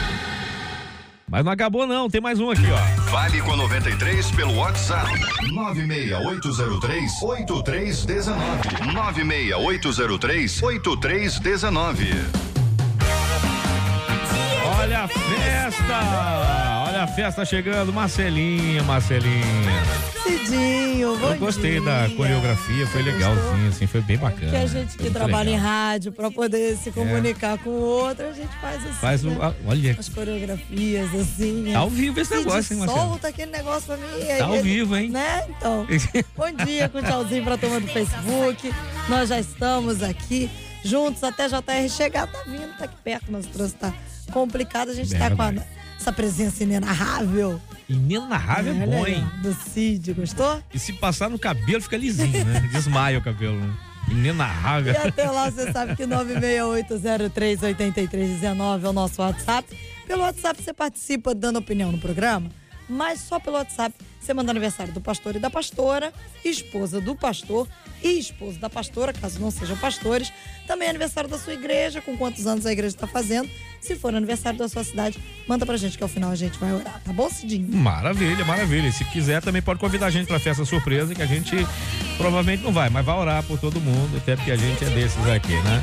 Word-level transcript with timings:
Mas 1.28 1.44
não 1.44 1.50
acabou 1.50 1.86
não, 1.88 2.08
tem 2.08 2.20
mais 2.20 2.38
um 2.38 2.50
aqui, 2.50 2.66
ó. 2.70 2.76
Fale 3.10 3.42
com 3.42 3.52
a 3.52 3.56
93 3.56 4.30
pelo 4.30 4.54
WhatsApp. 4.56 5.10
96803 5.52 7.22
8319. 7.22 8.92
96803 8.94 10.62
8319. 10.62 12.10
Olha 14.78 15.00
a 15.00 15.08
festa! 15.08 16.85
Olha 16.96 17.04
a 17.04 17.08
festa 17.08 17.44
chegando, 17.44 17.92
Marcelinha, 17.92 18.82
Marcelinha. 18.82 19.44
Cidinho, 20.22 21.14
bom 21.18 21.34
Eu 21.34 21.38
gostei 21.38 21.72
dia. 21.72 21.82
da 21.82 22.08
coreografia, 22.16 22.86
foi 22.86 23.02
legalzinho, 23.02 23.68
assim, 23.68 23.86
foi 23.86 24.00
bem 24.00 24.16
bacana. 24.16 24.50
Que 24.50 24.56
a 24.56 24.66
gente 24.66 24.96
que 24.96 25.10
trabalha 25.10 25.50
em 25.50 25.56
legal. 25.56 25.66
rádio 25.68 26.10
para 26.10 26.30
poder 26.30 26.74
se 26.78 26.90
comunicar 26.90 27.58
com 27.58 27.68
o 27.68 27.82
outro, 27.82 28.26
a 28.26 28.32
gente 28.32 28.48
faz 28.62 28.82
assim. 28.82 28.92
Faz 28.94 29.24
o. 29.26 29.28
né? 29.28 29.54
Olha, 29.66 29.94
As 29.98 30.08
coreografias, 30.08 31.14
assim. 31.14 31.68
tá 31.70 31.80
ao 31.80 31.90
vivo 31.90 32.18
esse 32.18 32.34
Cid, 32.34 32.46
negócio, 32.46 32.72
hein, 32.72 32.80
Marcelo? 32.80 33.08
Solta 33.08 33.28
aquele 33.28 33.50
negócio 33.52 33.82
pra 33.88 33.96
mim. 33.98 34.22
aí 34.30 34.38
Tá 34.38 34.44
ao 34.46 34.54
ele- 34.54 34.62
vivo, 34.62 34.96
hein? 34.96 35.10
Né? 35.10 35.44
Então. 35.50 35.86
Bom 36.34 36.64
dia, 36.64 36.88
com 36.88 37.02
tchauzinho 37.02 37.44
pra 37.44 37.58
turma 37.58 37.78
do 37.78 37.88
Facebook. 37.88 38.72
Nós 39.10 39.28
já 39.28 39.38
estamos 39.38 40.02
aqui 40.02 40.50
juntos 40.82 41.22
até 41.22 41.46
JR 41.46 41.90
chegar. 41.90 42.26
Tá 42.26 42.38
vindo, 42.46 42.74
tá 42.78 42.86
aqui 42.86 42.96
perto, 43.04 43.26
mas 43.28 43.44
o 43.44 43.48
trânsito 43.50 43.80
tá 43.80 43.92
complicado. 44.32 44.88
A 44.88 44.94
gente 44.94 45.14
tá 45.14 45.30
com 45.30 45.42
a-. 45.42 45.75
essa 45.98 46.12
presença 46.12 46.62
inenarrável. 46.62 47.58
Inenarrável 47.88 48.74
é 48.74 48.76
Olha 48.76 48.86
bom, 48.86 49.06
hein? 49.06 49.26
Do 49.42 49.54
Cid, 49.54 50.12
gostou? 50.12 50.62
E 50.72 50.78
se 50.78 50.92
passar 50.92 51.30
no 51.30 51.38
cabelo, 51.38 51.80
fica 51.80 51.96
lisinho, 51.96 52.44
né? 52.44 52.60
Desmaia 52.72 53.18
o 53.18 53.22
cabelo, 53.22 53.60
né? 53.60 53.72
Inenarrável. 54.10 54.92
E 54.92 54.96
até 54.96 55.30
lá 55.30 55.50
você 55.50 55.72
sabe 55.72 55.96
que 55.96 56.04
968038319 56.04 58.84
é 58.84 58.88
o 58.88 58.92
nosso 58.92 59.20
WhatsApp. 59.20 59.76
Pelo 60.06 60.22
WhatsApp 60.22 60.62
você 60.62 60.72
participa 60.72 61.34
dando 61.34 61.58
opinião 61.58 61.90
no 61.90 61.98
programa, 61.98 62.48
mas 62.88 63.20
só 63.20 63.40
pelo 63.40 63.56
WhatsApp 63.56 63.92
você 64.20 64.34
manda 64.34 64.50
aniversário 64.50 64.92
do 64.92 65.00
pastor 65.00 65.36
e 65.36 65.38
da 65.38 65.48
pastora, 65.48 66.12
esposa 66.44 67.00
do 67.00 67.14
pastor 67.14 67.68
e 68.02 68.18
esposo 68.18 68.58
da 68.58 68.68
pastora, 68.68 69.12
caso 69.12 69.40
não 69.40 69.50
sejam 69.50 69.76
pastores. 69.76 70.32
Também 70.66 70.88
aniversário 70.88 71.30
da 71.30 71.38
sua 71.38 71.52
igreja, 71.52 72.00
com 72.00 72.16
quantos 72.16 72.46
anos 72.46 72.66
a 72.66 72.72
igreja 72.72 72.94
está 72.94 73.06
fazendo. 73.06 73.48
Se 73.80 73.94
for 73.94 74.14
aniversário 74.14 74.58
da 74.58 74.68
sua 74.68 74.82
cidade, 74.82 75.18
manda 75.46 75.64
pra 75.64 75.76
gente 75.76 75.96
que 75.96 76.02
ao 76.02 76.08
final 76.08 76.30
a 76.30 76.34
gente 76.34 76.58
vai 76.58 76.72
orar, 76.72 77.00
tá 77.04 77.12
bom, 77.12 77.30
Cidinho? 77.30 77.68
Maravilha, 77.76 78.44
maravilha. 78.44 78.90
Se 78.90 79.04
quiser, 79.04 79.40
também 79.40 79.62
pode 79.62 79.78
convidar 79.78 80.06
a 80.06 80.10
gente 80.10 80.26
pra 80.26 80.40
festa 80.40 80.64
surpresa, 80.64 81.14
que 81.14 81.22
a 81.22 81.26
gente 81.26 81.54
provavelmente 82.16 82.62
não 82.62 82.72
vai, 82.72 82.88
mas 82.90 83.04
vai 83.04 83.16
orar 83.16 83.42
por 83.42 83.58
todo 83.58 83.80
mundo, 83.80 84.16
até 84.16 84.36
porque 84.36 84.50
a 84.50 84.56
gente 84.56 84.84
é 84.84 84.88
desses 84.90 85.26
aqui, 85.28 85.54
né? 85.62 85.82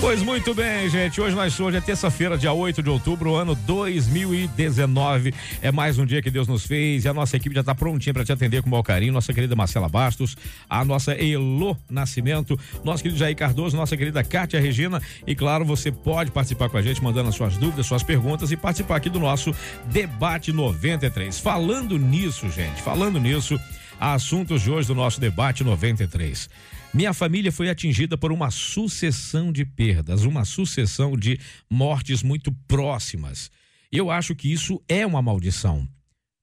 Pois 0.00 0.22
muito 0.22 0.54
bem, 0.54 0.88
gente. 0.88 1.20
Hoje 1.20 1.34
nós 1.34 1.58
hoje 1.58 1.76
é 1.76 1.80
terça-feira, 1.80 2.38
dia 2.38 2.52
8 2.52 2.80
de 2.84 2.88
outubro, 2.88 3.34
ano 3.34 3.56
2019. 3.56 5.34
É 5.60 5.72
mais 5.72 5.98
um 5.98 6.06
dia 6.06 6.22
que 6.22 6.30
Deus 6.30 6.46
nos 6.46 6.64
fez 6.64 7.04
e 7.04 7.08
a 7.08 7.12
nossa 7.12 7.36
equipe 7.36 7.52
já 7.52 7.62
está 7.62 7.74
prontinha 7.74 8.14
para 8.14 8.24
te 8.24 8.30
atender 8.30 8.62
com 8.62 8.68
o 8.68 8.70
maior 8.70 8.84
carinho. 8.84 9.12
Nossa 9.12 9.34
querida 9.34 9.56
Marcela 9.56 9.88
Bastos, 9.88 10.36
a 10.70 10.84
nossa 10.84 11.14
Elo 11.14 11.76
Nascimento, 11.90 12.56
nosso 12.84 13.02
querido 13.02 13.18
Jair 13.18 13.36
Cardoso, 13.36 13.76
nossa 13.76 13.96
querida 13.96 14.22
Kátia 14.22 14.60
Regina. 14.60 15.02
E 15.26 15.34
claro, 15.34 15.64
você 15.64 15.90
pode 15.90 16.30
participar 16.30 16.68
com 16.68 16.76
a 16.76 16.82
gente, 16.82 17.02
mandando 17.02 17.28
as 17.28 17.34
suas 17.34 17.56
dúvidas, 17.56 17.84
suas 17.84 18.04
perguntas 18.04 18.52
e 18.52 18.56
participar 18.56 18.96
aqui 18.96 19.10
do 19.10 19.18
nosso 19.18 19.52
Debate 19.86 20.52
93. 20.52 21.40
Falando 21.40 21.98
nisso, 21.98 22.48
gente, 22.50 22.80
falando 22.82 23.18
nisso, 23.18 23.58
assuntos 24.00 24.62
de 24.62 24.70
hoje 24.70 24.86
do 24.86 24.94
nosso 24.94 25.20
Debate 25.20 25.64
93. 25.64 26.48
Minha 26.94 27.12
família 27.12 27.50
foi 27.50 27.68
atingida 27.68 28.16
por 28.16 28.30
uma 28.30 28.50
sucessão 28.50 29.52
de 29.52 29.64
perdas, 29.64 30.22
uma 30.22 30.44
sucessão 30.44 31.16
de 31.16 31.38
mortes 31.68 32.22
muito 32.22 32.52
próximas. 32.66 33.50
Eu 33.90 34.10
acho 34.10 34.34
que 34.34 34.52
isso 34.52 34.80
é 34.88 35.04
uma 35.06 35.20
maldição. 35.20 35.86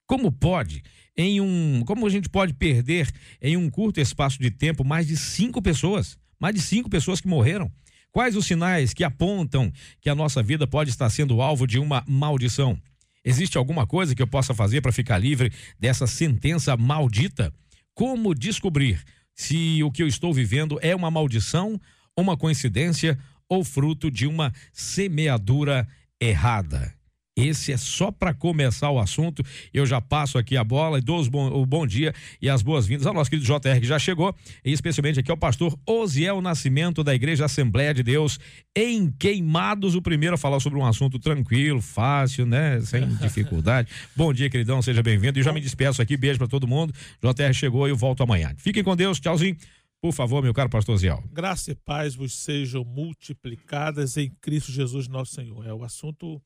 Como 0.06 0.32
pode, 0.32 0.84
em 1.18 1.40
um. 1.42 1.84
Como 1.86 2.06
a 2.06 2.10
gente 2.10 2.30
pode 2.30 2.54
perder 2.54 3.10
em 3.42 3.58
um 3.58 3.70
curto 3.70 4.00
espaço 4.00 4.38
de 4.40 4.52
tempo 4.52 4.84
mais 4.84 5.08
de 5.08 5.18
cinco 5.18 5.62
pessoas? 5.62 6.18
Mais 6.40 6.54
de 6.54 6.62
cinco 6.62 6.90
pessoas 6.90 7.22
que 7.22 7.28
morreram? 7.28 7.72
Quais 8.12 8.36
os 8.36 8.46
sinais 8.46 8.94
que 8.94 9.04
apontam 9.04 9.72
que 10.00 10.10
a 10.10 10.16
nossa 10.16 10.44
vida 10.44 10.68
pode 10.68 10.90
estar 10.90 11.10
sendo 11.10 11.42
alvo 11.42 11.66
de 11.66 11.80
uma 11.80 12.04
maldição? 12.08 12.78
Existe 13.26 13.58
alguma 13.58 13.88
coisa 13.88 14.14
que 14.14 14.22
eu 14.22 14.28
possa 14.28 14.54
fazer 14.54 14.82
para 14.82 14.92
ficar 14.92 15.18
livre 15.18 15.52
dessa 15.80 16.06
sentença 16.06 16.78
maldita? 16.78 17.52
Como 17.96 18.36
descobrir 18.36 19.04
se 19.34 19.82
o 19.84 19.92
que 19.92 20.04
eu 20.04 20.08
estou 20.08 20.32
vivendo 20.32 20.78
é 20.82 20.96
uma 20.96 21.10
maldição, 21.10 21.82
uma 22.16 22.38
coincidência 22.38 23.18
ou 23.50 23.64
fruto 23.66 24.12
de 24.12 24.28
uma 24.28 24.54
semeadura 24.72 25.88
errada? 26.22 26.95
Esse 27.38 27.74
é 27.74 27.78
só 27.78 28.12
para 28.12 28.34
começar 28.34 28.90
o 28.92 28.98
assunto. 29.00 29.44
Eu 29.74 29.86
já 29.86 30.00
passo 30.00 30.38
aqui 30.38 30.56
a 30.56 30.64
bola 30.64 31.00
e 31.00 31.02
dou 31.02 31.30
bom- 31.30 31.50
o 31.52 31.66
bom 31.66 31.86
dia 31.86 32.14
e 32.42 32.50
as 32.50 32.62
boas-vindas 32.62 33.06
ao 33.06 33.14
nosso 33.14 33.30
querido 33.30 33.46
JR 33.46 33.78
que 33.82 33.86
já 33.86 34.00
chegou, 34.00 34.34
e 34.64 34.72
especialmente 34.72 35.20
aqui 35.20 35.30
ao 35.30 35.36
pastor 35.36 35.78
Osiel 35.86 36.40
Nascimento 36.42 37.04
da 37.04 37.14
Igreja 37.14 37.44
Assembleia 37.44 37.94
de 37.94 38.04
Deus 38.04 38.40
em 38.74 39.12
Queimados, 39.12 39.96
o 39.96 40.02
primeiro 40.02 40.36
a 40.36 40.38
falar 40.38 40.62
sobre 40.62 40.80
um 40.80 40.86
assunto 40.86 41.20
tranquilo, 41.20 41.82
fácil, 41.82 42.46
né, 42.46 42.80
sem 42.82 43.06
dificuldade. 43.20 43.90
bom 44.16 44.32
dia, 44.32 44.50
queridão, 44.50 44.82
seja 44.82 45.04
bem-vindo. 45.04 45.38
E 45.38 45.44
já 45.44 45.52
me 45.52 45.60
despeço 45.60 46.02
aqui, 46.02 46.16
beijo 46.16 46.38
para 46.38 46.48
todo 46.48 46.66
mundo. 46.66 46.94
JR 47.22 47.54
chegou 47.54 47.86
e 47.86 47.92
eu 47.92 47.98
volto 47.98 48.24
amanhã. 48.24 48.54
Fiquem 48.58 48.82
com 48.84 48.96
Deus, 48.96 49.20
tchauzinho. 49.20 49.58
Por 50.02 50.14
favor, 50.14 50.42
meu 50.42 50.54
caro 50.54 50.70
pastor 50.70 50.96
Osiel. 50.96 51.22
Graça 51.34 51.72
e 51.72 51.76
paz 51.76 52.16
vos 52.16 52.32
sejam 52.34 52.86
multiplicadas 52.86 54.16
em 54.16 54.30
Cristo 54.40 54.72
Jesus 54.72 55.08
nosso 55.10 55.34
Senhor. 55.34 55.66
É 55.68 55.74
o 55.74 55.84
assunto 55.84 56.42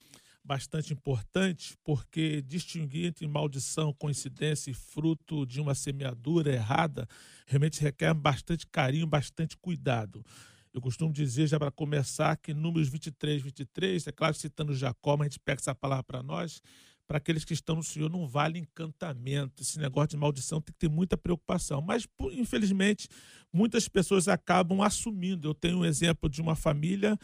bastante 0.50 0.92
importante 0.92 1.78
porque 1.84 2.42
distinguir 2.42 3.06
entre 3.06 3.28
maldição, 3.28 3.94
coincidência 3.94 4.72
e 4.72 4.74
fruto 4.74 5.46
de 5.46 5.62
uma 5.62 5.76
semeadura 5.76 6.52
errada 6.52 7.08
realmente 7.46 7.80
requer 7.80 8.16
bastante 8.16 8.66
carinho, 8.66 9.06
bastante 9.06 9.56
cuidado. 9.56 10.26
Eu 10.74 10.82
costumo 10.82 11.14
dizer, 11.14 11.46
já 11.46 11.59
para 11.59 11.70
começar, 11.70 12.36
que 12.36 12.52
Números 12.52 12.90
23, 12.90 13.44
23, 13.44 14.08
é 14.08 14.12
claro, 14.12 14.34
citando 14.34 14.74
Jacó, 14.74 15.16
mas 15.16 15.28
a 15.28 15.30
gente 15.30 15.40
pega 15.40 15.62
essa 15.62 15.76
palavra 15.76 16.04
para 16.04 16.24
nós, 16.24 16.64
para 17.08 17.18
aqueles 17.20 17.46
que 17.46 17.54
estão 17.54 17.76
no 17.76 17.84
Senhor 17.84 18.09
não 18.09 18.28
vale 18.28 18.58
encantamento. 18.58 19.62
Esse 19.62 19.80
negócio 19.80 20.09
de 20.09 20.18
maldição 20.18 20.62
tem 20.62 20.74
que 20.74 20.80
ter 20.80 20.90
muita 20.90 21.18
preocupação. 21.18 21.82
Mas, 21.82 22.08
infelizmente, 22.34 23.08
muitas 23.52 23.88
pessoas 23.88 24.28
acabam 24.28 24.82
assumindo. 24.84 25.48
Eu 25.48 25.56
tenho 25.56 25.80
um 25.80 25.86
exemplo 25.86 26.30
de 26.30 26.40
uma 26.40 26.56
família 26.56 27.18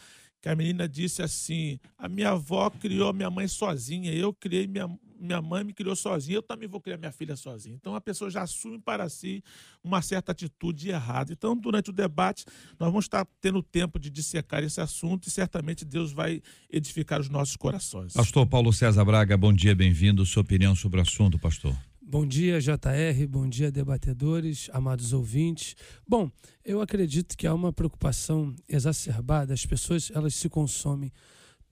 que 0.46 0.50
a 0.50 0.56
menina 0.56 0.88
disse 0.88 1.24
assim: 1.24 1.80
a 1.98 2.08
minha 2.08 2.30
avó 2.30 2.70
criou 2.70 3.12
minha 3.12 3.32
mãe 3.32 3.48
sozinha, 3.48 4.14
eu 4.14 4.32
criei 4.32 4.68
minha, 4.68 4.88
minha 5.20 5.42
mãe 5.42 5.64
me 5.64 5.74
criou 5.74 5.96
sozinha, 5.96 6.38
eu 6.38 6.44
também 6.44 6.70
vou 6.70 6.80
criar 6.80 6.98
minha 6.98 7.12
filha 7.12 7.36
sozinha. 7.36 7.74
Então 7.74 7.96
a 7.96 8.00
pessoa 8.00 8.30
já 8.30 8.44
assume 8.44 8.78
para 8.78 9.10
si 9.10 9.44
uma 9.84 10.04
certa 10.04 10.34
atitude 10.34 10.90
errada. 10.90 11.34
Então, 11.34 11.58
durante 11.58 11.90
o 11.90 11.94
debate, 11.94 12.46
nós 12.80 12.90
vamos 12.92 13.06
estar 13.06 13.26
tendo 13.42 13.64
tempo 13.64 13.98
de 13.98 14.12
dissecar 14.12 14.64
esse 14.64 14.80
assunto 14.80 15.28
e 15.28 15.32
certamente 15.32 15.84
Deus 15.84 16.14
vai 16.14 16.44
edificar 16.70 17.20
os 17.20 17.28
nossos 17.28 17.56
corações. 17.56 18.14
Pastor 18.14 18.46
Paulo 18.46 18.72
César 18.72 19.04
Braga, 19.04 19.36
bom 19.36 19.52
dia, 19.52 19.74
bem-vindo. 19.74 20.24
Sua 20.28 20.44
opinião 20.44 20.76
sobre 20.76 21.00
o 21.00 21.02
assunto, 21.02 21.40
pastor. 21.40 21.76
Bom 22.08 22.24
dia, 22.24 22.62
JR, 22.62 23.28
bom 23.28 23.50
dia, 23.50 23.72
debatedores, 23.72 24.70
amados 24.72 25.12
ouvintes. 25.12 25.76
Bom, 26.08 26.32
eu 26.64 26.80
acredito 26.80 27.36
que 27.36 27.48
há 27.48 27.54
uma 27.54 27.74
preocupação 27.74 28.56
exacerbada, 28.70 29.56
as 29.56 29.66
pessoas 29.66 30.12
elas 30.14 30.36
se 30.36 30.48
consomem 30.48 31.12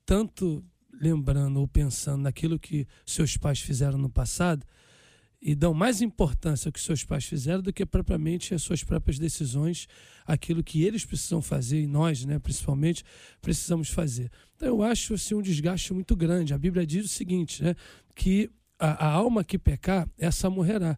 tanto 0.04 0.64
lembrando 0.92 1.60
ou 1.60 1.68
pensando 1.68 2.22
naquilo 2.22 2.58
que 2.58 2.84
seus 3.06 3.36
pais 3.36 3.60
fizeram 3.60 3.96
no 3.96 4.10
passado 4.10 4.66
e 5.40 5.54
dão 5.54 5.72
mais 5.72 6.02
importância 6.02 6.68
ao 6.68 6.72
que 6.72 6.80
seus 6.80 7.04
pais 7.04 7.24
fizeram 7.24 7.62
do 7.62 7.72
que 7.72 7.86
propriamente 7.86 8.54
as 8.54 8.62
suas 8.62 8.82
próprias 8.82 9.20
decisões, 9.20 9.86
aquilo 10.26 10.64
que 10.64 10.82
eles 10.82 11.04
precisam 11.04 11.40
fazer 11.40 11.80
e 11.80 11.86
nós, 11.86 12.24
né, 12.24 12.40
principalmente, 12.40 13.04
precisamos 13.40 13.88
fazer. 13.88 14.32
Então 14.56 14.66
eu 14.66 14.82
acho 14.82 15.14
assim, 15.14 15.36
um 15.36 15.42
desgaste 15.42 15.94
muito 15.94 16.16
grande. 16.16 16.52
A 16.52 16.58
Bíblia 16.58 16.84
diz 16.84 17.04
o 17.04 17.08
seguinte, 17.08 17.62
né, 17.62 17.76
que 18.16 18.50
a, 18.78 19.06
a 19.06 19.10
alma 19.10 19.44
que 19.44 19.58
pecar, 19.58 20.08
essa 20.18 20.50
morrerá. 20.50 20.96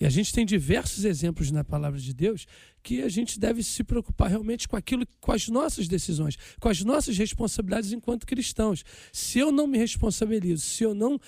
E 0.00 0.04
a 0.04 0.10
gente 0.10 0.32
tem 0.32 0.44
diversos 0.44 1.04
exemplos 1.04 1.50
na 1.50 1.62
palavra 1.62 2.00
de 2.00 2.12
Deus 2.12 2.46
que 2.82 3.00
a 3.02 3.08
gente 3.08 3.38
deve 3.38 3.62
se 3.62 3.84
preocupar 3.84 4.28
realmente 4.28 4.68
com 4.68 4.76
aquilo, 4.76 5.06
com 5.20 5.32
as 5.32 5.48
nossas 5.48 5.86
decisões, 5.86 6.36
com 6.60 6.68
as 6.68 6.82
nossas 6.82 7.16
responsabilidades 7.16 7.92
enquanto 7.92 8.26
cristãos. 8.26 8.84
Se 9.12 9.38
eu 9.38 9.52
não 9.52 9.66
me 9.66 9.78
responsabilizo, 9.78 10.62
se 10.62 10.82
eu 10.82 10.94
não 10.94 11.18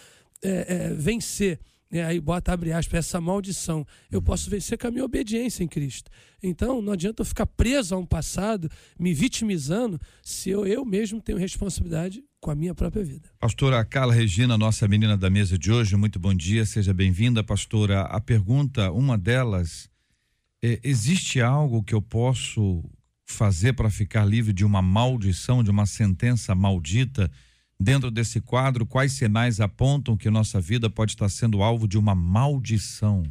é, 0.43 0.67
é, 0.69 0.95
vencer 0.95 1.61
né, 1.91 2.05
aí 2.05 2.21
bota 2.21 2.53
abre 2.53 2.73
aspas, 2.73 2.99
essa 2.99 3.21
maldição, 3.21 3.87
eu 4.11 4.21
posso 4.21 4.51
vencer 4.51 4.77
com 4.77 4.89
a 4.89 4.91
minha 4.91 5.05
obediência 5.05 5.63
em 5.63 5.69
Cristo. 5.69 6.11
Então, 6.43 6.83
não 6.83 6.93
adianta 6.93 7.23
eu 7.23 7.27
ficar 7.27 7.47
preso 7.47 7.95
a 7.95 7.99
um 7.99 8.07
passado, 8.07 8.71
me 8.99 9.15
vitimizando, 9.15 10.01
se 10.23 10.51
eu, 10.51 10.67
eu 10.67 10.85
mesmo 10.85 11.21
tenho 11.21 11.39
responsabilidade 11.39 12.25
com 12.41 12.50
a 12.50 12.55
minha 12.55 12.75
própria 12.75 13.05
vida. 13.05 13.29
Pastora 13.38 13.85
Carla 13.85 14.15
Regina, 14.15 14.56
nossa 14.56 14.87
menina 14.87 15.17
da 15.17 15.29
mesa 15.31 15.59
de 15.59 15.73
hoje, 15.73 15.97
muito 15.97 16.19
bom 16.19 16.35
dia, 16.35 16.65
seja 16.65 16.93
bem-vinda, 16.93 17.43
pastora. 17.43 18.03
A 18.03 18.21
pergunta, 18.21 18.91
uma 18.93 19.19
delas, 19.19 19.88
é, 20.62 20.79
existe 20.83 21.41
algo 21.41 21.83
que 21.83 21.94
eu 21.94 22.03
posso 22.03 22.85
fazer 23.25 23.73
para 23.73 23.91
ficar 23.91 24.25
livre 24.25 24.53
de 24.53 24.65
uma 24.65 24.81
maldição, 24.81 25.62
de 25.62 25.71
uma 25.71 25.87
sentença 25.87 26.55
maldita? 26.55 27.31
Dentro 27.79 28.11
desse 28.11 28.41
quadro, 28.41 28.87
quais 28.87 29.12
sinais 29.12 29.61
apontam 29.61 30.17
que 30.17 30.31
nossa 30.31 30.61
vida 30.61 30.88
pode 30.88 31.12
estar 31.12 31.29
sendo 31.29 31.62
alvo 31.62 31.87
de 31.87 31.99
uma 31.99 32.15
maldição? 32.15 33.23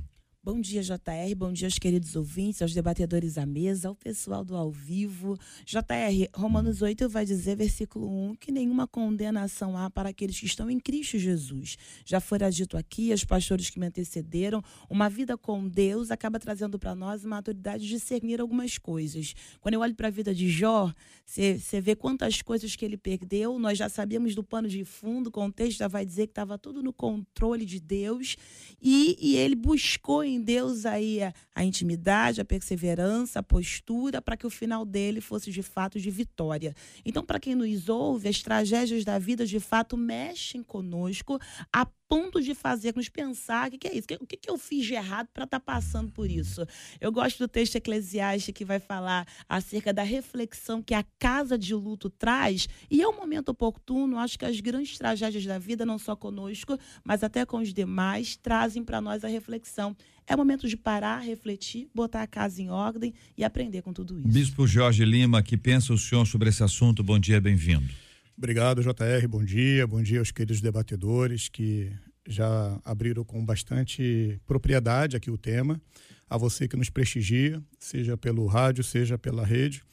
Bom 0.46 0.62
dia, 0.62 0.84
JR. 0.84 1.34
Bom 1.36 1.52
dia 1.52 1.66
aos 1.66 1.80
queridos 1.80 2.16
ouvintes, 2.16 2.62
aos 2.62 2.72
debatedores 2.72 3.36
à 3.36 3.48
mesa, 3.48 3.88
ao 3.88 3.96
pessoal 3.96 4.46
do 4.46 4.56
ao 4.56 4.70
vivo. 4.70 5.36
JR, 5.66 6.30
Romanos 6.36 6.84
8 6.84 7.10
vai 7.10 7.26
dizer, 7.26 7.58
versículo 7.58 8.08
1, 8.30 8.36
que 8.36 8.52
nenhuma 8.52 8.86
condenação 8.86 9.76
há 9.76 9.90
para 9.90 10.10
aqueles 10.10 10.40
que 10.40 10.46
estão 10.46 10.70
em 10.70 10.80
Cristo 10.80 11.18
Jesus. 11.18 11.80
Já 12.06 12.20
fora 12.20 12.52
dito 12.52 12.78
aqui, 12.78 13.12
os 13.12 13.26
pastores 13.26 13.72
que 13.72 13.80
me 13.80 13.88
antecederam, 13.88 14.64
uma 14.88 15.10
vida 15.10 15.36
com 15.36 15.68
Deus 15.68 16.12
acaba 16.12 16.40
trazendo 16.40 16.78
para 16.78 16.94
nós 16.94 17.26
uma 17.26 17.38
maturidade 17.38 17.84
de 17.84 17.90
discernir 17.90 18.40
algumas 18.40 18.78
coisas. 18.78 19.34
Quando 19.60 19.74
eu 19.74 19.80
olho 19.80 19.96
para 19.96 20.10
a 20.10 20.12
vida 20.12 20.32
de 20.32 20.48
Jó, 20.48 20.94
você 21.26 21.82
vê 21.82 21.96
quantas 21.96 22.44
coisas 22.44 22.76
que 22.76 22.86
ele 22.86 22.98
perdeu. 22.98 23.58
Nós 23.58 23.80
já 23.80 23.90
sabíamos 23.90 24.36
do 24.36 24.44
pano 24.44 24.70
de 24.70 24.86
fundo, 24.86 25.28
o 25.28 25.32
contexto 25.32 25.80
já 25.80 25.88
vai 25.88 26.06
dizer 26.06 26.28
que 26.28 26.32
estava 26.34 26.56
tudo 26.56 26.84
no 26.84 26.94
controle 26.94 27.66
de 27.66 27.80
Deus. 27.80 28.38
E, 28.80 29.18
e 29.20 29.38
ele 29.38 29.56
buscou 29.56 30.24
em 30.24 30.35
Deus 30.42 30.86
aí 30.86 31.22
a, 31.22 31.34
a 31.54 31.64
intimidade, 31.64 32.42
a 32.42 32.46
perseverança, 32.46 33.40
a 33.40 33.44
postura, 33.44 34.22
para 34.22 34.38
que 34.38 34.46
o 34.46 34.50
final 34.50 34.86
dele 34.86 35.22
fosse 35.22 35.52
de 35.52 35.64
fato 35.64 36.00
de 36.00 36.10
vitória. 36.10 36.76
Então, 37.04 37.24
para 37.24 37.40
quem 37.40 37.56
nos 37.56 37.90
ouve, 37.90 38.28
as 38.28 38.42
tragédias 38.42 39.04
da 39.04 39.20
vida 39.20 39.46
de 39.46 39.60
fato 39.60 39.98
mexem 39.98 40.64
conosco 40.64 41.40
a 41.72 41.86
ponto 42.08 42.42
de 42.42 42.54
fazer-nos 42.54 43.10
pensar 43.10 43.68
o 43.68 43.72
que, 43.72 43.78
que, 43.80 43.88
é 43.88 43.98
isso, 43.98 44.08
o 44.22 44.28
que, 44.28 44.38
que 44.38 44.50
eu 44.50 44.58
fiz 44.58 44.86
de 44.86 44.94
errado 44.94 45.28
para 45.34 45.44
estar 45.44 45.60
tá 45.60 45.66
passando 45.74 46.12
por 46.12 46.30
isso. 46.30 46.66
Eu 47.02 47.12
gosto 47.12 47.40
do 47.40 47.48
texto 47.48 47.76
eclesiástico 47.76 48.58
que 48.58 48.66
vai 48.66 48.80
falar 48.80 49.28
acerca 49.50 49.94
da 49.94 50.04
reflexão 50.04 50.82
que 50.82 50.94
a 50.94 51.04
casa 51.18 51.58
de 51.58 51.74
luto 51.74 52.10
traz, 52.10 52.68
e 52.90 53.02
é 53.02 53.08
um 53.08 53.16
momento 53.16 53.50
oportuno, 53.50 54.20
acho 54.20 54.38
que 54.38 54.46
as 54.46 54.60
grandes 54.60 54.98
tragédias 54.98 55.46
da 55.46 55.58
vida, 55.58 55.86
não 55.86 55.98
só 55.98 56.16
conosco, 56.16 56.78
mas 57.04 57.24
até 57.24 57.46
com 57.46 57.58
os 57.58 57.74
demais, 57.74 58.36
trazem 58.36 58.84
para 58.84 59.02
nós 59.02 59.24
a 59.24 59.28
reflexão. 59.28 59.96
É 60.28 60.36
momento 60.36 60.68
de 60.68 60.76
parar, 60.76 61.20
refletir, 61.20 61.88
botar 61.94 62.24
a 62.24 62.28
casa 62.28 62.60
em 62.62 62.70
ordem 62.70 63.14
e 63.38 63.44
aprender 63.44 63.84
com 63.84 63.94
tudo 63.94 64.18
isso. 64.20 64.28
Bispo 64.28 64.66
Jorge 64.66 65.06
Lima, 65.06 65.44
que 65.44 65.56
pensa 65.56 65.94
o 65.94 65.98
senhor 65.98 66.26
sobre 66.26 66.50
esse 66.50 66.64
assunto? 66.64 67.04
Bom 67.04 67.20
dia, 67.20 67.40
bem-vindo. 67.40 67.88
Obrigado, 68.36 68.82
JR. 68.82 69.28
Bom 69.30 69.44
dia. 69.44 69.86
Bom 69.86 70.02
dia 70.02 70.20
aos 70.20 70.32
queridos 70.32 70.62
debatedores 70.62 71.48
que 71.48 71.92
já 72.28 72.80
abriram 72.84 73.24
com 73.24 73.46
bastante 73.46 74.40
propriedade 74.48 75.16
aqui 75.16 75.30
o 75.30 75.38
tema. 75.38 75.80
A 76.28 76.38
você 76.38 76.68
que 76.68 76.76
nos 76.76 76.90
prestigia, 76.90 77.62
seja 77.78 78.18
pelo 78.18 78.48
rádio, 78.48 78.84
seja 78.84 79.20
pela 79.20 79.46
rede. 79.46 79.84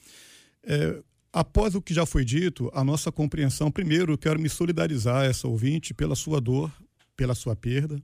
É, 0.63 0.99
após 1.31 1.75
o 1.75 1.81
que 1.81 1.93
já 1.93 2.07
foi 2.07 2.25
dito, 2.25 2.71
a 2.73 2.83
nossa 2.83 3.11
compreensão, 3.11 3.71
primeiro, 3.71 4.13
eu 4.13 4.17
quero 4.17 4.39
me 4.39 4.49
solidarizar 4.49 5.25
essa 5.25 5.47
ouvinte 5.47 5.93
pela 5.93 6.15
sua 6.15 6.41
dor, 6.41 6.73
pela 7.15 7.35
sua 7.35 7.55
perda. 7.55 8.01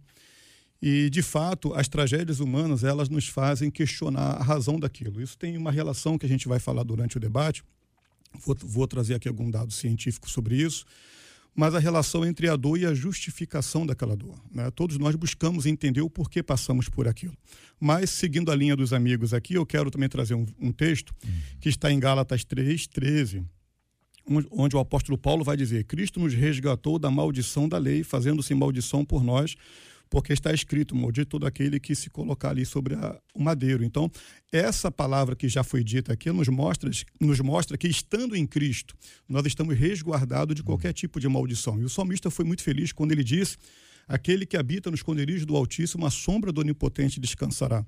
E, 0.81 1.09
de 1.09 1.21
fato, 1.21 1.73
as 1.73 1.87
tragédias 1.87 2.39
humanas, 2.39 2.83
elas 2.83 3.09
nos 3.09 3.27
fazem 3.27 3.69
questionar 3.69 4.37
a 4.37 4.43
razão 4.43 4.79
daquilo. 4.79 5.21
Isso 5.21 5.37
tem 5.37 5.57
uma 5.57 5.71
relação 5.71 6.17
que 6.17 6.25
a 6.25 6.29
gente 6.29 6.47
vai 6.47 6.59
falar 6.59 6.83
durante 6.83 7.17
o 7.17 7.19
debate, 7.19 7.63
Vou, 8.45 8.55
vou 8.61 8.87
trazer 8.87 9.15
aqui 9.15 9.27
algum 9.27 9.49
dado 9.49 9.73
científico 9.73 10.29
sobre 10.29 10.55
isso 10.55 10.85
mas 11.59 11.75
a 11.75 11.79
relação 11.79 12.25
entre 12.25 12.47
a 12.47 12.55
dor 12.55 12.77
e 12.77 12.85
a 12.85 12.93
justificação 12.93 13.85
daquela 13.85 14.15
dor. 14.15 14.35
Né? 14.49 14.71
Todos 14.71 14.97
nós 14.97 15.13
buscamos 15.15 15.65
entender 15.65 15.99
o 15.99 16.09
porquê 16.09 16.41
passamos 16.41 16.87
por 16.87 17.05
aquilo. 17.05 17.35
Mas, 17.77 18.11
seguindo 18.11 18.49
a 18.49 18.55
linha 18.55 18.77
dos 18.77 18.93
amigos 18.93 19.33
aqui, 19.33 19.55
eu 19.55 19.65
quero 19.65 19.91
também 19.91 20.07
trazer 20.07 20.35
um, 20.35 20.45
um 20.57 20.71
texto 20.71 21.13
que 21.59 21.67
está 21.67 21.91
em 21.91 21.99
Gálatas 21.99 22.45
3, 22.45 22.87
13, 22.87 23.43
onde 24.51 24.75
o 24.75 24.79
apóstolo 24.79 25.17
Paulo 25.17 25.43
vai 25.43 25.57
dizer: 25.57 25.83
Cristo 25.83 26.19
nos 26.19 26.33
resgatou 26.33 26.97
da 26.97 27.11
maldição 27.11 27.67
da 27.67 27.77
lei, 27.77 28.03
fazendo-se 28.03 28.53
maldição 28.53 29.03
por 29.03 29.21
nós, 29.21 29.55
porque 30.09 30.33
está 30.33 30.53
escrito: 30.53 30.95
maldito 30.95 31.29
todo 31.29 31.45
aquele 31.45 31.79
que 31.79 31.94
se 31.94 32.09
colocar 32.09 32.50
ali 32.50 32.65
sobre 32.65 32.95
a, 32.95 33.19
o 33.33 33.41
madeiro. 33.41 33.83
Então, 33.83 34.11
essa 34.51 34.91
palavra 34.91 35.35
que 35.35 35.47
já 35.47 35.63
foi 35.63 35.83
dita 35.83 36.13
aqui 36.13 36.31
nos 36.31 36.47
mostra, 36.47 36.89
nos 37.19 37.39
mostra 37.39 37.77
que, 37.77 37.88
estando 37.88 38.35
em 38.35 38.45
Cristo, 38.45 38.95
nós 39.27 39.45
estamos 39.45 39.77
resguardados 39.77 40.56
de 40.56 40.63
qualquer 40.63 40.94
tipo 40.94 41.19
de 41.19 41.27
maldição. 41.27 41.79
E 41.79 41.83
o 41.83 41.89
salmista 41.89 42.29
foi 42.31 42.45
muito 42.45 42.63
feliz 42.63 42.91
quando 42.91 43.11
ele 43.11 43.23
disse: 43.23 43.57
aquele 44.07 44.45
que 44.45 44.57
habita 44.57 44.89
no 44.89 44.95
esconderijo 44.95 45.45
do 45.45 45.56
Altíssimo, 45.56 46.06
a 46.06 46.09
sombra 46.09 46.51
do 46.51 46.61
Onipotente 46.61 47.19
descansará. 47.19 47.85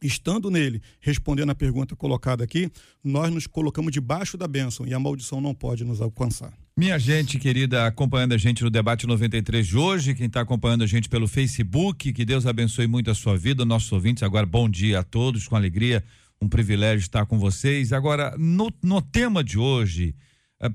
Estando 0.00 0.48
nele, 0.48 0.80
respondendo 1.00 1.50
a 1.50 1.56
pergunta 1.56 1.96
colocada 1.96 2.44
aqui, 2.44 2.70
nós 3.02 3.32
nos 3.34 3.48
colocamos 3.48 3.90
debaixo 3.90 4.36
da 4.36 4.46
bênção 4.46 4.86
e 4.86 4.94
a 4.94 4.98
maldição 5.00 5.40
não 5.40 5.52
pode 5.52 5.84
nos 5.84 6.00
alcançar. 6.00 6.56
Minha 6.78 6.96
gente 6.96 7.40
querida, 7.40 7.88
acompanhando 7.88 8.34
a 8.34 8.36
gente 8.36 8.62
no 8.62 8.70
debate 8.70 9.04
93 9.04 9.66
de 9.66 9.76
hoje, 9.76 10.14
quem 10.14 10.26
está 10.26 10.42
acompanhando 10.42 10.84
a 10.84 10.86
gente 10.86 11.08
pelo 11.08 11.26
Facebook, 11.26 12.12
que 12.12 12.24
Deus 12.24 12.46
abençoe 12.46 12.86
muito 12.86 13.10
a 13.10 13.16
sua 13.16 13.36
vida, 13.36 13.64
nossos 13.64 13.90
ouvintes. 13.90 14.22
Agora, 14.22 14.46
bom 14.46 14.70
dia 14.70 15.00
a 15.00 15.02
todos, 15.02 15.48
com 15.48 15.56
alegria, 15.56 16.04
um 16.40 16.48
privilégio 16.48 17.00
estar 17.00 17.26
com 17.26 17.36
vocês. 17.36 17.92
Agora, 17.92 18.32
no, 18.38 18.70
no 18.80 19.02
tema 19.02 19.42
de 19.42 19.58
hoje, 19.58 20.14
é, 20.62 20.70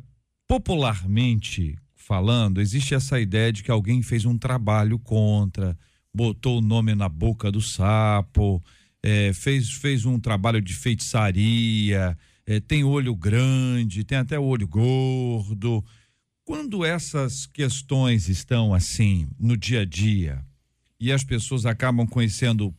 popularmente 0.46 1.78
falando, 1.96 2.60
existe 2.60 2.94
essa 2.94 3.18
ideia 3.18 3.54
de 3.54 3.64
que 3.64 3.72
alguém 3.72 4.02
fez 4.02 4.26
um 4.26 4.38
trabalho 4.38 5.00
contra, 5.00 5.74
botou 6.14 6.58
o 6.58 6.62
nome 6.62 6.94
na 6.96 7.08
boca 7.08 7.50
do 7.50 7.62
sapo, 7.62 8.62
é, 9.02 9.32
fez, 9.32 9.72
fez 9.72 10.04
um 10.04 10.20
trabalho 10.20 10.62
de 10.62 10.74
feitiçaria 10.74 12.18
é, 12.46 12.60
tem 12.60 12.84
olho 12.84 13.16
grande, 13.16 14.04
tem 14.04 14.18
até 14.18 14.40
olho 14.40 14.68
gordo. 14.68 15.84
Quando 16.46 16.84
essas 16.84 17.46
questões 17.46 18.28
estão 18.28 18.74
assim 18.74 19.28
no 19.40 19.56
dia 19.56 19.82
a 19.82 19.86
dia 19.86 20.44
e 21.00 21.12
as 21.12 21.24
pessoas 21.24 21.66
acabam 21.66 22.06
conhecendo 22.06 22.74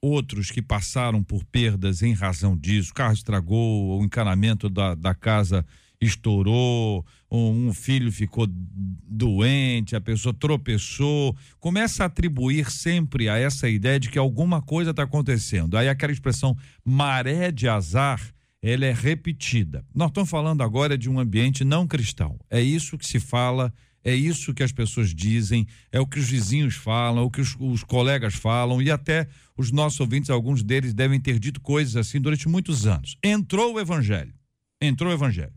outros 0.00 0.50
que 0.50 0.60
passaram 0.60 1.22
por 1.22 1.44
perdas 1.44 2.02
em 2.02 2.12
razão 2.12 2.56
disso, 2.56 2.90
o 2.90 2.94
carro 2.94 3.14
estragou, 3.14 3.98
o 3.98 4.04
encanamento 4.04 4.68
da, 4.68 4.94
da 4.94 5.14
casa 5.14 5.64
estourou, 6.00 7.06
um 7.30 7.72
filho 7.72 8.12
ficou 8.12 8.46
doente, 8.48 9.96
a 9.96 10.00
pessoa 10.00 10.34
tropeçou, 10.34 11.34
começa 11.58 12.02
a 12.02 12.06
atribuir 12.06 12.70
sempre 12.70 13.28
a 13.28 13.38
essa 13.38 13.68
ideia 13.68 13.98
de 13.98 14.10
que 14.10 14.18
alguma 14.18 14.60
coisa 14.60 14.90
está 14.90 15.04
acontecendo. 15.04 15.76
Aí 15.76 15.88
aquela 15.88 16.12
expressão 16.12 16.56
maré 16.84 17.50
de 17.50 17.68
azar 17.68 18.20
ela 18.66 18.86
é 18.86 18.92
repetida. 18.94 19.84
Nós 19.94 20.08
estamos 20.08 20.30
falando 20.30 20.62
agora 20.62 20.96
de 20.96 21.10
um 21.10 21.20
ambiente 21.20 21.62
não 21.62 21.86
cristão. 21.86 22.40
É 22.48 22.62
isso 22.62 22.96
que 22.96 23.06
se 23.06 23.20
fala, 23.20 23.70
é 24.02 24.14
isso 24.14 24.54
que 24.54 24.62
as 24.62 24.72
pessoas 24.72 25.14
dizem, 25.14 25.66
é 25.92 26.00
o 26.00 26.06
que 26.06 26.18
os 26.18 26.30
vizinhos 26.30 26.74
falam, 26.74 27.24
é 27.24 27.26
o 27.26 27.30
que 27.30 27.42
os, 27.42 27.54
os 27.60 27.84
colegas 27.84 28.32
falam 28.32 28.80
e 28.80 28.90
até 28.90 29.28
os 29.54 29.70
nossos 29.70 30.00
ouvintes, 30.00 30.30
alguns 30.30 30.62
deles 30.62 30.94
devem 30.94 31.20
ter 31.20 31.38
dito 31.38 31.60
coisas 31.60 31.94
assim 31.94 32.18
durante 32.18 32.48
muitos 32.48 32.86
anos. 32.86 33.18
Entrou 33.22 33.74
o 33.74 33.78
evangelho. 33.80 34.32
Entrou 34.80 35.10
o 35.10 35.14
evangelho. 35.14 35.52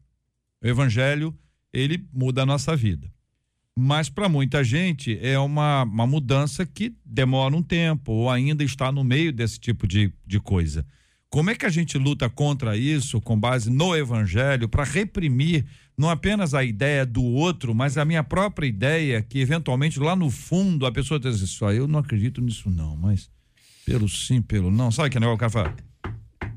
O 0.62 0.68
evangelho, 0.68 1.34
ele 1.72 2.06
muda 2.12 2.42
a 2.44 2.46
nossa 2.46 2.76
vida. 2.76 3.10
Mas 3.74 4.10
para 4.10 4.28
muita 4.28 4.66
gente 4.66 5.18
é 5.22 5.40
uma, 5.40 5.84
uma 5.84 6.06
mudança 6.06 6.66
que 6.66 6.94
demora 7.06 7.56
um 7.56 7.64
tempo 7.64 8.12
ou 8.12 8.30
ainda 8.30 8.66
está 8.66 8.92
no 8.92 9.02
meio 9.02 9.32
desse 9.32 9.58
tipo 9.58 9.88
de, 9.88 10.12
de 10.26 10.42
coisa. 10.42 10.86
Como 11.30 11.50
é 11.50 11.56
que 11.56 11.66
a 11.66 11.70
gente 11.70 11.98
luta 11.98 12.30
contra 12.30 12.78
isso 12.78 13.20
com 13.20 13.38
base 13.38 13.70
no 13.70 13.96
evangelho 13.96 14.70
para 14.70 14.84
reprimir 14.84 15.66
não 15.98 16.10
apenas 16.10 16.54
a 16.54 16.64
ideia 16.64 17.06
do 17.06 17.24
outro, 17.24 17.74
mas 17.74 17.98
a 17.98 18.06
minha 18.06 18.24
própria 18.24 18.68
ideia 18.68 19.22
que 19.22 19.40
eventualmente 19.40 20.00
lá 20.00 20.16
no 20.16 20.30
fundo 20.30 20.86
a 20.86 20.92
pessoa 20.92 21.20
diz 21.20 21.36
assim, 21.36 21.48
só 21.48 21.74
eu 21.74 21.88
não 21.88 22.00
acredito 22.00 22.40
nisso 22.40 22.70
não, 22.70 22.96
mas 22.96 23.30
pelo 23.86 24.08
sim, 24.08 24.42
pelo 24.42 24.70
não. 24.70 24.92
Sabe 24.92 25.10
que 25.10 25.20
negócio 25.20 25.36
o 25.36 25.40
cara 25.40 25.50
fala? 25.50 25.76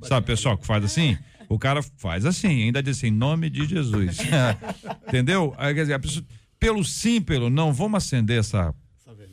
Sabe, 0.02 0.26
pessoal, 0.26 0.58
que 0.58 0.66
faz 0.66 0.84
assim? 0.84 1.16
O 1.48 1.58
cara 1.58 1.82
faz 1.96 2.24
assim, 2.24 2.64
ainda 2.64 2.82
diz 2.82 2.98
assim, 2.98 3.08
em 3.08 3.12
nome 3.12 3.50
de 3.50 3.66
Jesus. 3.66 4.18
Entendeu? 5.08 5.54
Aí, 5.56 5.74
quer 5.74 5.82
dizer, 5.82 5.98
pessoa, 5.98 6.24
pelo 6.58 6.84
sim, 6.84 7.20
pelo 7.20 7.50
não, 7.50 7.72
vamos 7.72 8.04
acender 8.04 8.38
essa, 8.38 8.74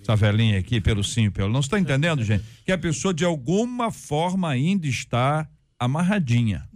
essa 0.08 0.16
velhinha 0.16 0.58
aqui, 0.58 0.80
pelo 0.80 1.04
sim, 1.04 1.30
pelo 1.30 1.50
não. 1.52 1.62
Você 1.62 1.68
está 1.68 1.80
entendendo, 1.80 2.24
gente? 2.24 2.44
Que 2.66 2.72
a 2.72 2.78
pessoa, 2.78 3.14
de 3.14 3.26
alguma 3.26 3.92
forma, 3.92 4.50
ainda 4.50 4.88
está 4.88 5.48
amarradinha. 5.78 6.68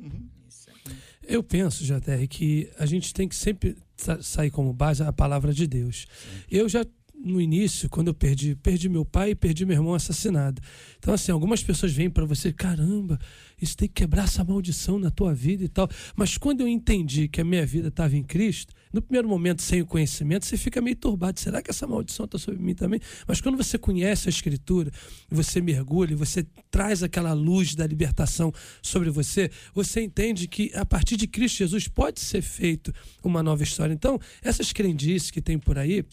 Eu 1.26 1.42
penso, 1.42 1.84
JR, 1.86 2.28
que 2.30 2.70
a 2.78 2.86
gente 2.86 3.14
tem 3.14 3.28
que 3.28 3.36
sempre 3.36 3.78
sa- 3.96 4.22
sair 4.22 4.52
como 4.52 4.74
base 4.74 5.02
a 5.02 5.14
palavra 5.14 5.54
de 5.54 5.66
Deus. 5.66 6.06
Eu 6.50 6.68
já 6.68 6.86
no 7.24 7.40
início, 7.40 7.88
quando 7.88 8.08
eu 8.08 8.16
perdi, 8.16 8.56
perdi 8.56 8.90
meu 8.90 9.06
pai 9.06 9.30
e 9.30 9.36
perdi 9.36 9.64
meu 9.64 9.76
irmão 9.78 9.94
assassinado. 9.94 10.60
Então, 10.98 11.14
assim, 11.14 11.32
algumas 11.32 11.62
pessoas 11.64 11.94
vêm 11.94 12.10
para 12.10 12.26
você, 12.26 12.52
caramba, 12.52 13.20
isso 13.62 13.78
tem 13.78 13.88
que 13.88 13.94
quebrar 13.94 14.24
essa 14.24 14.44
maldição 14.44 14.98
na 14.98 15.12
tua 15.12 15.32
vida 15.32 15.64
e 15.64 15.68
tal. 15.70 15.88
Mas 16.16 16.36
quando 16.36 16.62
eu 16.62 16.68
entendi 16.68 17.28
que 17.28 17.40
a 17.40 17.46
minha 17.46 17.64
vida 17.64 17.90
estava 17.90 18.18
em 18.18 18.24
Cristo, 18.24 18.74
no 18.94 19.02
primeiro 19.02 19.28
momento, 19.28 19.62
sem 19.62 19.82
o 19.82 19.86
conhecimento, 19.86 20.46
você 20.46 20.58
fica 20.58 20.82
meio 20.82 20.96
turbado. 20.96 21.40
Será 21.40 21.62
que 21.62 21.70
essa 21.70 21.88
maldição 21.88 22.26
está 22.26 22.38
sobre 22.38 22.62
mim 22.62 22.76
também? 22.76 23.00
Mas 23.28 23.40
quando 23.40 23.58
você 23.58 23.78
conhece 23.78 24.28
a 24.28 24.30
Escritura, 24.30 24.92
você 25.30 25.62
mergulha, 25.62 26.16
você 26.16 26.46
traz 26.70 27.04
aquela 27.04 27.34
luz 27.34 27.76
da 27.76 27.88
libertação 27.88 28.52
sobre 28.82 29.10
você, 29.10 29.50
você 29.74 30.02
entende 30.02 30.48
que 30.48 30.72
a 30.76 30.86
partir 30.86 31.18
de 31.18 31.28
Cristo 31.28 31.58
Jesus 31.58 31.88
pode 31.88 32.20
ser 32.20 32.42
feito 32.42 32.94
uma 33.24 33.42
nova 33.42 33.64
história. 33.64 33.94
Então, 33.94 34.20
essas 34.42 34.74
crendices 34.74 35.32
que 35.32 35.42
tem 35.42 35.58
por 35.58 35.78
aí, 35.78 36.06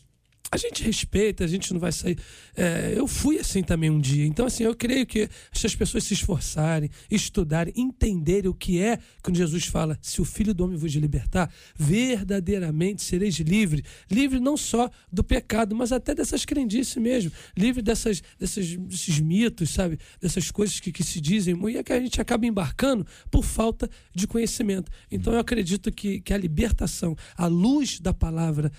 a 0.50 0.56
gente 0.56 0.82
respeita, 0.82 1.44
a 1.44 1.46
gente 1.46 1.72
não 1.72 1.80
vai 1.80 1.92
sair. 1.92 2.18
É, 2.56 2.94
eu 2.96 3.06
fui 3.06 3.38
assim 3.38 3.62
também 3.62 3.90
um 3.90 4.00
dia. 4.00 4.24
Então, 4.24 4.46
assim, 4.46 4.64
eu 4.64 4.74
creio 4.74 5.06
que 5.06 5.28
se 5.52 5.66
as 5.66 5.74
pessoas 5.74 6.04
se 6.04 6.14
esforçarem, 6.14 6.90
estudarem, 7.10 7.72
entenderem 7.76 8.50
o 8.50 8.54
que 8.54 8.80
é 8.80 8.98
quando 9.22 9.36
Jesus 9.36 9.66
fala: 9.66 9.98
se 10.00 10.20
o 10.20 10.24
Filho 10.24 10.54
do 10.54 10.64
Homem 10.64 10.76
vos 10.76 10.92
libertar, 10.92 11.52
verdadeiramente 11.76 13.02
sereis 13.02 13.34
livre. 13.38 13.84
Livre 14.10 14.40
não 14.40 14.56
só 14.56 14.90
do 15.12 15.22
pecado, 15.22 15.74
mas 15.76 15.92
até 15.92 16.14
dessas 16.14 16.44
crendices 16.44 16.96
mesmo. 16.96 17.30
Livre 17.56 17.82
dessas, 17.82 18.22
dessas, 18.38 18.74
desses 18.74 19.20
mitos, 19.20 19.70
sabe? 19.70 19.98
Dessas 20.20 20.50
coisas 20.50 20.80
que, 20.80 20.90
que 20.90 21.04
se 21.04 21.20
dizem 21.20 21.58
e 21.68 21.76
é 21.76 21.82
que 21.82 21.92
a 21.92 22.00
gente 22.00 22.20
acaba 22.20 22.46
embarcando 22.46 23.06
por 23.30 23.44
falta 23.44 23.90
de 24.14 24.26
conhecimento. 24.26 24.90
Então, 25.10 25.34
eu 25.34 25.38
acredito 25.38 25.92
que, 25.92 26.20
que 26.20 26.32
a 26.32 26.38
libertação, 26.38 27.14
a 27.36 27.46
luz 27.46 28.00
da 28.00 28.14
palavra 28.14 28.72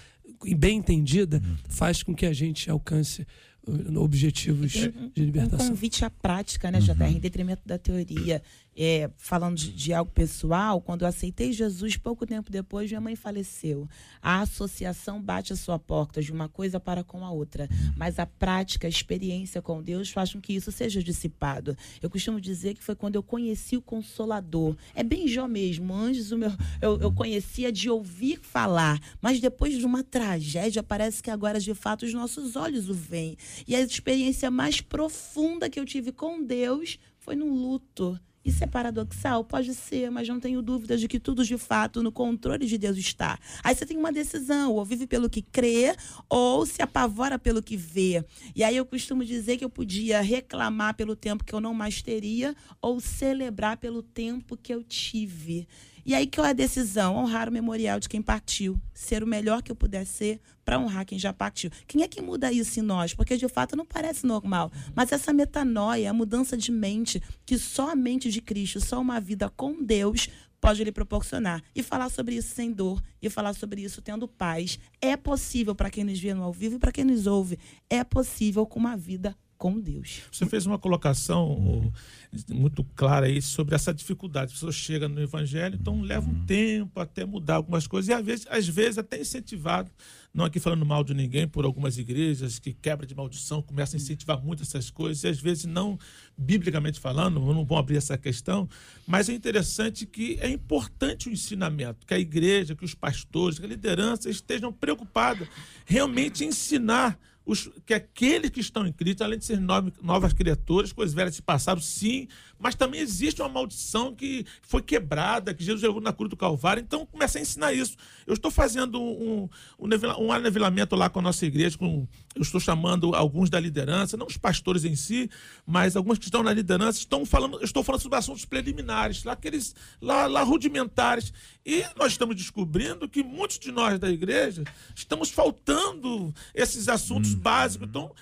bem 0.55 0.77
entendida, 0.77 1.41
faz 1.67 2.03
com 2.03 2.15
que 2.15 2.25
a 2.25 2.33
gente 2.33 2.69
alcance 2.69 3.25
uh, 3.67 3.99
objetivos 3.99 4.71
de 4.71 4.89
Um 4.89 5.11
libertação. 5.15 5.69
convite 5.69 6.05
à 6.05 6.09
prática, 6.09 6.71
né, 6.71 6.79
JR, 6.79 7.03
em 7.03 7.19
detrimento 7.19 7.61
da 7.65 7.77
teoria. 7.77 8.41
É, 8.81 9.09
falando 9.17 9.57
de, 9.57 9.73
de 9.73 9.93
algo 9.93 10.09
pessoal, 10.09 10.79
quando 10.79 11.01
eu 11.01 11.07
aceitei 11.09 11.51
Jesus, 11.51 11.97
pouco 11.97 12.25
tempo 12.25 12.49
depois, 12.49 12.89
minha 12.89 13.01
mãe 13.01 13.13
faleceu. 13.13 13.89
A 14.21 14.39
associação 14.39 15.21
bate 15.21 15.51
a 15.51 15.57
sua 15.57 15.77
porta 15.77 16.21
de 16.21 16.31
uma 16.31 16.47
coisa 16.47 16.79
para 16.79 17.03
com 17.03 17.25
a 17.25 17.29
outra. 17.29 17.67
Mas 17.97 18.19
a 18.19 18.25
prática, 18.25 18.87
a 18.87 18.89
experiência 18.89 19.61
com 19.61 19.83
Deus 19.83 20.11
faz 20.11 20.31
com 20.31 20.39
que 20.39 20.53
isso 20.53 20.71
seja 20.71 21.03
dissipado. 21.03 21.75
Eu 22.01 22.09
costumo 22.09 22.39
dizer 22.39 22.73
que 22.73 22.81
foi 22.81 22.95
quando 22.95 23.15
eu 23.15 23.23
conheci 23.23 23.75
o 23.75 23.81
Consolador. 23.81 24.77
É 24.95 25.03
bem 25.03 25.27
Jó 25.27 25.45
mesmo. 25.45 25.93
Antes 25.93 26.31
o 26.31 26.37
meu, 26.37 26.51
eu, 26.81 26.97
eu 27.01 27.11
conhecia 27.11 27.73
de 27.73 27.89
ouvir 27.89 28.39
falar, 28.41 28.97
mas 29.21 29.41
depois 29.41 29.77
de 29.77 29.85
uma 29.85 30.05
tragédia, 30.05 30.81
parece 30.81 31.21
que 31.21 31.29
agora 31.29 31.59
de 31.59 31.73
fato 31.73 32.05
os 32.05 32.13
nossos 32.13 32.55
olhos 32.55 32.89
o 32.89 32.93
veem. 32.93 33.35
E 33.67 33.75
a 33.75 33.81
experiência 33.81 34.49
mais 34.49 34.79
profunda 34.79 35.69
que 35.69 35.77
eu 35.77 35.85
tive 35.85 36.13
com 36.13 36.41
Deus 36.41 36.97
foi 37.17 37.35
no 37.35 37.53
luto. 37.53 38.17
Isso 38.49 38.63
é 38.63 38.67
paradoxal? 38.67 39.43
Pode 39.43 39.75
ser, 39.75 40.09
mas 40.09 40.27
não 40.27 40.39
tenho 40.39 40.59
dúvida 40.63 40.97
de 40.97 41.07
que 41.07 41.19
tudo 41.19 41.45
de 41.45 41.55
fato 41.55 42.01
no 42.01 42.11
controle 42.11 42.65
de 42.65 42.79
Deus 42.79 42.97
está. 42.97 43.37
Aí 43.63 43.75
você 43.75 43.85
tem 43.85 43.95
uma 43.95 44.11
decisão: 44.11 44.73
ou 44.73 44.83
vive 44.83 45.05
pelo 45.05 45.29
que 45.29 45.43
crê, 45.43 45.95
ou 46.27 46.65
se 46.65 46.81
apavora 46.81 47.37
pelo 47.37 47.61
que 47.61 47.77
vê. 47.77 48.25
E 48.55 48.63
aí 48.63 48.75
eu 48.75 48.87
costumo 48.87 49.23
dizer 49.23 49.57
que 49.57 49.63
eu 49.63 49.69
podia 49.69 50.19
reclamar 50.19 50.95
pelo 50.95 51.15
tempo 51.15 51.43
que 51.43 51.53
eu 51.53 51.61
não 51.61 51.75
mais 51.75 52.01
teria, 52.01 52.55
ou 52.81 52.99
celebrar 52.99 53.77
pelo 53.77 54.01
tempo 54.01 54.57
que 54.57 54.73
eu 54.73 54.83
tive. 54.83 55.67
E 56.09 56.15
aí 56.15 56.25
qual 56.25 56.47
é 56.47 56.49
a 56.49 56.53
decisão? 56.53 57.17
Honrar 57.17 57.47
o 57.47 57.51
memorial 57.51 57.99
de 57.99 58.09
quem 58.09 58.19
partiu. 58.19 58.81
Ser 58.95 59.21
o 59.23 59.27
melhor 59.27 59.61
que 59.61 59.71
eu 59.71 59.75
puder 59.75 60.07
ser 60.07 60.41
para 60.65 60.79
honrar 60.79 61.05
quem 61.05 61.19
já 61.19 61.31
partiu. 61.31 61.69
Quem 61.85 62.01
é 62.01 62.07
que 62.07 62.19
muda 62.19 62.51
isso 62.51 62.79
em 62.79 62.81
nós? 62.81 63.13
Porque 63.13 63.37
de 63.37 63.47
fato 63.47 63.75
não 63.75 63.85
parece 63.85 64.25
normal. 64.25 64.71
Mas 64.95 65.11
essa 65.11 65.31
metanoia, 65.31 66.09
a 66.09 66.13
mudança 66.13 66.57
de 66.57 66.71
mente, 66.71 67.21
que 67.45 67.59
só 67.59 67.91
a 67.91 67.95
mente 67.95 68.31
de 68.31 68.41
Cristo, 68.41 68.81
só 68.81 68.99
uma 68.99 69.21
vida 69.21 69.51
com 69.51 69.83
Deus 69.83 70.27
pode 70.59 70.83
lhe 70.83 70.91
proporcionar. 70.91 71.61
E 71.75 71.83
falar 71.83 72.09
sobre 72.09 72.37
isso 72.37 72.55
sem 72.55 72.71
dor, 72.71 72.99
e 73.21 73.29
falar 73.29 73.53
sobre 73.53 73.83
isso 73.83 74.01
tendo 74.01 74.27
paz. 74.27 74.79
É 74.99 75.15
possível 75.15 75.75
para 75.75 75.91
quem 75.91 76.03
nos 76.03 76.19
vê 76.19 76.33
no 76.33 76.41
ao 76.41 76.51
vivo 76.51 76.77
e 76.77 76.79
para 76.79 76.91
quem 76.91 77.03
nos 77.05 77.27
ouve. 77.27 77.59
É 77.87 78.03
possível 78.03 78.65
com 78.65 78.79
uma 78.79 78.97
vida 78.97 79.37
com 79.59 79.77
Deus. 79.77 80.21
Você 80.31 80.45
fez 80.45 80.65
uma 80.65 80.79
colocação 80.79 81.91
oh, 81.91 82.53
muito 82.53 82.81
clara 82.95 83.25
aí 83.25 83.41
sobre 83.41 83.75
essa 83.75 83.93
dificuldade. 83.93 84.51
A 84.51 84.53
pessoa 84.53 84.71
chega 84.71 85.09
no 85.09 85.21
evangelho, 85.21 85.77
então 85.79 86.01
leva 86.01 86.27
um 86.27 86.45
tempo 86.45 86.97
até 86.97 87.25
mudar 87.25 87.55
algumas 87.55 87.85
coisas 87.85 88.07
e 88.07 88.13
às 88.13 88.25
vezes, 88.25 88.47
às 88.49 88.67
vezes 88.67 88.97
até 88.97 89.19
incentivado, 89.19 89.91
não 90.33 90.45
aqui 90.45 90.61
falando 90.61 90.85
mal 90.85 91.03
de 91.03 91.13
ninguém, 91.13 91.45
por 91.45 91.65
algumas 91.65 91.97
igrejas 91.97 92.57
que 92.57 92.71
quebra 92.71 93.05
de 93.05 93.13
maldição, 93.13 93.61
começam 93.61 93.99
a 93.99 94.01
incentivar 94.01 94.41
muito 94.41 94.63
essas 94.63 94.89
coisas 94.89 95.25
e 95.25 95.27
às 95.27 95.39
vezes 95.39 95.65
não 95.65 95.99
biblicamente 96.37 96.97
falando, 96.97 97.41
não 97.41 97.65
vão 97.65 97.77
abrir 97.77 97.97
essa 97.97 98.17
questão, 98.17 98.69
mas 99.05 99.27
é 99.27 99.33
interessante 99.33 100.05
que 100.05 100.37
é 100.39 100.49
importante 100.49 101.27
o 101.27 101.33
ensinamento, 101.33 102.07
que 102.07 102.13
a 102.13 102.19
igreja, 102.19 102.75
que 102.75 102.85
os 102.85 102.93
pastores, 102.93 103.59
que 103.59 103.65
a 103.65 103.69
liderança 103.69 104.29
estejam 104.29 104.71
preocupados 104.71 105.49
realmente 105.85 106.45
em 106.45 106.47
ensinar 106.47 107.19
os, 107.45 107.69
que 107.85 107.93
aqueles 107.93 108.51
que 108.51 108.59
estão 108.59 108.85
em 108.85 108.91
Cristo, 108.91 109.23
além 109.23 109.39
de 109.39 109.45
ser 109.45 109.59
novas 109.59 110.33
criaturas, 110.33 110.93
coisas 110.93 111.15
velhas 111.15 111.35
se 111.35 111.41
passaram, 111.41 111.81
sim, 111.81 112.27
mas 112.59 112.75
também 112.75 113.01
existe 113.01 113.41
uma 113.41 113.49
maldição 113.49 114.13
que 114.13 114.45
foi 114.61 114.81
quebrada, 114.81 115.53
que 115.53 115.63
Jesus 115.63 115.81
jogou 115.81 116.01
na 116.01 116.13
cruz 116.13 116.29
do 116.29 116.37
Calvário. 116.37 116.81
Então, 116.81 117.05
comecei 117.05 117.39
a 117.39 117.41
ensinar 117.41 117.73
isso. 117.73 117.95
Eu 118.27 118.33
estou 118.33 118.51
fazendo 118.51 119.01
um, 119.01 119.49
um, 119.79 119.89
um 120.19 120.31
anivelamento 120.31 120.95
lá 120.95 121.09
com 121.09 121.19
a 121.19 121.21
nossa 121.21 121.45
igreja, 121.45 121.77
com, 121.77 122.07
eu 122.35 122.41
estou 122.41 122.59
chamando 122.59 123.15
alguns 123.15 123.49
da 123.49 123.59
liderança, 123.59 124.17
não 124.17 124.27
os 124.27 124.37
pastores 124.37 124.85
em 124.85 124.95
si, 124.95 125.29
mas 125.65 125.95
alguns 125.95 126.19
que 126.19 126.25
estão 126.25 126.43
na 126.43 126.53
liderança, 126.53 126.99
estão 126.99 127.25
falando, 127.25 127.63
estou 127.63 127.83
falando 127.83 128.01
sobre 128.01 128.17
assuntos 128.17 128.45
preliminares, 128.45 129.23
lá, 129.23 129.33
aqueles, 129.33 129.73
lá, 130.01 130.27
lá 130.27 130.43
rudimentares. 130.43 131.33
E 131.65 131.83
nós 131.95 132.11
estamos 132.11 132.35
descobrindo 132.35 133.07
que 133.09 133.23
muitos 133.23 133.57
de 133.57 133.71
nós 133.71 133.97
da 133.97 134.09
igreja 134.09 134.63
estamos 134.95 135.29
faltando 135.31 136.33
esses 136.53 136.87
assuntos 136.89 137.28
básicos. 137.33 137.87
Então, 137.87 138.13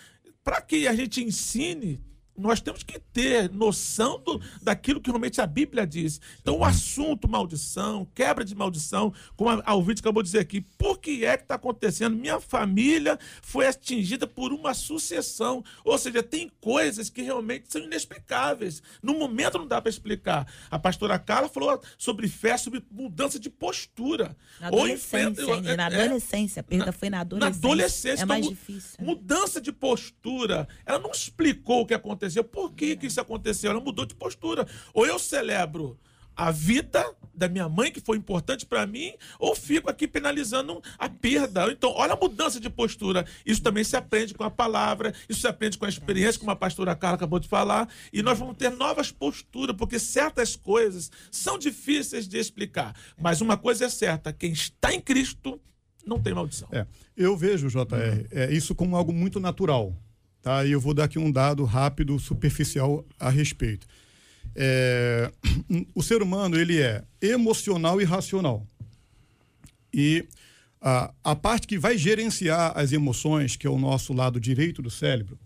para 0.43 0.61
que 0.61 0.87
a 0.87 0.95
gente 0.95 1.23
ensine, 1.23 2.01
nós 2.37 2.61
temos 2.61 2.83
que 2.83 2.99
ter 2.99 3.51
noção 3.51 4.19
do, 4.19 4.39
daquilo 4.61 5.01
que 5.01 5.09
realmente 5.09 5.41
a 5.41 5.47
Bíblia 5.47 5.87
diz. 5.87 6.21
Então, 6.39 6.57
o 6.57 6.63
assunto 6.63 7.27
maldição, 7.27 8.07
quebra 8.13 8.45
de 8.45 8.53
maldição, 8.53 9.11
como 9.35 9.61
a, 9.65 9.73
ouvinte 9.73 10.01
acabou 10.01 10.21
de 10.21 10.27
dizer 10.27 10.39
aqui, 10.39 10.61
por 10.77 10.99
que 10.99 11.25
é 11.25 11.35
que 11.35 11.43
está 11.43 11.55
acontecendo? 11.55 12.15
Minha 12.15 12.39
família 12.39 13.17
foi 13.41 13.67
atingida 13.67 14.27
por 14.27 14.53
uma 14.53 14.75
sucessão. 14.75 15.63
Ou 15.83 15.97
seja, 15.97 16.21
tem 16.21 16.51
coisas 16.61 17.09
que 17.09 17.23
realmente 17.23 17.71
são 17.71 17.81
inexplicáveis. 17.81 18.83
No 19.01 19.17
momento 19.17 19.57
não 19.57 19.67
dá 19.67 19.81
para 19.81 19.89
explicar. 19.89 20.47
A 20.69 20.77
pastora 20.77 21.17
Carla 21.17 21.49
falou 21.49 21.81
sobre 21.97 22.27
fé, 22.27 22.55
sobre 22.55 22.83
mudança 22.91 23.39
de 23.39 23.49
postura. 23.49 24.37
Na 24.61 24.67
adolescência, 24.67 25.43
Ou 25.43 25.59
enfrenta, 25.59 25.77
na 25.77 25.85
adolescência. 25.87 26.59
A 26.59 26.63
perda 26.63 26.85
na, 26.85 26.91
foi 26.91 27.09
na 27.09 27.21
adolescência. 27.21 27.61
Na 27.61 27.67
adolescência. 27.67 28.23
É 28.23 28.25
mais 28.25 28.45
então, 28.45 28.53
difícil. 28.53 28.95
Né? 28.99 29.05
Mudança 29.05 29.59
de 29.59 29.71
postura. 29.71 30.67
Ela 30.85 30.99
não 30.99 31.11
explicou 31.11 31.81
o 31.81 31.85
que 31.85 31.93
aconteceu 31.93 32.26
aconteceu. 32.27 32.43
Por 32.43 32.71
que, 32.73 32.95
que 32.95 33.07
isso 33.07 33.21
aconteceu? 33.21 33.71
Ela 33.71 33.79
mudou 33.79 34.05
de 34.05 34.15
postura. 34.15 34.67
Ou 34.93 35.05
eu 35.05 35.17
celebro 35.17 35.97
a 36.35 36.51
vida 36.51 37.03
da 37.33 37.49
minha 37.49 37.67
mãe, 37.67 37.91
que 37.91 37.99
foi 37.99 38.15
importante 38.15 38.63
para 38.63 38.85
mim, 38.85 39.13
ou 39.39 39.55
fico 39.55 39.89
aqui 39.89 40.07
penalizando 40.07 40.81
a 40.97 41.09
perda. 41.09 41.71
Então, 41.71 41.91
olha 41.95 42.13
a 42.13 42.15
mudança 42.15 42.59
de 42.59 42.69
postura. 42.69 43.25
Isso 43.43 43.61
também 43.61 43.83
se 43.83 43.95
aprende 43.95 44.35
com 44.35 44.43
a 44.43 44.51
palavra, 44.51 45.13
isso 45.27 45.41
se 45.41 45.47
aprende 45.47 45.79
com 45.79 45.85
a 45.85 45.89
experiência, 45.89 46.39
como 46.39 46.51
a 46.51 46.55
pastora 46.55 46.95
Carla 46.95 47.15
acabou 47.15 47.39
de 47.39 47.47
falar, 47.47 47.89
e 48.13 48.21
nós 48.21 48.37
vamos 48.37 48.55
ter 48.55 48.69
novas 48.69 49.11
posturas, 49.11 49.75
porque 49.75 49.97
certas 49.97 50.55
coisas 50.55 51.11
são 51.31 51.57
difíceis 51.57 52.27
de 52.27 52.37
explicar. 52.37 52.95
Mas 53.19 53.41
uma 53.41 53.57
coisa 53.57 53.85
é 53.85 53.89
certa: 53.89 54.31
quem 54.31 54.51
está 54.51 54.93
em 54.93 55.01
Cristo 55.01 55.59
não 56.05 56.21
tem 56.21 56.33
maldição. 56.33 56.69
É, 56.71 56.85
eu 57.15 57.35
vejo, 57.35 57.67
JR, 57.67 58.27
é, 58.31 58.51
isso 58.53 58.73
como 58.73 58.95
algo 58.95 59.11
muito 59.11 59.39
natural. 59.39 59.93
Tá? 60.41 60.65
E 60.65 60.71
eu 60.71 60.79
vou 60.79 60.93
dar 60.93 61.05
aqui 61.05 61.19
um 61.19 61.31
dado 61.31 61.63
rápido, 61.63 62.19
superficial 62.19 63.05
a 63.19 63.29
respeito. 63.29 63.87
É, 64.55 65.31
o 65.93 66.01
ser 66.01 66.21
humano 66.21 66.57
ele 66.59 66.81
é 66.81 67.03
emocional 67.21 68.01
e 68.01 68.03
racional. 68.03 68.65
E 69.93 70.25
a, 70.81 71.11
a 71.23 71.35
parte 71.35 71.67
que 71.67 71.77
vai 71.77 71.97
gerenciar 71.97 72.71
as 72.75 72.91
emoções, 72.91 73.55
que 73.55 73.67
é 73.67 73.69
o 73.69 73.79
nosso 73.79 74.13
lado 74.13 74.39
direito 74.39 74.81
do 74.81 74.89
cérebro, 74.89 75.37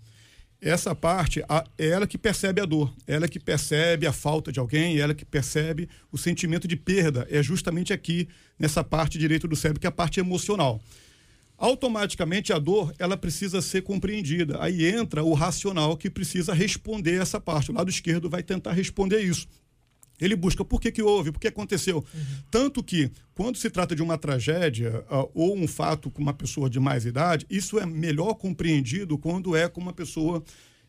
essa 0.61 0.93
parte 0.93 1.43
a, 1.49 1.65
é 1.77 1.87
ela 1.87 2.05
que 2.05 2.17
percebe 2.17 2.61
a 2.61 2.65
dor, 2.65 2.93
é 3.07 3.15
ela 3.15 3.27
que 3.27 3.39
percebe 3.39 4.05
a 4.05 4.13
falta 4.13 4.51
de 4.51 4.59
alguém, 4.59 4.97
é 4.97 4.99
ela 4.99 5.15
que 5.15 5.25
percebe 5.25 5.89
o 6.11 6.17
sentimento 6.17 6.67
de 6.67 6.75
perda. 6.75 7.27
É 7.31 7.41
justamente 7.41 7.91
aqui, 7.91 8.29
nessa 8.59 8.83
parte 8.83 9.17
direita 9.17 9.47
do 9.47 9.55
cérebro, 9.55 9.79
que 9.79 9.87
é 9.87 9.89
a 9.89 9.91
parte 9.91 10.19
emocional. 10.19 10.79
Automaticamente 11.61 12.51
a 12.51 12.57
dor 12.57 12.91
ela 12.97 13.15
precisa 13.15 13.61
ser 13.61 13.83
compreendida. 13.83 14.57
Aí 14.59 14.83
entra 14.83 15.23
o 15.23 15.35
racional 15.35 15.95
que 15.95 16.09
precisa 16.09 16.55
responder 16.55 17.21
essa 17.21 17.39
parte. 17.39 17.69
O 17.69 17.73
lado 17.75 17.87
esquerdo 17.87 18.27
vai 18.27 18.41
tentar 18.41 18.71
responder 18.71 19.21
isso. 19.21 19.47
Ele 20.19 20.35
busca 20.35 20.65
por 20.65 20.81
que, 20.81 20.91
que 20.91 21.03
houve, 21.03 21.31
por 21.31 21.39
que 21.39 21.47
aconteceu. 21.47 21.97
Uhum. 21.97 22.21
Tanto 22.49 22.83
que, 22.83 23.11
quando 23.35 23.59
se 23.59 23.69
trata 23.69 23.95
de 23.95 24.01
uma 24.01 24.17
tragédia 24.17 25.05
uh, 25.11 25.29
ou 25.35 25.55
um 25.55 25.67
fato 25.67 26.09
com 26.09 26.19
uma 26.19 26.33
pessoa 26.33 26.67
de 26.67 26.79
mais 26.79 27.05
idade, 27.05 27.45
isso 27.47 27.77
é 27.77 27.85
melhor 27.85 28.33
compreendido 28.33 29.15
quando 29.15 29.55
é 29.55 29.69
com 29.69 29.79
uma 29.79 29.93
pessoa 29.93 30.43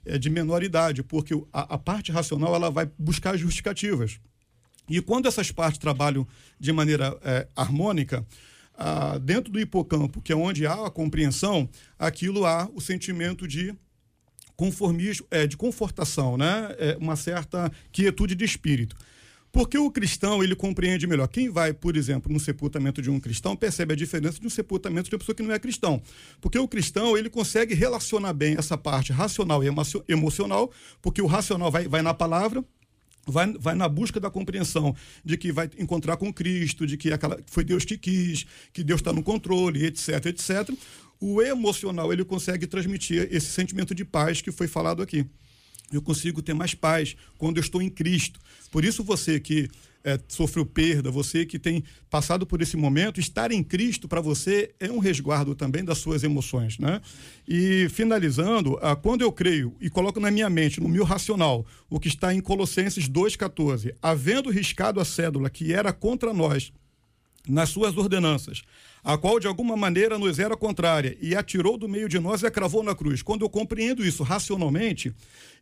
uh, 0.07 0.19
de 0.19 0.31
menor 0.31 0.63
idade, 0.63 1.03
porque 1.03 1.35
a, 1.53 1.75
a, 1.75 1.79
parte 1.79 2.11
racional 2.11 2.55
ela 2.55 2.71
vai 2.71 2.91
buscar 2.99 3.37
justificativas. 3.37 4.19
E 4.89 5.03
quando 5.03 5.29
essas 5.29 5.51
partes 5.51 5.79
trabalham 5.79 6.27
de 6.59 6.73
maneira 6.73 7.13
uh, 7.15 7.49
harmônica, 7.55 8.27
dentro 9.23 9.53
do 9.53 9.61
hipocampo, 9.61 10.21
que 10.21 10.33
é 10.33 10.37
onde 10.37 10.67
há 10.67 10.87
a 10.87 10.91
compreensão, 10.91 11.69
aquilo 11.99 12.45
há 12.47 12.69
o 12.75 12.81
sentimento 12.81 13.47
de 13.47 13.75
conformismo, 14.57 15.27
é, 15.31 15.47
de 15.47 15.57
confortação, 15.57 16.37
né? 16.37 16.75
É 16.79 16.97
uma 17.01 17.17
certa 17.17 17.71
quietude 17.91 18.35
de 18.35 18.45
espírito. 18.45 18.97
Porque 19.51 19.77
o 19.77 19.91
cristão, 19.91 20.43
ele 20.43 20.57
compreende 20.57 21.07
melhor. 21.07 21.29
Quem 21.29 21.51
vai, 21.51 21.75
por 21.75 21.95
exemplo, 21.95 22.33
no 22.33 22.41
sepultamento 22.41 23.03
de 23.03 23.11
um 23.11 23.21
cristão, 23.21 23.55
percebe 23.55 23.93
a 23.93 23.97
diferença 23.97 24.41
de 24.41 24.47
um 24.47 24.51
sepultamento 24.51 25.11
de 25.11 25.15
uma 25.15 25.19
pessoa 25.19 25.37
que 25.37 25.43
não 25.43 25.53
é 25.53 25.59
cristão. 25.59 26.01
Porque 26.41 26.59
o 26.59 26.67
cristão, 26.67 27.19
ele 27.19 27.29
consegue 27.29 27.75
relacionar 27.75 28.33
bem 28.33 28.57
essa 28.57 28.79
parte 28.79 29.13
racional 29.13 29.63
e 29.63 29.69
emocional, 30.09 30.73
porque 31.03 31.21
o 31.21 31.27
racional 31.27 31.71
vai, 31.71 31.87
vai 31.87 32.01
na 32.01 32.15
palavra, 32.15 32.65
vai, 33.27 33.53
vai 33.59 33.75
na 33.75 33.89
busca 33.89 34.19
da 34.19 34.31
compreensão 34.31 34.95
de 35.25 35.37
que 35.37 35.53
vai 35.53 35.71
encontrar 35.79 36.17
com 36.17 36.33
Cristo, 36.33 36.87
de 36.87 36.97
que 36.97 37.13
aquela, 37.13 37.39
foi 37.47 37.65
Deus 37.65 37.85
que 37.85 37.97
quis, 37.97 38.47
que 38.73 38.83
Deus 38.83 39.01
está 39.01 39.13
no 39.13 39.23
controle, 39.23 39.87
etc, 39.87 40.27
etc. 40.27 40.71
O 41.21 41.41
emocional, 41.41 42.13
ele 42.13 42.25
consegue 42.25 42.67
transmitir 42.67 43.29
esse 43.31 43.47
sentimento 43.47 43.95
de 43.95 44.05
paz 44.05 44.41
que 44.41 44.51
foi 44.51 44.67
falado 44.67 45.03
aqui 45.03 45.27
eu 45.93 46.03
consigo 46.03 46.43
ter 46.43 46.55
mais 46.55 46.75
paz 46.75 47.17
quando 47.39 47.59
eu 47.59 47.61
estou 47.61 47.83
em 47.83 47.91
Cristo. 47.91 48.41
Por 48.71 48.85
isso, 48.85 49.03
você 49.05 49.39
que 49.39 49.69
é, 50.05 50.19
sofreu 50.29 50.67
perda, 50.67 51.11
você 51.11 51.47
que 51.47 51.59
tem 51.59 51.85
passado 52.11 52.47
por 52.47 52.61
esse 52.61 52.77
momento, 52.77 53.21
estar 53.21 53.53
em 53.53 53.63
Cristo 53.63 54.09
para 54.09 54.21
você 54.21 54.75
é 54.81 54.91
um 54.91 54.99
resguardo 54.99 55.55
também 55.55 55.85
das 55.85 55.99
suas 55.99 56.25
emoções, 56.25 56.79
né? 56.79 57.01
E 57.47 57.89
finalizando, 57.91 58.79
ah, 58.83 58.97
quando 58.97 59.23
eu 59.23 59.33
creio 59.33 59.75
e 59.81 59.89
coloco 59.89 60.21
na 60.21 60.31
minha 60.31 60.51
mente, 60.51 60.81
no 60.81 60.89
meu 60.89 61.05
racional, 61.05 61.65
o 61.89 62.01
que 62.01 62.09
está 62.09 62.35
em 62.35 62.41
Colossenses 62.41 63.09
2,14, 63.09 63.95
havendo 64.03 64.51
riscado 64.51 65.01
a 65.01 65.05
cédula 65.05 65.49
que 65.49 65.73
era 65.73 65.93
contra 65.93 66.33
nós 66.33 66.73
nas 67.49 67.71
suas 67.71 67.97
ordenanças, 67.97 68.63
a 69.03 69.19
qual 69.19 69.41
de 69.41 69.47
alguma 69.47 69.77
maneira 69.77 70.17
nos 70.19 70.39
era 70.39 70.57
contrária 70.57 71.17
e 71.21 71.35
atirou 71.35 71.77
do 71.77 71.89
meio 71.89 72.09
de 72.09 72.21
nós 72.21 72.43
e 72.43 72.47
a 72.47 72.51
cravou 72.51 72.83
na 72.83 72.95
cruz. 72.95 73.21
Quando 73.21 73.43
eu 73.43 73.51
compreendo 73.51 74.05
isso 74.05 74.23
racionalmente, 74.23 75.13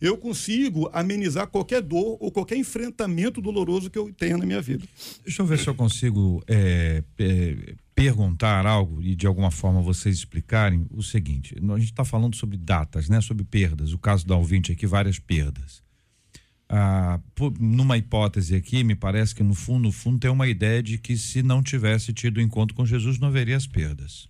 eu 0.01 0.17
consigo 0.19 0.91
amenizar 0.93 1.47
qualquer 1.47 1.81
dor 1.81 2.19
ou 2.21 2.31
qualquer 2.31 2.57
enfrentamento 2.57 3.41
doloroso 3.41 3.89
que 3.89 3.99
eu 3.99 4.13
tenha 4.13 4.37
na 4.37 4.45
minha 4.45 4.61
vida. 4.61 4.85
Deixa 5.25 5.41
eu 5.41 5.47
ver 5.47 5.59
se 5.59 5.69
eu 5.69 5.75
consigo 5.75 6.43
é, 6.47 7.03
é, 7.19 7.75
perguntar 7.95 8.67
algo 8.67 9.03
e 9.03 9.15
de 9.15 9.27
alguma 9.27 9.51
forma 9.51 9.81
vocês 9.81 10.17
explicarem 10.17 10.87
o 10.91 11.03
seguinte: 11.03 11.55
a 11.57 11.79
gente 11.79 11.91
está 11.91 12.05
falando 12.05 12.37
sobre 12.37 12.59
datas, 12.59 13.09
né? 13.09 13.21
Sobre 13.23 13.45
perdas. 13.45 13.95
O 13.95 13.99
caso 13.99 14.27
da 14.27 14.37
ouvinte 14.37 14.73
aqui, 14.73 14.87
várias 14.87 15.19
perdas 15.19 15.83
ah, 16.73 17.19
numa 17.59 17.99
hipótese 17.99 18.55
aqui, 18.55 18.85
me 18.85 18.95
parece 18.95 19.35
que 19.35 19.43
no 19.43 19.55
fundo, 19.55 19.83
no 19.83 19.93
fundo 19.93 20.21
tem 20.21 20.31
uma 20.31 20.47
ideia 20.47 20.81
de 20.81 20.99
que 20.99 21.19
se 21.19 21.43
não 21.43 21.65
tivesse 21.65 22.13
tido 22.13 22.41
encontro 22.41 22.77
com 22.77 22.87
Jesus, 22.87 23.19
não 23.19 23.27
haveria 23.27 23.57
as 23.57 23.67
perdas. 23.67 24.29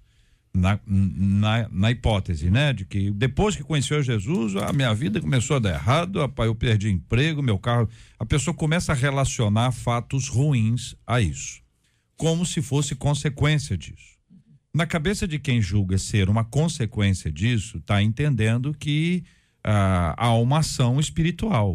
Na, 0.52 0.80
na, 0.86 1.68
na, 1.68 1.90
hipótese, 1.90 2.50
né? 2.50 2.72
De 2.72 2.86
que 2.86 3.10
depois 3.10 3.54
que 3.54 3.62
conheceu 3.62 4.02
Jesus, 4.02 4.56
a 4.56 4.72
minha 4.72 4.92
vida 4.94 5.20
começou 5.20 5.56
a 5.56 5.58
dar 5.60 5.74
errado, 5.74 6.18
rapaz, 6.18 6.48
eu 6.48 6.54
perdi 6.54 6.88
emprego, 6.88 7.42
meu 7.42 7.58
carro. 7.58 7.88
A 8.18 8.24
pessoa 8.24 8.54
começa 8.54 8.90
a 8.90 8.96
relacionar 8.96 9.70
fatos 9.70 10.26
ruins 10.26 10.96
a 11.06 11.20
isso, 11.20 11.60
como 12.16 12.46
se 12.46 12.62
fosse 12.62 12.94
consequência 12.94 13.76
disso. 13.76 14.18
Na 14.74 14.86
cabeça 14.86 15.28
de 15.28 15.38
quem 15.38 15.60
julga 15.60 15.98
ser 15.98 16.30
uma 16.30 16.42
consequência 16.42 17.30
disso, 17.30 17.76
está 17.76 18.02
entendendo 18.02 18.74
que 18.74 19.22
ah, 19.62 20.14
há 20.16 20.34
uma 20.34 20.60
ação 20.60 20.98
espiritual 20.98 21.74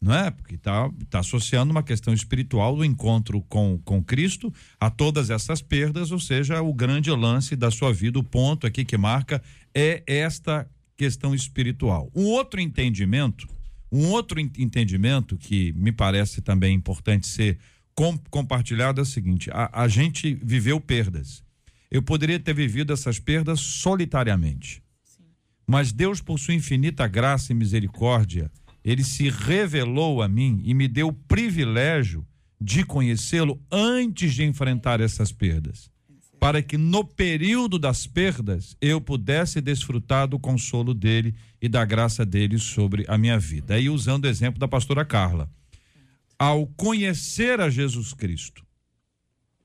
não 0.00 0.14
é? 0.14 0.30
Porque 0.30 0.54
está 0.54 0.90
tá 1.10 1.18
associando 1.18 1.72
uma 1.72 1.82
questão 1.82 2.14
espiritual 2.14 2.76
do 2.76 2.84
encontro 2.84 3.40
com, 3.48 3.78
com 3.84 4.02
Cristo 4.02 4.52
a 4.78 4.88
todas 4.88 5.28
essas 5.28 5.60
perdas, 5.60 6.12
ou 6.12 6.20
seja, 6.20 6.62
o 6.62 6.72
grande 6.72 7.10
lance 7.10 7.56
da 7.56 7.70
sua 7.70 7.92
vida, 7.92 8.18
o 8.18 8.24
ponto 8.24 8.66
aqui 8.66 8.84
que 8.84 8.96
marca 8.96 9.42
é 9.74 10.02
esta 10.06 10.68
questão 10.96 11.34
espiritual. 11.34 12.10
Um 12.14 12.26
outro 12.26 12.60
entendimento, 12.60 13.48
um 13.90 14.06
outro 14.08 14.38
entendimento 14.40 15.36
que 15.36 15.72
me 15.72 15.90
parece 15.90 16.40
também 16.42 16.74
importante 16.74 17.26
ser 17.26 17.58
com, 17.94 18.16
compartilhado 18.30 19.00
é 19.00 19.02
o 19.02 19.06
seguinte: 19.06 19.50
a, 19.50 19.82
a 19.82 19.88
gente 19.88 20.34
viveu 20.42 20.80
perdas. 20.80 21.42
Eu 21.90 22.02
poderia 22.02 22.38
ter 22.38 22.54
vivido 22.54 22.92
essas 22.92 23.18
perdas 23.18 23.60
solitariamente. 23.60 24.82
Sim. 25.02 25.24
Mas 25.66 25.90
Deus, 25.90 26.20
por 26.20 26.38
sua 26.38 26.54
infinita 26.54 27.08
graça 27.08 27.50
e 27.50 27.54
misericórdia, 27.54 28.50
ele 28.88 29.04
se 29.04 29.28
revelou 29.28 30.22
a 30.22 30.28
mim 30.28 30.62
e 30.64 30.72
me 30.72 30.88
deu 30.88 31.08
o 31.08 31.12
privilégio 31.12 32.26
de 32.58 32.82
conhecê-lo 32.82 33.60
antes 33.70 34.32
de 34.32 34.44
enfrentar 34.44 34.98
essas 34.98 35.30
perdas, 35.30 35.90
para 36.40 36.62
que 36.62 36.78
no 36.78 37.04
período 37.04 37.78
das 37.78 38.06
perdas 38.06 38.78
eu 38.80 38.98
pudesse 38.98 39.60
desfrutar 39.60 40.26
do 40.26 40.38
consolo 40.38 40.94
dele 40.94 41.34
e 41.60 41.68
da 41.68 41.84
graça 41.84 42.24
dele 42.24 42.58
sobre 42.58 43.04
a 43.08 43.18
minha 43.18 43.38
vida. 43.38 43.74
Aí 43.74 43.90
usando 43.90 44.24
o 44.24 44.28
exemplo 44.28 44.58
da 44.58 44.66
pastora 44.66 45.04
Carla, 45.04 45.50
ao 46.38 46.66
conhecer 46.68 47.60
a 47.60 47.68
Jesus 47.68 48.14
Cristo 48.14 48.64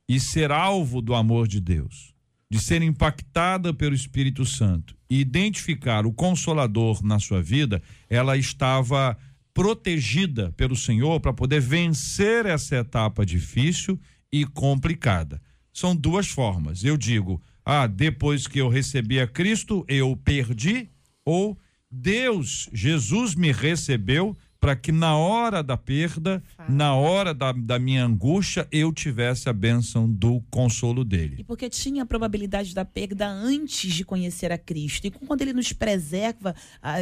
e 0.06 0.20
ser 0.20 0.52
alvo 0.52 1.02
do 1.02 1.16
amor 1.16 1.48
de 1.48 1.62
Deus, 1.62 2.13
de 2.54 2.60
ser 2.60 2.84
impactada 2.84 3.74
pelo 3.74 3.96
Espírito 3.96 4.46
Santo 4.46 4.96
e 5.10 5.20
identificar 5.20 6.06
o 6.06 6.14
consolador 6.14 7.04
na 7.04 7.18
sua 7.18 7.42
vida, 7.42 7.82
ela 8.08 8.38
estava 8.38 9.18
protegida 9.56 10.54
pelo 10.56 10.76
Senhor 10.76 11.20
para 11.20 11.34
poder 11.34 11.60
vencer 11.60 12.46
essa 12.46 12.76
etapa 12.76 13.26
difícil 13.26 14.00
e 14.32 14.46
complicada. 14.46 15.42
São 15.74 15.96
duas 15.96 16.28
formas. 16.28 16.84
Eu 16.84 16.96
digo, 16.96 17.42
ah, 17.66 17.88
depois 17.88 18.46
que 18.46 18.60
eu 18.60 18.70
recebi 18.70 19.20
a 19.20 19.26
Cristo, 19.26 19.84
eu 19.88 20.16
perdi, 20.16 20.92
ou 21.26 21.58
Deus, 21.90 22.70
Jesus 22.72 23.34
me 23.34 23.52
recebeu 23.52 24.38
para 24.64 24.78
que 24.78 24.94
na 24.94 25.18
hora 25.18 25.62
da 25.62 25.76
perda, 25.76 26.42
na 26.70 26.96
hora 26.96 27.34
da, 27.34 27.52
da 27.52 27.78
minha 27.78 28.06
angústia, 28.06 28.66
eu 28.72 28.94
tivesse 28.94 29.50
a 29.50 29.54
bênção 29.54 30.10
do 30.10 30.42
consolo 30.50 31.04
dele. 31.04 31.36
E 31.40 31.44
porque 31.44 31.70
tinha 31.70 32.04
a 32.04 32.06
probabilidade 32.06 32.74
da 32.74 32.86
perda 32.86 33.28
antes 33.28 33.94
de 33.94 34.06
conhecer 34.06 34.54
a 34.54 34.58
Cristo. 34.58 35.06
E 35.06 35.12
quando 35.12 35.42
ele 35.42 35.52
nos 35.52 35.74
preserva, 35.74 36.56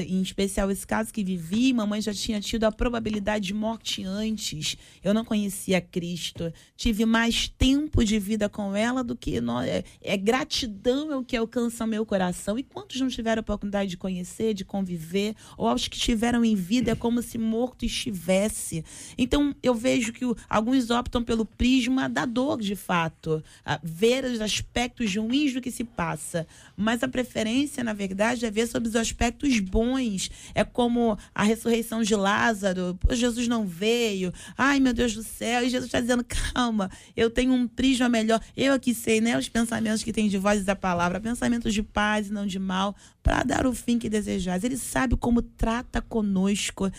em 0.07 0.23
especial 0.23 0.71
esse 0.71 0.87
caso 0.87 1.13
que 1.13 1.23
vivi, 1.23 1.71
mamãe 1.71 2.01
já 2.01 2.11
tinha 2.11 2.41
tido 2.41 2.63
a 2.63 2.71
probabilidade 2.71 3.45
de 3.45 3.53
morte 3.53 4.03
antes. 4.03 4.75
Eu 5.03 5.13
não 5.13 5.23
conhecia 5.23 5.79
Cristo. 5.79 6.51
Tive 6.75 7.05
mais 7.05 7.47
tempo 7.47 8.03
de 8.03 8.17
vida 8.17 8.49
com 8.49 8.75
ela 8.75 9.03
do 9.03 9.15
que. 9.15 9.39
Nós, 9.39 9.67
é, 9.67 9.83
é 10.01 10.17
gratidão 10.17 11.11
é 11.11 11.15
o 11.15 11.23
que 11.23 11.37
alcança 11.37 11.85
meu 11.85 12.07
coração. 12.07 12.57
E 12.57 12.63
quantos 12.63 12.99
não 12.99 13.07
tiveram 13.07 13.41
a 13.41 13.41
oportunidade 13.41 13.91
de 13.91 13.97
conhecer, 13.97 14.55
de 14.55 14.65
conviver, 14.65 15.35
ou 15.55 15.67
aos 15.67 15.87
que 15.87 15.95
estiveram 15.95 16.43
em 16.43 16.55
vida, 16.55 16.89
é 16.89 16.95
como 16.95 17.21
se 17.21 17.37
morto 17.51 17.83
estivesse. 17.83 18.85
Então, 19.17 19.53
eu 19.61 19.75
vejo 19.75 20.13
que 20.13 20.23
o, 20.23 20.35
alguns 20.49 20.89
optam 20.89 21.21
pelo 21.21 21.45
prisma 21.45 22.07
da 22.07 22.25
dor, 22.25 22.61
de 22.61 22.77
fato, 22.77 23.43
a 23.65 23.77
ver 23.83 24.23
os 24.23 24.39
aspectos 24.39 25.13
ruins 25.13 25.53
do 25.53 25.59
que 25.59 25.69
se 25.69 25.83
passa. 25.83 26.47
Mas 26.77 27.03
a 27.03 27.09
preferência, 27.09 27.83
na 27.83 27.91
verdade, 27.91 28.45
é 28.45 28.51
ver 28.51 28.67
sobre 28.67 28.87
os 28.87 28.95
aspectos 28.95 29.59
bons. 29.59 30.31
É 30.55 30.63
como 30.63 31.17
a 31.35 31.43
ressurreição 31.43 32.01
de 32.01 32.15
Lázaro. 32.15 32.97
Jesus 33.09 33.49
não 33.49 33.67
veio. 33.67 34.33
Ai, 34.57 34.79
meu 34.79 34.93
Deus 34.93 35.13
do 35.13 35.23
céu. 35.23 35.63
E 35.63 35.69
Jesus 35.69 35.87
está 35.87 35.99
dizendo: 35.99 36.23
calma, 36.53 36.89
eu 37.17 37.29
tenho 37.29 37.53
um 37.53 37.67
prisma 37.67 38.07
melhor. 38.07 38.41
Eu 38.55 38.73
aqui 38.73 38.93
sei, 38.93 39.19
né? 39.19 39.37
Os 39.37 39.49
pensamentos 39.49 40.03
que 40.03 40.13
tem 40.13 40.29
de 40.29 40.37
vozes 40.37 40.63
da 40.63 40.75
palavra, 40.75 41.19
pensamentos 41.19 41.73
de 41.73 41.83
paz 41.83 42.27
e 42.27 42.33
não 42.33 42.47
de 42.47 42.59
mal, 42.59 42.95
para 43.21 43.43
dar 43.43 43.67
o 43.67 43.73
fim 43.73 43.99
que 43.99 44.09
desejais. 44.09 44.63
Ele 44.63 44.77
sabe 44.77 45.15
como 45.15 45.41
trata 45.41 46.01
conosco. 46.01 46.91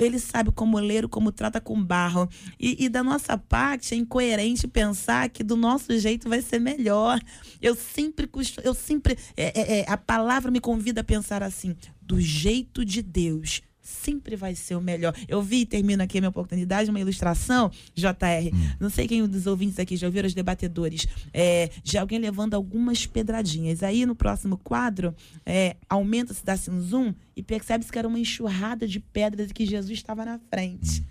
Ele 0.00 0.18
sabe 0.18 0.50
como 0.52 0.78
ler, 0.78 1.08
como 1.08 1.32
trata 1.32 1.60
com 1.60 1.82
barro. 1.82 2.28
E, 2.58 2.84
e 2.84 2.88
da 2.88 3.02
nossa 3.02 3.38
parte, 3.38 3.94
é 3.94 3.96
incoerente 3.96 4.66
pensar 4.66 5.28
que 5.28 5.44
do 5.44 5.56
nosso 5.56 5.96
jeito 5.98 6.28
vai 6.28 6.42
ser 6.42 6.58
melhor. 6.58 7.20
Eu 7.62 7.74
sempre 7.74 8.28
eu 8.64 8.74
sempre. 8.74 9.16
É, 9.36 9.60
é, 9.60 9.80
é, 9.80 9.84
a 9.88 9.96
palavra 9.96 10.50
me 10.50 10.60
convida 10.60 11.00
a 11.00 11.04
pensar 11.04 11.42
assim: 11.42 11.76
do 12.00 12.20
jeito 12.20 12.84
de 12.84 13.02
Deus 13.02 13.62
sempre 13.88 14.36
vai 14.36 14.54
ser 14.54 14.76
o 14.76 14.80
melhor. 14.80 15.14
Eu 15.26 15.42
vi, 15.42 15.64
termino 15.64 16.02
aqui 16.02 16.18
a 16.18 16.20
minha 16.20 16.28
oportunidade, 16.28 16.90
uma 16.90 17.00
ilustração, 17.00 17.70
JR. 17.94 18.52
Hum. 18.52 18.70
Não 18.78 18.90
sei 18.90 19.08
quem 19.08 19.26
dos 19.26 19.46
ouvintes 19.46 19.78
aqui 19.78 19.96
já 19.96 20.06
ouviram 20.06 20.26
os 20.26 20.34
debatedores, 20.34 21.06
é, 21.32 21.70
de 21.82 21.96
alguém 21.96 22.18
levando 22.18 22.54
algumas 22.54 23.06
pedradinhas. 23.06 23.82
Aí 23.82 24.04
no 24.04 24.14
próximo 24.14 24.58
quadro, 24.58 25.14
é, 25.44 25.76
aumenta-se, 25.88 26.44
dá-se 26.44 26.70
um 26.70 26.80
zoom 26.80 27.14
e 27.34 27.42
percebe-se 27.42 27.90
que 27.90 27.98
era 27.98 28.06
uma 28.06 28.18
enxurrada 28.18 28.86
de 28.86 29.00
pedras 29.00 29.50
e 29.50 29.54
que 29.54 29.64
Jesus 29.64 29.98
estava 29.98 30.24
na 30.24 30.38
frente. 30.50 31.02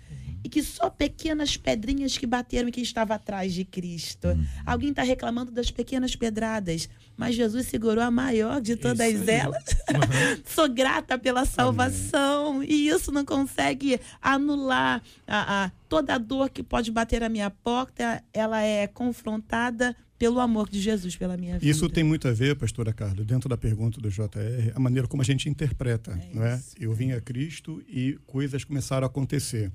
E 0.42 0.48
que 0.48 0.62
só 0.62 0.88
pequenas 0.88 1.56
pedrinhas 1.56 2.16
que 2.16 2.26
bateram 2.26 2.68
e 2.68 2.72
que 2.72 2.80
estava 2.80 3.14
atrás 3.14 3.52
de 3.52 3.64
Cristo. 3.64 4.28
Uhum. 4.28 4.46
Alguém 4.64 4.90
está 4.90 5.02
reclamando 5.02 5.50
das 5.50 5.70
pequenas 5.70 6.14
pedradas, 6.14 6.88
mas 7.16 7.34
Jesus 7.34 7.66
segurou 7.66 8.02
a 8.02 8.10
maior 8.10 8.60
de 8.60 8.76
todas 8.76 9.28
elas. 9.28 9.64
Uhum. 9.90 10.42
Sou 10.46 10.68
grata 10.68 11.18
pela 11.18 11.44
salvação 11.44 12.56
Amém. 12.56 12.68
e 12.70 12.88
isso 12.88 13.10
não 13.10 13.24
consegue 13.24 14.00
anular 14.22 15.02
a, 15.26 15.64
a, 15.64 15.70
toda 15.88 16.14
a 16.14 16.18
dor 16.18 16.50
que 16.50 16.62
pode 16.62 16.90
bater 16.90 17.22
à 17.22 17.28
minha 17.28 17.50
porta. 17.50 18.22
Ela 18.32 18.62
é 18.62 18.86
confrontada 18.86 19.96
pelo 20.18 20.40
amor 20.40 20.68
de 20.68 20.80
Jesus 20.80 21.16
pela 21.16 21.36
minha 21.36 21.58
vida. 21.58 21.70
Isso 21.70 21.88
tem 21.88 22.02
muito 22.02 22.26
a 22.26 22.32
ver, 22.32 22.56
pastora 22.56 22.92
Carla, 22.92 23.24
dentro 23.24 23.48
da 23.48 23.56
pergunta 23.56 24.00
do 24.00 24.10
JR, 24.10 24.72
a 24.74 24.80
maneira 24.80 25.06
como 25.06 25.22
a 25.22 25.24
gente 25.24 25.48
interpreta, 25.48 26.10
é 26.10 26.34
não 26.34 26.44
é? 26.44 26.60
Eu 26.78 26.92
vim 26.92 27.12
a 27.12 27.20
Cristo 27.20 27.82
e 27.88 28.18
coisas 28.26 28.64
começaram 28.64 29.04
a 29.04 29.06
acontecer. 29.06 29.70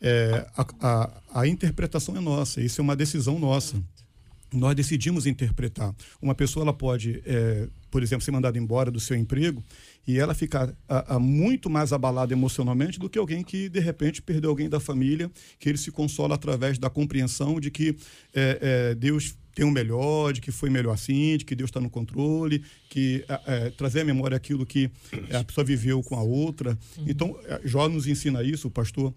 É, 0.00 0.46
a, 0.56 0.66
a, 0.80 1.40
a, 1.40 1.46
interpretação 1.46 2.16
é 2.16 2.20
nossa, 2.20 2.60
isso 2.60 2.80
é 2.80 2.82
uma 2.82 2.94
decisão 2.94 3.38
nossa. 3.38 3.82
Nós 4.52 4.74
decidimos 4.74 5.26
interpretar. 5.26 5.94
Uma 6.22 6.34
pessoa 6.34 6.64
ela 6.64 6.72
pode, 6.72 7.22
é, 7.26 7.68
por 7.90 8.02
exemplo, 8.02 8.24
ser 8.24 8.30
mandada 8.30 8.56
embora 8.58 8.90
do 8.90 8.98
seu 8.98 9.16
emprego 9.16 9.62
e 10.06 10.18
ela 10.18 10.34
ficar 10.34 10.74
a, 10.88 11.16
a, 11.16 11.18
muito 11.18 11.68
mais 11.68 11.92
abalada 11.92 12.32
emocionalmente 12.32 12.98
do 12.98 13.10
que 13.10 13.18
alguém 13.18 13.42
que, 13.42 13.68
de 13.68 13.80
repente, 13.80 14.22
perdeu 14.22 14.48
alguém 14.48 14.68
da 14.68 14.80
família, 14.80 15.30
que 15.58 15.68
ele 15.68 15.76
se 15.76 15.90
consola 15.90 16.34
através 16.34 16.78
da 16.78 16.88
compreensão 16.88 17.60
de 17.60 17.70
que 17.70 17.94
é, 18.34 18.58
é, 18.60 18.94
Deus 18.94 19.36
tem 19.54 19.66
o 19.66 19.68
um 19.68 19.72
melhor, 19.72 20.32
de 20.32 20.40
que 20.40 20.52
foi 20.52 20.70
melhor 20.70 20.94
assim, 20.94 21.36
de 21.36 21.44
que 21.44 21.54
Deus 21.54 21.68
está 21.68 21.80
no 21.80 21.90
controle, 21.90 22.62
que 22.88 23.24
é, 23.44 23.70
trazer 23.70 24.00
à 24.00 24.04
memória 24.04 24.36
aquilo 24.36 24.64
que 24.64 24.88
a 25.34 25.42
pessoa 25.42 25.64
viveu 25.64 26.00
com 26.02 26.14
a 26.14 26.22
outra. 26.22 26.78
Uhum. 26.96 27.04
Então, 27.08 27.36
Jó 27.64 27.88
nos 27.88 28.06
ensina 28.06 28.42
isso, 28.42 28.68
o 28.68 28.70
pastor 28.70 29.12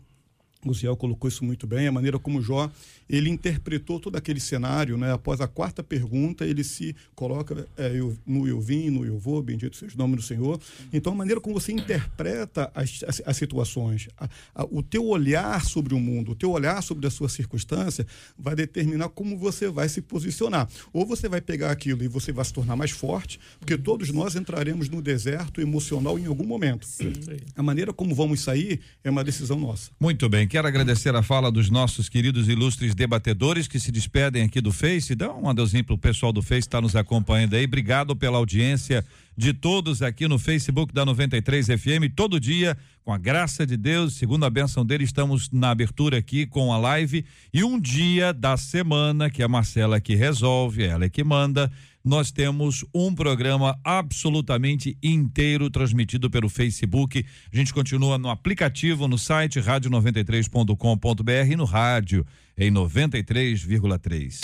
o 0.66 0.74
Ziel 0.74 0.96
colocou 0.96 1.28
isso 1.28 1.44
muito 1.44 1.66
bem, 1.66 1.88
a 1.88 1.92
maneira 1.92 2.20
como 2.20 2.42
Jó 2.42 2.70
ele 3.12 3.30
interpretou 3.30 4.00
todo 4.00 4.16
aquele 4.16 4.40
cenário, 4.40 4.98
né? 4.98 5.12
Após 5.12 5.42
a 5.42 5.48
quarta 5.48 5.84
pergunta, 5.84 6.46
ele 6.46 6.64
se 6.64 6.96
coloca 7.14 7.68
é, 7.78 8.00
eu, 8.00 8.16
no 8.26 8.48
eu 8.48 8.62
vim, 8.62 8.90
no 8.90 9.06
eu 9.06 9.18
vou, 9.20 9.42
bendito 9.44 9.76
seja 9.76 9.96
o 9.96 9.98
nome 9.98 10.16
do 10.16 10.22
Senhor. 10.22 10.60
Então, 10.94 11.12
a 11.12 11.16
maneira 11.16 11.42
como 11.42 11.60
você 11.60 11.74
interpreta 11.74 12.72
as, 12.74 13.04
as, 13.06 13.22
as 13.26 13.36
situações, 13.36 14.08
a, 14.18 14.30
a, 14.56 14.66
o 14.72 14.82
teu 14.82 15.06
olhar 15.06 15.66
sobre 15.66 15.94
o 15.94 16.00
mundo, 16.00 16.32
o 16.32 16.36
teu 16.36 16.52
olhar 16.52 16.82
sobre 16.82 17.06
a 17.06 17.10
sua 17.10 17.28
circunstância, 17.28 18.08
vai 18.40 18.56
determinar 18.56 19.10
como 19.10 19.38
você 19.38 19.68
vai 19.68 19.90
se 19.90 20.02
posicionar. 20.02 20.70
Ou 20.94 21.06
você 21.06 21.28
vai 21.28 21.42
pegar 21.42 21.72
aquilo 21.72 22.04
e 22.04 22.08
você 22.08 22.32
vai 22.32 22.46
se 22.46 22.54
tornar 22.54 22.78
mais 22.78 22.92
forte, 22.92 23.42
porque 23.60 23.78
todos 23.78 24.10
nós 24.12 24.38
entraremos 24.38 24.88
no 24.88 25.02
deserto 25.02 25.60
emocional 25.60 26.18
em 26.18 26.28
algum 26.28 26.46
momento. 26.46 26.86
Sim. 26.86 27.12
A 27.58 27.62
maneira 27.62 27.92
como 27.92 28.16
vamos 28.16 28.40
sair 28.40 28.80
é 29.04 29.10
uma 29.10 29.24
decisão 29.24 29.60
nossa. 29.60 29.92
Muito 30.00 30.30
bem, 30.30 30.48
quero 30.52 30.68
agradecer 30.68 31.16
a 31.16 31.24
fala 31.24 31.50
dos 31.50 31.70
nossos 31.70 32.10
queridos 32.10 32.50
ilustres 32.50 32.94
debatedores 32.94 33.70
que 33.70 33.80
se 33.80 33.90
despedem 33.90 34.44
aqui 34.44 34.60
do 34.60 34.70
Face. 34.70 35.16
Dá 35.16 35.34
um 35.34 35.48
adeusinho 35.48 35.86
pro 35.86 35.98
pessoal 35.98 36.34
do 36.34 36.42
Face 36.42 36.64
que 36.64 36.68
está 36.68 36.82
nos 36.82 36.94
acompanhando 36.94 37.54
aí. 37.54 37.64
Obrigado 37.64 38.18
pela 38.18 38.38
audiência 38.38 39.06
de 39.38 39.54
todos 39.54 40.02
aqui 40.02 40.28
no 40.28 40.38
Facebook 40.38 40.94
da 40.94 41.06
93 41.06 41.68
FM. 41.68 42.14
Todo 42.14 42.38
dia, 42.38 42.78
com 43.02 43.14
a 43.14 43.18
graça 43.18 43.66
de 43.66 43.78
Deus, 43.78 44.16
segundo 44.16 44.46
a 44.46 44.50
benção 44.50 44.86
dele, 44.86 45.06
estamos 45.06 45.50
na 45.52 45.70
abertura 45.70 46.18
aqui 46.18 46.46
com 46.46 46.74
a 46.74 46.78
live. 46.78 47.24
E 47.54 47.64
um 47.64 47.80
dia 47.80 48.34
da 48.34 48.58
semana, 48.58 49.30
que 49.30 49.42
a 49.42 49.48
Marcela 49.48 50.02
que 50.02 50.16
resolve, 50.16 50.84
ela 50.84 51.06
é 51.06 51.10
que 51.10 51.24
manda 51.24 51.72
nós 52.04 52.32
temos 52.32 52.84
um 52.94 53.14
programa 53.14 53.78
absolutamente 53.84 54.98
inteiro 55.02 55.70
transmitido 55.70 56.30
pelo 56.30 56.50
Facebook. 56.50 57.26
A 57.52 57.56
gente 57.56 57.74
continua 57.74 58.18
no 58.18 58.30
aplicativo, 58.30 59.08
no 59.08 59.18
site 59.18 59.60
rádio93.com.br 59.60 61.52
e 61.52 61.56
no 61.56 61.66
rádio 61.66 62.26
em 62.58 62.72
93,3. 62.72 64.40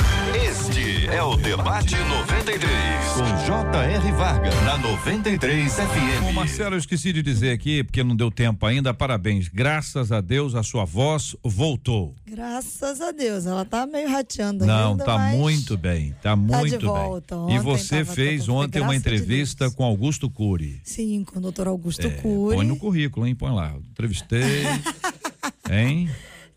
Este 0.50 1.08
é 1.08 1.22
o 1.22 1.36
Debate 1.36 1.96
93, 1.96 2.37
com 2.48 3.46
J.R. 3.46 4.12
Varga, 4.14 4.50
na 4.62 4.78
93 4.78 5.74
FM. 5.74 6.22
Bom, 6.22 6.32
Marcelo, 6.32 6.76
eu 6.76 6.80
esqueci 6.80 7.12
de 7.12 7.22
dizer 7.22 7.52
aqui, 7.52 7.84
porque 7.84 8.02
não 8.06 8.16
deu 8.16 8.32
tempo 8.32 8.66
ainda, 8.66 8.94
parabéns. 8.94 9.50
Graças 9.50 10.14
a 10.14 10.22
Deus, 10.22 10.56
a 10.56 10.64
sua 10.64 10.86
voz 10.86 11.36
voltou. 11.44 12.16
Graças 12.26 13.02
a 13.02 13.12
Deus, 13.12 13.46
ela 13.46 13.66
tá 13.66 13.86
meio 13.86 14.10
rateando 14.10 14.66
não, 14.66 14.92
ainda, 14.92 15.04
tá 15.04 15.18
muito 15.18 15.76
bem, 15.78 16.12
tá, 16.22 16.30
tá 16.30 16.36
muito 16.38 16.78
de 16.78 16.86
volta. 16.86 17.36
bem. 17.36 17.44
Ontem 17.44 17.56
e 17.58 17.60
você 17.60 18.06
fez 18.06 18.48
ontem 18.48 18.82
uma 18.82 18.96
entrevista 18.96 19.70
de 19.70 19.76
com 19.76 19.84
Augusto 19.84 20.30
Cury. 20.30 20.80
Sim, 20.86 21.26
com 21.26 21.40
o 21.40 21.42
doutor 21.42 21.68
Augusto 21.68 22.08
é, 22.08 22.12
Cury. 22.12 22.56
Põe 22.56 22.66
no 22.66 22.78
currículo, 22.78 23.28
hein? 23.28 23.36
Põe 23.36 23.54
lá. 23.54 23.76
Entrevistei. 23.92 24.64
hein? 25.70 26.10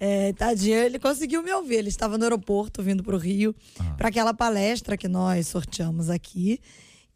É, 0.03 0.33
tadinho, 0.33 0.79
ele 0.79 0.99
conseguiu 0.99 1.43
me 1.43 1.53
ouvir. 1.53 1.77
Ele 1.77 1.91
estava 1.91 2.17
no 2.17 2.25
aeroporto 2.25 2.83
vindo 2.83 3.03
para 3.03 3.15
o 3.15 3.19
Rio 3.19 3.55
ah. 3.79 3.85
para 3.99 4.09
aquela 4.09 4.33
palestra 4.33 4.97
que 4.97 5.07
nós 5.07 5.47
sorteamos 5.47 6.09
aqui. 6.09 6.59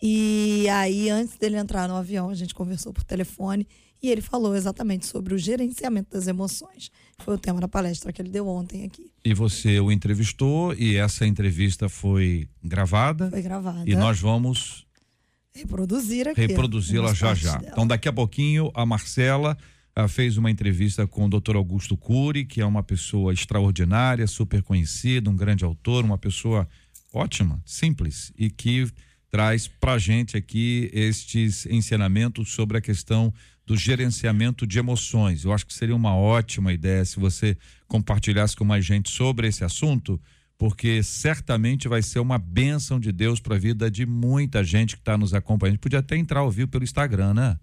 E 0.03 0.68
aí, 0.68 1.09
antes 1.09 1.38
dele 1.38 1.57
entrar 1.57 1.88
no 1.88 1.97
avião, 1.97 2.29
a 2.29 2.35
gente 2.35 2.55
conversou 2.55 2.92
por 2.92 3.03
telefone 3.03 3.66
e 4.03 4.11
ele 4.11 4.20
falou 4.20 4.55
exatamente 4.55 5.07
sobre 5.07 5.33
o 5.33 5.38
gerenciamento 5.38 6.11
das 6.11 6.27
emoções. 6.27 6.90
Foi 7.20 7.37
o 7.37 7.38
tema 7.38 7.59
da 7.59 7.66
palestra 7.66 8.12
que 8.12 8.20
ele 8.20 8.29
deu 8.29 8.47
ontem 8.47 8.85
aqui. 8.85 9.11
E 9.25 9.33
você 9.33 9.81
o 9.81 9.90
entrevistou 9.90 10.75
e 10.75 10.97
essa 10.97 11.27
entrevista 11.27 11.88
foi 11.88 12.47
gravada? 12.62 13.31
Foi 13.31 13.40
gravada. 13.40 13.88
E 13.88 13.97
nós 13.97 14.20
vamos 14.20 14.87
reproduzir 15.55 16.29
aqui. 16.29 16.38
Reproduzi-la 16.42 17.14
já 17.14 17.35
já. 17.35 17.57
Dela. 17.57 17.73
Então, 17.73 17.87
daqui 17.87 18.07
a 18.07 18.12
pouquinho, 18.12 18.70
a 18.75 18.85
Marcela 18.85 19.57
uh, 19.98 20.09
fez 20.09 20.37
uma 20.37 20.50
entrevista 20.50 21.07
com 21.07 21.26
o 21.26 21.28
Dr. 21.28 21.57
Augusto 21.57 21.96
Cury, 21.96 22.44
que 22.44 22.61
é 22.61 22.66
uma 22.66 22.83
pessoa 22.83 23.33
extraordinária, 23.33 24.26
super 24.26 24.62
conhecida, 24.62 25.30
um 25.30 25.37
grande 25.37 25.64
autor, 25.64 26.04
uma 26.04 26.18
pessoa 26.18 26.68
ótima, 27.12 27.62
simples 27.64 28.33
e 28.37 28.50
que 28.50 28.88
traz 29.30 29.66
para 29.66 29.98
gente 29.98 30.37
aqui 30.37 30.90
estes 30.92 31.66
ensinamentos 31.66 32.52
sobre 32.52 32.78
a 32.78 32.80
questão 32.80 33.33
do 33.66 33.76
gerenciamento 33.76 34.66
de 34.66 34.78
emoções. 34.78 35.44
Eu 35.44 35.52
acho 35.52 35.66
que 35.66 35.74
seria 35.74 35.96
uma 35.96 36.14
ótima 36.14 36.72
ideia 36.72 37.04
se 37.04 37.18
você 37.18 37.57
compartilhasse 37.88 38.54
com 38.54 38.64
mais 38.64 38.85
gente 38.85 39.11
sobre 39.11 39.48
esse 39.48 39.64
assunto, 39.64 40.20
porque 40.59 41.02
certamente 41.02 41.88
vai 41.88 42.02
ser 42.02 42.20
uma 42.20 42.38
bênção 42.38 43.00
de 43.00 43.11
Deus 43.11 43.40
para 43.40 43.57
a 43.57 43.59
vida 43.59 43.90
de 43.90 44.07
muita 44.07 44.62
gente 44.62 44.94
que 44.94 45.00
está 45.00 45.16
nos 45.16 45.35
acompanhando. 45.35 45.78
Podia 45.78 45.98
até 45.98 46.16
entrar 46.16 46.40
ao 46.40 46.50
vivo 46.50 46.68
pelo 46.68 46.85
Instagram, 46.85 47.35
né? 47.35 47.59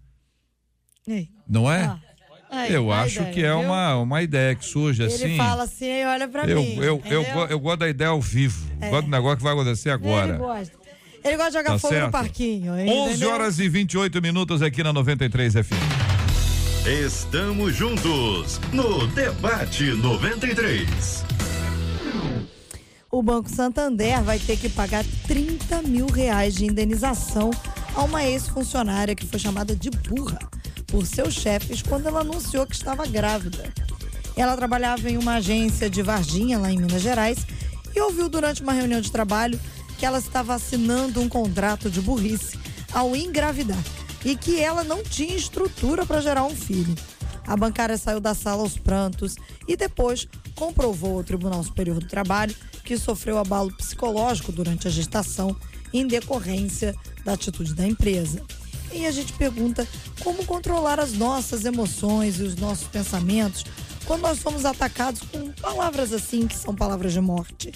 Ei. 1.07 1.29
Não 1.47 1.71
é? 1.71 1.83
Ah. 1.85 2.01
Aí, 2.51 2.73
eu 2.73 2.91
acho 2.91 3.21
ideia, 3.21 3.33
que 3.33 3.45
é 3.45 3.53
uma, 3.53 3.95
uma 3.95 4.21
ideia 4.21 4.53
que 4.53 4.65
surge 4.65 5.01
Ele 5.01 5.13
assim. 5.13 5.23
Ele 5.23 5.37
fala 5.37 5.63
assim 5.63 5.85
e 5.85 6.05
olha 6.05 6.27
pra 6.27 6.45
eu, 6.45 6.61
mim. 6.61 6.75
Eu, 6.75 7.01
eu, 7.05 7.23
eu, 7.23 7.47
eu, 7.47 7.59
gosto 7.61 7.79
da 7.79 7.87
ideia 7.87 8.09
ao 8.09 8.19
vivo. 8.19 8.69
É. 8.81 8.89
Gosto 8.89 9.05
do 9.05 9.11
negócio 9.11 9.37
que 9.37 9.43
vai 9.43 9.53
acontecer 9.53 9.89
agora. 9.89 10.33
Ele 10.33 10.37
gosta. 10.37 10.81
Ele 11.23 11.37
gosta 11.37 11.51
de 11.51 11.57
jogar 11.57 11.71
tá 11.71 11.79
fogo 11.79 11.93
certo? 11.93 12.05
no 12.07 12.11
parquinho. 12.11 12.73
11 12.73 13.25
horas 13.25 13.59
e 13.59 13.69
28 13.69 14.21
minutos 14.21 14.61
aqui 14.61 14.83
na 14.83 14.91
93 14.91 15.53
FM. 15.53 16.11
Estamos 17.05 17.73
juntos 17.73 18.59
no 18.73 19.07
Debate 19.07 19.85
93. 19.91 21.23
O 23.09 23.23
Banco 23.23 23.49
Santander 23.49 24.21
vai 24.23 24.39
ter 24.39 24.57
que 24.57 24.67
pagar 24.67 25.05
30 25.25 25.83
mil 25.83 26.07
reais 26.07 26.55
de 26.55 26.65
indenização 26.65 27.51
a 27.95 28.03
uma 28.03 28.25
ex-funcionária 28.25 29.15
que 29.15 29.25
foi 29.25 29.39
chamada 29.39 29.73
de 29.73 29.89
burra 29.89 30.39
por 30.91 31.05
seus 31.07 31.33
chefes 31.33 31.81
quando 31.81 32.07
ela 32.07 32.19
anunciou 32.19 32.67
que 32.67 32.75
estava 32.75 33.07
grávida. 33.07 33.73
Ela 34.35 34.57
trabalhava 34.57 35.09
em 35.09 35.17
uma 35.17 35.35
agência 35.35 35.89
de 35.89 36.01
Varginha, 36.01 36.59
lá 36.59 36.71
em 36.71 36.77
Minas 36.77 37.01
Gerais, 37.01 37.39
e 37.95 38.01
ouviu 38.01 38.29
durante 38.29 38.61
uma 38.61 38.73
reunião 38.73 38.99
de 39.01 39.11
trabalho 39.11 39.59
que 39.97 40.05
ela 40.05 40.19
estava 40.19 40.53
assinando 40.53 41.21
um 41.21 41.29
contrato 41.29 41.89
de 41.89 42.01
burrice 42.01 42.59
ao 42.93 43.15
engravidar 43.15 43.81
e 44.25 44.35
que 44.35 44.59
ela 44.59 44.83
não 44.83 45.03
tinha 45.03 45.35
estrutura 45.35 46.05
para 46.05 46.21
gerar 46.21 46.43
um 46.43 46.55
filho. 46.55 46.93
A 47.47 47.57
bancária 47.57 47.97
saiu 47.97 48.19
da 48.19 48.33
sala 48.33 48.61
aos 48.61 48.77
prantos 48.77 49.35
e 49.67 49.75
depois 49.75 50.27
comprovou 50.55 51.17
ao 51.17 51.23
Tribunal 51.23 51.63
Superior 51.63 51.99
do 51.99 52.07
Trabalho 52.07 52.55
que 52.83 52.97
sofreu 52.97 53.37
abalo 53.37 53.73
psicológico 53.73 54.51
durante 54.51 54.87
a 54.87 54.91
gestação 54.91 55.55
em 55.93 56.07
decorrência 56.07 56.95
da 57.25 57.33
atitude 57.33 57.73
da 57.73 57.87
empresa. 57.87 58.41
E 58.93 59.05
a 59.05 59.11
gente 59.11 59.33
pergunta 59.33 59.87
como 60.23 60.45
controlar 60.45 60.99
as 60.99 61.13
nossas 61.13 61.65
emoções 61.65 62.39
e 62.39 62.43
os 62.43 62.55
nossos 62.55 62.87
pensamentos 62.87 63.63
quando 64.05 64.21
nós 64.21 64.39
somos 64.39 64.65
atacados 64.65 65.21
com 65.21 65.51
palavras 65.53 66.11
assim, 66.11 66.47
que 66.47 66.55
são 66.55 66.75
palavras 66.75 67.13
de 67.13 67.21
morte. 67.21 67.71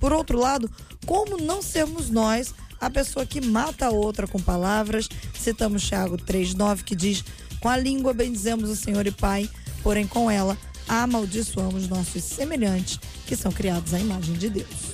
Por 0.00 0.12
outro 0.12 0.38
lado, 0.38 0.70
como 1.06 1.36
não 1.36 1.62
sermos 1.62 2.10
nós 2.10 2.54
a 2.80 2.88
pessoa 2.88 3.26
que 3.26 3.40
mata 3.40 3.86
a 3.86 3.90
outra 3.90 4.26
com 4.26 4.40
palavras? 4.40 5.08
Citamos 5.38 5.82
Tiago 5.82 6.16
3,9 6.16 6.82
que 6.82 6.96
diz: 6.96 7.24
Com 7.60 7.68
a 7.68 7.76
língua 7.76 8.12
bendizemos 8.12 8.70
o 8.70 8.76
Senhor 8.76 9.06
e 9.06 9.10
Pai, 9.10 9.48
porém 9.82 10.06
com 10.06 10.30
ela 10.30 10.56
amaldiçoamos 10.88 11.88
nossos 11.88 12.22
semelhantes 12.22 12.98
que 13.26 13.36
são 13.36 13.50
criados 13.50 13.94
à 13.94 14.00
imagem 14.00 14.34
de 14.34 14.50
Deus. 14.50 14.92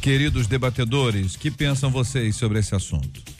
Queridos 0.00 0.46
debatedores, 0.46 1.36
que 1.36 1.50
pensam 1.50 1.90
vocês 1.90 2.36
sobre 2.36 2.58
esse 2.58 2.74
assunto? 2.74 3.31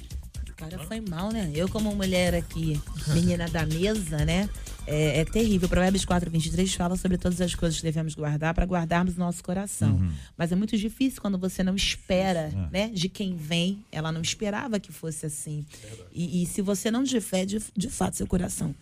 Cara 0.71 0.79
foi 0.87 1.01
mal, 1.01 1.31
né? 1.33 1.51
Eu, 1.55 1.69
como 1.69 1.95
mulher 1.95 2.35
aqui, 2.35 2.81
menina 3.13 3.49
da 3.49 3.67
mesa, 3.67 4.25
né? 4.25 4.49
É, 4.87 5.21
é 5.21 5.25
terrível. 5.25 5.69
Provérbios 5.69 6.05
4, 6.05 6.31
23 6.31 6.75
fala 6.75 6.97
sobre 6.97 7.19
todas 7.19 7.41
as 7.41 7.55
coisas 7.55 7.79
que 7.79 7.85
devemos 7.85 8.15
guardar 8.15 8.55
para 8.55 8.65
guardarmos 8.65 9.17
nosso 9.17 9.43
coração. 9.43 9.95
Uhum. 9.97 10.11
Mas 10.37 10.53
é 10.53 10.57
muito 10.57 10.77
difícil 10.77 11.21
quando 11.21 11.39
você 11.39 11.63
não 11.63 11.75
espera, 11.75 12.53
É. 12.53 12.69
né? 12.71 12.89
De 12.93 13.09
quem 13.09 13.37
vem. 13.37 13.85
Ela 13.91 14.11
não 14.13 14.21
esperava 14.21 14.79
que 14.81 14.93
fosse 14.93 15.27
assim. 15.27 15.65
E, 16.13 16.43
e 16.43 16.47
se 16.47 16.63
você 16.63 16.91
não 16.91 17.05
tiver, 17.05 17.45
de, 17.45 17.61
de 17.77 17.89
fato, 17.91 18.17
seu 18.17 18.27
coração 18.27 18.75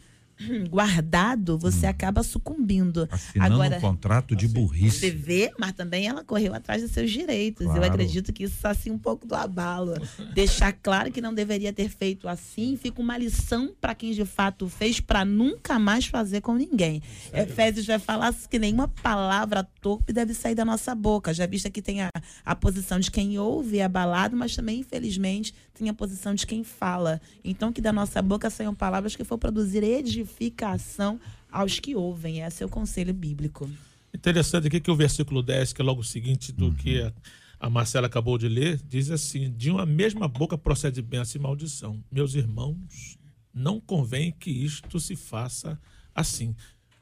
guardado, 0.71 1.59
você 1.59 1.87
acaba 1.87 2.23
sucumbindo. 2.23 3.05
Hum. 3.05 3.09
Assinando 3.43 3.77
um 3.77 3.81
contrato 3.81 4.35
de 4.37 4.47
Você 4.47 4.55
burrice. 4.55 5.11
vê, 5.11 5.53
mas 5.59 5.73
também 5.73 6.07
ela 6.07 6.25
correu 6.25 6.55
atrás 6.55 6.83
dos 6.83 6.91
seus 6.91 7.11
direitos. 7.11 7.67
Eu 7.67 7.73
Claro. 7.75 7.93
acredito 7.93 8.33
que 8.33 8.45
isso 8.45 8.57
sacia 8.61 8.93
um 8.93 8.99
pouco 8.99 9.27
do 9.27 9.35
abalo. 9.35 9.95
Deixar 10.35 10.73
claro 10.73 11.11
que 11.11 11.21
não 11.21 11.33
deveria 11.35 11.73
ter 11.73 11.89
feito 11.89 12.29
assim 12.29 12.77
fica 12.77 13.01
uma 13.01 13.17
lição 13.19 13.75
para 13.81 13.95
quem 13.95 14.13
de 14.13 14.25
fato 14.25 14.69
fez 14.69 15.01
para 15.01 15.25
nunca 15.25 15.79
mais 15.79 16.07
fazer 16.07 16.41
com 16.41 16.55
ninguém. 16.55 17.03
Efésios 17.33 17.87
vai 17.87 17.99
falar 17.99 18.35
que 18.49 18.59
nenhuma 18.59 18.89
palavra 18.89 19.63
torpe 19.81 20.13
deve 20.13 20.35
sair 20.35 20.55
da 20.55 20.65
nossa 20.65 20.95
boca. 20.95 21.33
Já 21.35 21.47
vista 21.47 21.71
que 21.71 21.83
tem 21.83 22.03
a, 22.03 22.11
a 22.45 22.55
posição 22.55 22.99
de 23.01 23.11
quem 23.11 23.39
ouve 23.39 23.79
é 23.79 23.85
abalado, 23.85 24.37
mas 24.37 24.55
também, 24.55 24.81
infelizmente, 24.81 25.55
tem 25.81 25.89
a 25.89 25.95
posição 25.95 26.35
de 26.35 26.47
quem 26.47 26.63
fala. 26.63 27.21
Então, 27.43 27.73
que 27.73 27.81
da 27.81 27.93
nossa 27.93 28.21
boca 28.21 28.51
saiam 28.51 28.75
palavras 28.75 29.17
que 29.17 29.25
for 29.25 29.39
produzir 29.39 29.83
edificação 29.83 31.19
aos 31.51 31.81
que 31.81 31.97
ouvem. 31.97 32.41
Esse 32.41 32.63
é 32.63 32.67
o 32.67 32.69
conselho 32.69 33.15
bíblico. 33.15 33.69
Interessante 34.15 34.67
aqui 34.67 34.79
que 34.79 34.91
o 34.91 34.97
versículo 34.97 35.43
10, 35.43 35.73
que 35.73 35.81
é 35.81 35.85
logo 35.85 36.03
o 36.03 36.05
seguinte 36.05 36.53
do 36.53 36.75
que 36.75 37.01
a, 37.01 37.13
a 37.59 37.71
Marcela 37.71 38.09
acabou 38.09 38.37
de 38.37 38.47
ler, 38.47 38.79
diz 38.87 39.11
assim: 39.11 39.51
De 39.51 39.71
uma 39.71 39.87
mesma 39.87 40.29
boca 40.29 40.59
procede 40.59 41.01
bênção 41.01 41.41
e 41.41 41.43
maldição. 41.43 42.05
Meus 42.13 42.35
irmãos, 42.35 43.17
não 43.55 43.81
convém 43.81 44.31
que 44.33 44.51
isto 44.51 45.01
se 45.01 45.17
faça 45.17 45.81
assim. 46.15 46.55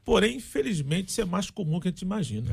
Porém, 0.05 0.37
infelizmente, 0.37 1.09
isso 1.09 1.21
é 1.21 1.25
mais 1.25 1.51
comum 1.51 1.81
que 1.81 1.89
a 1.89 1.91
gente 1.91 2.03
imagina. 2.03 2.49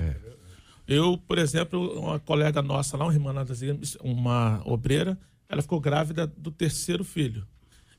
Eu, 0.87 1.17
por 1.17 1.37
exemplo, 1.37 1.99
uma 1.99 2.19
colega 2.19 2.61
nossa 2.61 2.97
lá, 2.97 3.05
uma 3.05 3.13
irmã 3.13 3.31
lá 3.31 3.43
das 3.43 3.61
igrejas, 3.61 3.97
uma 4.01 4.61
obreira, 4.65 5.17
ela 5.47 5.61
ficou 5.61 5.79
grávida 5.79 6.27
do 6.27 6.51
terceiro 6.51 7.03
filho. 7.03 7.45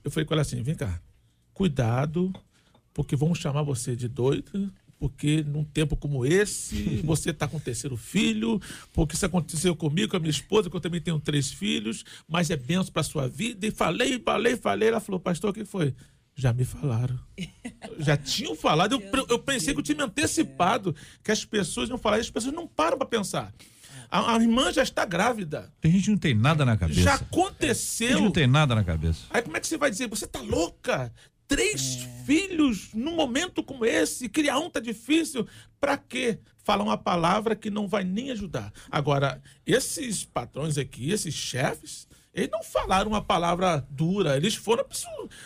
Eu 0.03 0.11
falei 0.11 0.25
com 0.25 0.35
ela 0.35 0.43
assim: 0.43 0.63
vem 0.63 0.75
cá, 0.75 1.01
cuidado, 1.53 2.33
porque 2.93 3.17
vão 3.17 3.35
chamar 3.35 3.63
você 3.63 3.95
de 3.95 4.09
doida, 4.09 4.73
porque 4.99 5.43
num 5.43 5.65
tempo 5.65 5.97
como 5.97 6.25
esse, 6.25 7.01
você 7.05 7.31
está 7.31 7.47
com 7.47 7.57
o 7.57 7.61
terceiro 7.61 7.97
filho, 7.97 8.61
porque 8.93 9.15
isso 9.15 9.27
aconteceu 9.27 9.75
comigo, 9.77 10.11
com 10.11 10.17
a 10.17 10.21
minha 10.21 10.31
esposa, 10.31 10.71
que 10.71 10.77
eu 10.77 10.81
também 10.81 11.01
tenho 11.01 11.21
três 11.21 11.53
filhos, 11.53 12.05
mas 12.29 12.51
é 12.51 12.57
benção 12.57 12.93
para 12.93 13.03
sua 13.03 13.29
vida. 13.29 13.67
E 13.67 13.71
falei, 13.71 14.19
falei, 14.19 14.57
falei. 14.57 14.89
Ela 14.89 15.01
falou, 15.01 15.21
pastor, 15.21 15.51
o 15.51 15.53
que 15.53 15.65
foi? 15.65 15.95
Já 16.35 16.53
me 16.53 16.65
falaram. 16.65 17.19
Já 17.99 18.17
tinham 18.17 18.55
falado. 18.55 18.93
Eu, 18.93 19.27
eu 19.29 19.39
pensei 19.39 19.73
que 19.73 19.81
eu 19.81 19.85
tinha 19.85 19.97
me 19.97 20.05
antecipado, 20.05 20.95
que 21.23 21.33
as 21.33 21.45
pessoas 21.45 21.89
iam 21.89 21.99
falar, 21.99 22.19
e 22.19 22.21
as 22.21 22.31
pessoas 22.31 22.55
não 22.55 22.67
param 22.67 22.99
para 22.99 23.07
pensar. 23.07 23.55
A, 24.11 24.35
a 24.35 24.40
irmã 24.40 24.73
já 24.73 24.83
está 24.83 25.05
grávida. 25.05 25.73
Tem 25.81 25.92
gente 25.92 26.05
que 26.05 26.11
não 26.11 26.19
tem 26.19 26.35
nada 26.35 26.64
na 26.64 26.77
cabeça. 26.77 27.01
Já 27.01 27.19
Tem 27.19 27.19
gente 27.19 27.29
aconteceu. 27.33 28.16
que 28.16 28.23
não 28.23 28.31
tem 28.31 28.47
nada 28.47 28.75
na 28.75 28.85
cabeça. 28.85 29.25
Aí 29.31 29.42
como 29.42 29.57
é 29.57 29.61
que 29.61 29.66
você 29.66 29.77
vai 29.77 29.90
dizer? 29.90 30.09
Você 30.09 30.27
tá 30.27 30.40
louca? 30.40 31.12
Três 31.49 32.07
filhos 32.25 32.90
num 32.92 33.14
momento 33.14 33.62
como 33.62 33.85
esse, 33.87 34.29
criar 34.29 34.59
um 34.59 34.69
tá 34.69 34.81
difícil. 34.81 35.47
Pra 35.81 35.97
quê? 35.97 36.40
Falar 36.64 36.83
uma 36.83 36.99
palavra 36.99 37.55
que 37.55 37.71
não 37.71 37.87
vai 37.87 38.03
nem 38.03 38.33
ajudar. 38.33 38.73
Agora, 38.90 39.40
esses 39.64 40.25
patrões 40.25 40.77
aqui, 40.77 41.11
esses 41.12 41.33
chefes, 41.35 42.06
eles 42.37 42.51
não 42.53 42.62
falaram 42.62 43.11
uma 43.11 43.22
palavra 43.22 43.87
dura, 43.90 44.37
eles 44.37 44.55
foram 44.55 44.85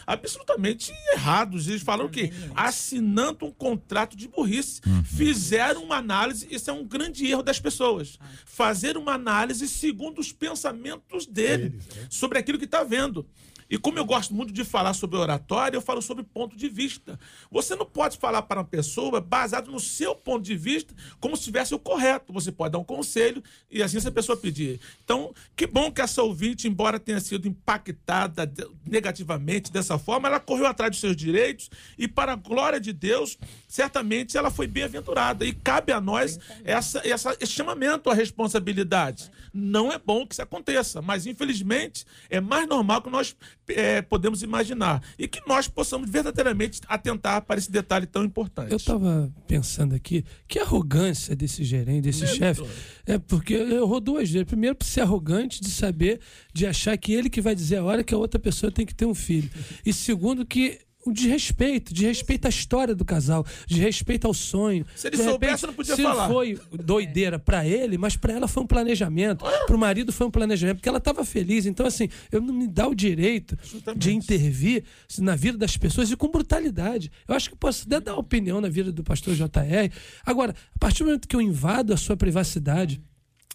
absolutamente 0.04 0.92
errados. 1.12 1.68
Eles 1.68 1.82
falaram 1.82 2.06
o 2.06 2.10
quê? 2.10 2.32
Assinando 2.54 3.46
um 3.46 3.52
contrato 3.52 4.16
de 4.16 4.26
burrice. 4.26 4.80
Fizeram 5.04 5.84
uma 5.84 5.96
análise, 5.98 6.48
isso 6.50 6.68
é 6.68 6.72
um 6.72 6.84
grande 6.84 7.24
erro 7.26 7.44
das 7.44 7.60
pessoas. 7.60 8.18
Fazer 8.44 8.96
uma 8.96 9.12
análise 9.12 9.68
segundo 9.68 10.18
os 10.18 10.32
pensamentos 10.32 11.26
dele, 11.26 11.78
sobre 12.08 12.38
aquilo 12.38 12.58
que 12.58 12.64
está 12.64 12.82
vendo. 12.82 13.24
E 13.70 13.78
como 13.78 13.98
eu 13.98 14.04
gosto 14.04 14.34
muito 14.34 14.52
de 14.52 14.64
falar 14.64 14.92
sobre 14.94 15.16
oratória, 15.16 15.76
eu 15.76 15.80
falo 15.80 16.02
sobre 16.02 16.24
ponto 16.24 16.56
de 16.56 16.68
vista. 16.68 17.18
Você 17.52 17.76
não 17.76 17.86
pode 17.86 18.18
falar 18.18 18.42
para 18.42 18.58
uma 18.58 18.66
pessoa 18.66 19.20
baseado 19.20 19.70
no 19.70 19.78
seu 19.78 20.12
ponto 20.14 20.42
de 20.42 20.56
vista, 20.56 20.92
como 21.20 21.36
se 21.36 21.44
tivesse 21.44 21.72
o 21.72 21.78
correto. 21.78 22.32
Você 22.32 22.50
pode 22.50 22.72
dar 22.72 22.78
um 22.78 22.84
conselho 22.84 23.42
e 23.70 23.80
assim 23.80 23.98
essa 23.98 24.10
pessoa 24.10 24.36
pedir. 24.36 24.80
Então, 25.04 25.32
que 25.54 25.68
bom 25.68 25.92
que 25.92 26.00
essa 26.00 26.20
ouvinte, 26.20 26.66
embora 26.66 26.98
tenha 26.98 27.20
sido 27.20 27.46
impactada 27.46 28.52
negativamente 28.84 29.70
dessa 29.70 29.96
forma, 29.98 30.26
ela 30.26 30.40
correu 30.40 30.66
atrás 30.66 30.90
dos 30.90 31.00
seus 31.00 31.14
direitos 31.14 31.70
e, 31.96 32.08
para 32.08 32.32
a 32.32 32.36
glória 32.36 32.80
de 32.80 32.92
Deus, 32.92 33.38
certamente 33.68 34.36
ela 34.36 34.50
foi 34.50 34.66
bem-aventurada. 34.66 35.44
E 35.44 35.52
cabe 35.52 35.92
a 35.92 36.00
nós 36.00 36.40
essa, 36.64 37.06
essa, 37.06 37.36
esse 37.38 37.52
chamamento 37.52 38.10
à 38.10 38.14
responsabilidade. 38.14 39.30
Não 39.54 39.92
é 39.92 39.98
bom 39.98 40.26
que 40.26 40.34
isso 40.34 40.42
aconteça, 40.42 41.00
mas 41.00 41.26
infelizmente 41.26 42.04
é 42.28 42.40
mais 42.40 42.68
normal 42.68 43.02
que 43.02 43.10
nós 43.10 43.36
eh, 43.76 44.02
podemos 44.02 44.42
imaginar. 44.42 45.02
E 45.18 45.28
que 45.28 45.40
nós 45.46 45.68
possamos 45.68 46.08
verdadeiramente 46.08 46.80
atentar 46.86 47.42
para 47.42 47.58
esse 47.58 47.70
detalhe 47.70 48.06
tão 48.06 48.24
importante. 48.24 48.70
Eu 48.70 48.76
estava 48.76 49.32
pensando 49.46 49.94
aqui, 49.94 50.24
que 50.46 50.58
arrogância 50.58 51.34
desse 51.34 51.64
gerente, 51.64 52.02
desse 52.02 52.26
chefe. 52.26 52.62
É 53.06 53.18
porque 53.18 53.54
errou 53.54 54.00
duas 54.00 54.30
vezes. 54.30 54.46
Primeiro, 54.46 54.76
por 54.76 54.84
ser 54.84 55.02
arrogante 55.02 55.60
de 55.60 55.70
saber, 55.70 56.20
de 56.52 56.66
achar 56.66 56.96
que 56.96 57.12
ele 57.12 57.30
que 57.30 57.40
vai 57.40 57.54
dizer 57.54 57.76
a 57.76 57.84
hora 57.84 58.04
que 58.04 58.14
a 58.14 58.18
outra 58.18 58.38
pessoa 58.38 58.70
tem 58.70 58.86
que 58.86 58.94
ter 58.94 59.06
um 59.06 59.14
filho. 59.14 59.50
E 59.84 59.92
segundo, 59.92 60.44
que 60.44 60.78
o 61.04 61.12
desrespeito, 61.12 61.94
de 61.94 62.04
respeito 62.06 62.46
à 62.46 62.48
história 62.48 62.94
do 62.94 63.04
casal, 63.04 63.44
de 63.66 63.80
respeito 63.80 64.26
ao 64.26 64.34
sonho. 64.34 64.84
Se 64.94 65.06
ele 65.06 65.16
De 65.16 65.22
soubesse, 65.22 65.66
não 65.66 65.72
podia 65.72 65.96
se 65.96 66.02
falar. 66.02 66.28
foi 66.28 66.58
doideira 66.72 67.38
pra 67.38 67.66
ele, 67.66 67.96
mas 67.96 68.16
pra 68.16 68.32
ela 68.34 68.46
foi 68.46 68.62
um 68.62 68.66
planejamento, 68.66 69.44
pro 69.66 69.78
marido 69.78 70.12
foi 70.12 70.26
um 70.26 70.30
planejamento, 70.30 70.76
porque 70.76 70.88
ela 70.88 70.98
estava 70.98 71.24
feliz. 71.24 71.64
Então, 71.66 71.86
assim, 71.86 72.08
eu 72.30 72.40
não 72.40 72.52
me 72.52 72.66
dá 72.66 72.86
o 72.86 72.94
direito 72.94 73.56
de 73.96 74.12
intervir 74.12 74.84
na 75.18 75.34
vida 75.34 75.56
das 75.56 75.76
pessoas 75.76 76.10
e 76.10 76.16
com 76.16 76.28
brutalidade. 76.28 77.10
Eu 77.26 77.34
acho 77.34 77.48
que 77.50 77.56
posso 77.56 77.86
até 77.86 78.00
dar 78.00 78.16
opinião 78.16 78.60
na 78.60 78.68
vida 78.68 78.92
do 78.92 79.02
pastor 79.02 79.34
JR. 79.34 79.90
Agora, 80.24 80.54
a 80.74 80.78
partir 80.78 80.98
do 81.02 81.06
momento 81.06 81.26
que 81.28 81.34
eu 81.36 81.40
invado 81.40 81.92
a 81.92 81.96
sua 81.96 82.16
privacidade, 82.16 83.00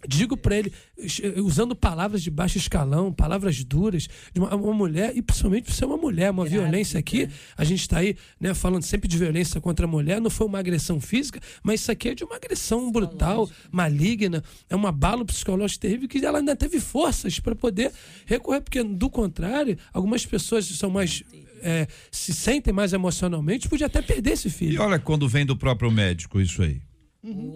Digo 0.08 0.36
pra 0.38 0.56
ele, 0.58 0.72
usando 1.38 1.76
palavras 1.76 2.22
de 2.22 2.30
baixo 2.32 2.58
escalão, 2.58 3.12
palavras 3.12 3.64
duras, 3.64 4.08
de 4.34 4.40
uma, 4.40 4.56
uma 4.56 4.74
mulher, 4.74 5.16
e 5.16 5.22
principalmente 5.22 5.66
por 5.66 5.74
ser 5.74 5.86
uma 5.86 5.98
mulher, 5.98 6.32
uma 6.32 6.46
violência 6.46 7.00
aqui. 7.00 7.28
A 7.58 7.64
gente 7.64 7.82
está 7.82 8.00
aí 8.00 8.16
né, 8.40 8.54
falando 8.54 8.84
sempre 8.84 9.08
de 9.08 9.18
violência 9.18 9.60
contra 9.62 9.86
a 9.86 9.90
mulher, 9.90 10.20
não 10.22 10.30
foi 10.30 10.48
uma 10.48 10.60
agressão 10.60 11.00
física, 11.00 11.40
mas 11.64 11.82
isso 11.82 11.92
aqui 11.92 12.10
é 12.10 12.16
de 12.16 12.24
uma 12.24 12.36
agressão 12.36 12.92
brutal, 12.92 13.50
maligna, 13.72 14.44
é 14.70 14.76
um 14.76 14.86
abalo 14.88 15.26
psicológico 15.26 15.82
terrível 15.82 16.08
que 16.08 16.26
ela 16.26 16.40
ainda 16.40 16.56
teve 16.56 16.80
forças 16.80 17.40
para 17.40 17.56
poder 17.56 17.92
recorrer, 18.26 18.62
porque 18.62 18.82
do 18.84 19.10
contrário, 19.10 19.78
algumas 19.94 20.26
pessoas 20.26 20.66
são 20.66 20.90
mais. 20.90 21.24
eh, 21.62 21.88
se 22.12 22.34
sentem 22.34 22.74
mais 22.74 22.94
emocionalmente, 22.94 23.68
podia 23.68 23.88
até 23.88 24.02
perder 24.02 24.32
esse 24.34 24.48
E 24.48 24.52
filho. 24.52 24.82
olha 24.82 25.00
quando 25.00 25.28
vem 25.28 25.46
do 25.46 25.56
próprio 25.58 25.90
médico 25.92 26.40
isso 26.40 26.62
aí. 26.62 26.80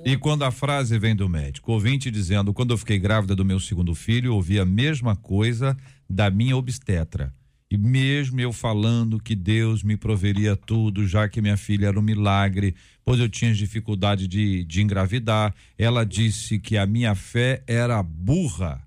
E 0.06 0.18
quando 0.18 0.44
a 0.44 0.52
frase 0.52 0.98
vem 0.98 1.16
do 1.16 1.30
médico, 1.30 1.72
ouvinte 1.72 2.10
dizendo: 2.10 2.54
quando 2.54 2.72
eu 2.72 2.78
fiquei 2.78 2.98
grávida 2.98 3.36
do 3.36 3.46
meu 3.46 3.60
segundo 3.60 3.94
filho, 3.94 4.34
ouvi 4.34 4.60
a 4.60 4.66
mesma 4.66 5.16
coisa 5.16 5.78
da 6.10 6.30
minha 6.30 6.58
obstetra. 6.58 7.34
E 7.72 7.78
mesmo 7.78 8.42
eu 8.42 8.52
falando 8.52 9.20
que 9.20 9.36
Deus 9.36 9.84
me 9.84 9.96
proveria 9.96 10.56
tudo, 10.56 11.08
já 11.08 11.30
que 11.30 11.40
minha 11.40 11.56
filha 11.58 11.88
era 11.88 12.00
um 12.00 12.02
milagre, 12.02 12.74
pois 13.06 13.20
eu 13.20 13.30
tinha 13.30 13.54
dificuldade 13.54 14.28
de, 14.28 14.64
de 14.64 14.82
engravidar, 14.82 15.54
ela 15.78 16.04
disse 16.04 16.58
que 16.58 16.76
a 16.76 16.88
minha 16.88 17.14
fé 17.14 17.62
era 17.68 18.02
burra. 18.02 18.82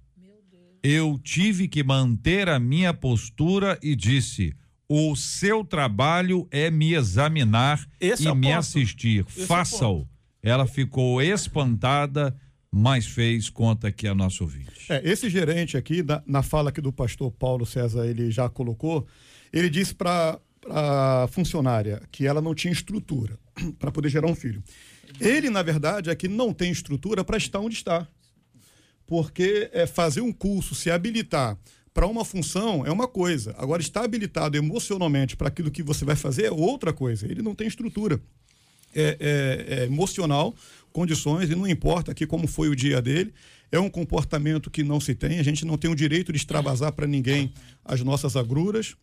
Eu 0.83 1.17
tive 1.23 1.69
que 1.69 1.85
manter 1.85 2.49
a 2.49 2.59
minha 2.59 2.93
postura 2.93 3.79
e 3.81 3.95
disse: 3.95 4.53
o 4.89 5.15
seu 5.15 5.65
trabalho 5.65 6.47
é 6.51 6.71
me 6.71 6.93
examinar 6.93 7.89
Esse 8.01 8.25
e 8.25 8.27
é 8.27 8.35
me 8.35 8.49
ponto. 8.49 8.59
assistir. 8.59 9.25
É 9.39 9.47
Faça-o. 9.47 10.09
Ela 10.43 10.67
ficou 10.67 11.23
espantada, 11.23 12.37
mas 12.71 13.07
fez 13.07 13.49
conta 13.49 13.93
que 13.93 14.09
é 14.09 14.15
nosso 14.15 14.45
ouvinte. 14.45 14.91
É, 14.91 15.01
esse 15.09 15.31
gerente 15.31 15.77
aqui, 15.77 16.03
na, 16.03 16.23
na 16.27 16.43
fala 16.43 16.73
que 16.73 16.81
do 16.81 16.93
pastor 16.93 17.31
Paulo 17.31 17.65
César 17.65 18.07
ele 18.07 18.31
já 18.31 18.49
colocou, 18.49 19.07
ele 19.53 19.71
disse 19.71 19.95
para 19.95 20.41
a 20.69 21.29
funcionária 21.31 22.03
que 22.11 22.27
ela 22.27 22.41
não 22.41 22.55
tinha 22.55 22.73
estrutura 22.73 23.39
para 23.79 23.93
poder 23.93 24.09
gerar 24.09 24.27
um 24.27 24.35
filho. 24.35 24.63
Ele, 25.21 25.51
na 25.51 25.63
verdade, 25.63 26.11
aqui 26.11 26.27
não 26.27 26.53
tem 26.53 26.73
estrutura 26.73 27.23
para 27.23 27.37
estar 27.37 27.61
onde 27.61 27.77
está. 27.77 28.09
Porque 29.07 29.69
é, 29.73 29.87
fazer 29.87 30.23
um 30.23 30.33
curso, 30.33 30.75
se 30.75 30.91
habilitar 30.91 31.59
para 31.93 32.07
uma 32.07 32.25
função 32.25 32.87
é 32.87 32.91
uma 32.91 33.07
coisa. 33.07 33.55
Agora, 33.59 33.83
estar 33.83 34.03
habilitado 34.03 34.57
emocionalmente 34.57 35.37
para 35.37 35.49
aquilo 35.49 35.71
que 35.71 35.83
você 35.83 36.05
vai 36.05 36.17
fazer 36.17 36.45
é 36.47 36.51
outra 36.51 36.93
coisa. 36.93 37.27
Ele 37.31 37.43
não 37.43 37.55
tem 37.55 37.67
estrutura 37.67 38.21
é, 38.95 39.17
é, 39.21 39.75
é 39.81 39.85
emocional, 39.85 40.55
condições, 40.93 41.51
e 41.51 41.55
não 41.55 41.67
importa 41.67 42.13
aqui 42.13 42.27
como 42.27 42.47
foi 42.47 42.69
o 42.69 42.77
dia 42.77 43.01
dele. 43.01 43.33
É 43.71 43.79
um 43.79 43.89
comportamento 43.89 44.71
que 44.71 44.83
não 44.83 45.01
se 45.01 45.15
tem. 45.15 45.39
A 45.39 45.43
gente 45.43 45.65
não 45.65 45.79
tem 45.79 45.91
o 45.91 45.95
direito 45.95 46.31
de 46.31 46.39
extravasar 46.39 46.93
para 46.93 47.07
ninguém 47.07 47.53
as 47.85 48.03
nossas 48.03 48.37
agruras. 48.37 48.95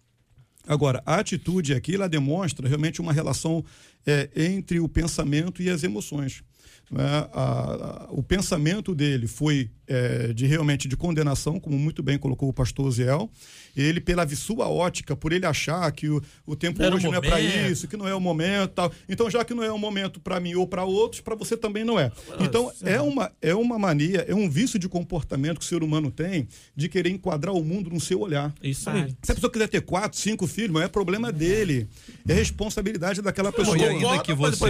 Agora, 0.67 1.01
a 1.05 1.15
atitude 1.15 1.73
aqui, 1.73 1.95
ela 1.95 2.07
demonstra 2.07 2.67
realmente 2.67 3.01
uma 3.01 3.11
relação 3.11 3.65
é, 4.05 4.29
entre 4.35 4.79
o 4.79 4.87
pensamento 4.87 5.63
e 5.63 5.69
as 5.69 5.83
emoções. 5.83 6.43
Né? 6.91 7.03
A- 7.03 7.27
a- 7.33 8.07
o 8.09 8.21
pensamento 8.23 8.93
dele 8.95 9.27
foi 9.27 9.69
é, 9.91 10.33
de 10.33 10.45
realmente 10.45 10.87
de 10.87 10.95
condenação, 10.95 11.59
como 11.59 11.75
muito 11.75 12.03
bem 12.03 12.15
colocou 12.15 12.47
o 12.47 12.53
pastor 12.53 12.91
Ziel. 12.91 13.27
Ele, 13.75 13.99
pela 13.99 14.27
sua 14.35 14.67
ótica, 14.69 15.15
por 15.15 15.33
ele 15.33 15.47
achar 15.47 15.91
que 15.91 16.07
o, 16.07 16.21
o 16.45 16.55
tempo 16.55 16.79
Era 16.83 16.93
o 16.93 16.97
hoje 16.97 17.05
não 17.07 17.15
é 17.15 17.21
para 17.21 17.39
isso, 17.71 17.87
que 17.87 17.97
não 17.97 18.07
é 18.07 18.13
o 18.13 18.19
momento, 18.19 18.69
tal. 18.71 18.91
Então, 19.07 19.27
já 19.31 19.43
que 19.43 19.51
não 19.55 19.63
é 19.63 19.71
o 19.71 19.79
momento 19.79 20.19
para 20.19 20.39
mim 20.39 20.53
ou 20.53 20.67
para 20.67 20.83
outros, 20.83 21.21
para 21.21 21.33
você 21.33 21.57
também 21.57 21.83
não 21.83 21.99
é. 21.99 22.11
Então, 22.39 22.71
é 22.83 23.01
uma 23.01 23.31
é 23.41 23.55
uma 23.55 23.79
mania, 23.79 24.23
é 24.27 24.35
um 24.35 24.47
vício 24.47 24.77
de 24.77 24.87
comportamento 24.87 25.57
que 25.57 25.65
o 25.65 25.67
ser 25.67 25.81
humano 25.81 26.11
tem 26.11 26.47
de 26.75 26.87
querer 26.87 27.09
enquadrar 27.09 27.55
o 27.55 27.63
mundo 27.63 27.89
no 27.89 27.99
seu 27.99 28.19
olhar. 28.19 28.53
Isso 28.61 28.87
aí. 28.91 29.15
Se 29.23 29.31
a 29.31 29.35
pessoa 29.35 29.51
quiser 29.51 29.69
ter 29.69 29.81
quatro, 29.81 30.19
cinco 30.19 30.45
filhos, 30.45 30.71
não 30.73 30.81
é 30.81 30.87
problema 30.87 31.31
dele. 31.31 31.87
É 32.27 32.33
responsabilidade 32.33 33.23
daquela 33.23 33.51
pessoa. 33.51 33.75
e 33.77 33.81
ainda 33.85 34.05
que 34.23 34.33
o 34.33 34.35
você, 34.35 34.65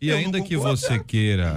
e 0.00 0.10
ainda 0.10 0.38
não 0.38 0.46
que 0.46 0.56
você 0.56 0.94
é. 0.94 0.98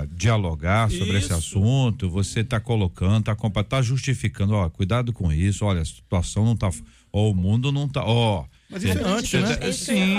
Dialogar 0.05 0.89
sobre 0.89 1.17
esse 1.17 1.27
Isso. 1.27 1.33
assunto, 1.33 2.09
você 2.09 2.41
está 2.41 2.59
colocando, 2.59 3.31
está 3.31 3.63
tá 3.63 3.81
justificando, 3.81 4.53
ó, 4.53 4.69
cuidado 4.69 5.11
com 5.13 5.31
isso, 5.31 5.65
olha, 5.65 5.81
a 5.81 5.85
situação 5.85 6.45
não 6.45 6.55
tá, 6.55 6.69
ó, 7.11 7.29
o 7.29 7.33
mundo 7.35 7.71
não 7.71 7.87
tá, 7.87 8.03
ó. 8.05 8.45
Mas 8.69 8.83
isso 8.83 8.97
é 8.97 9.03
antes, 9.03 9.33
né? 9.33 9.59
ia 9.61 9.73
Sim, 9.73 10.15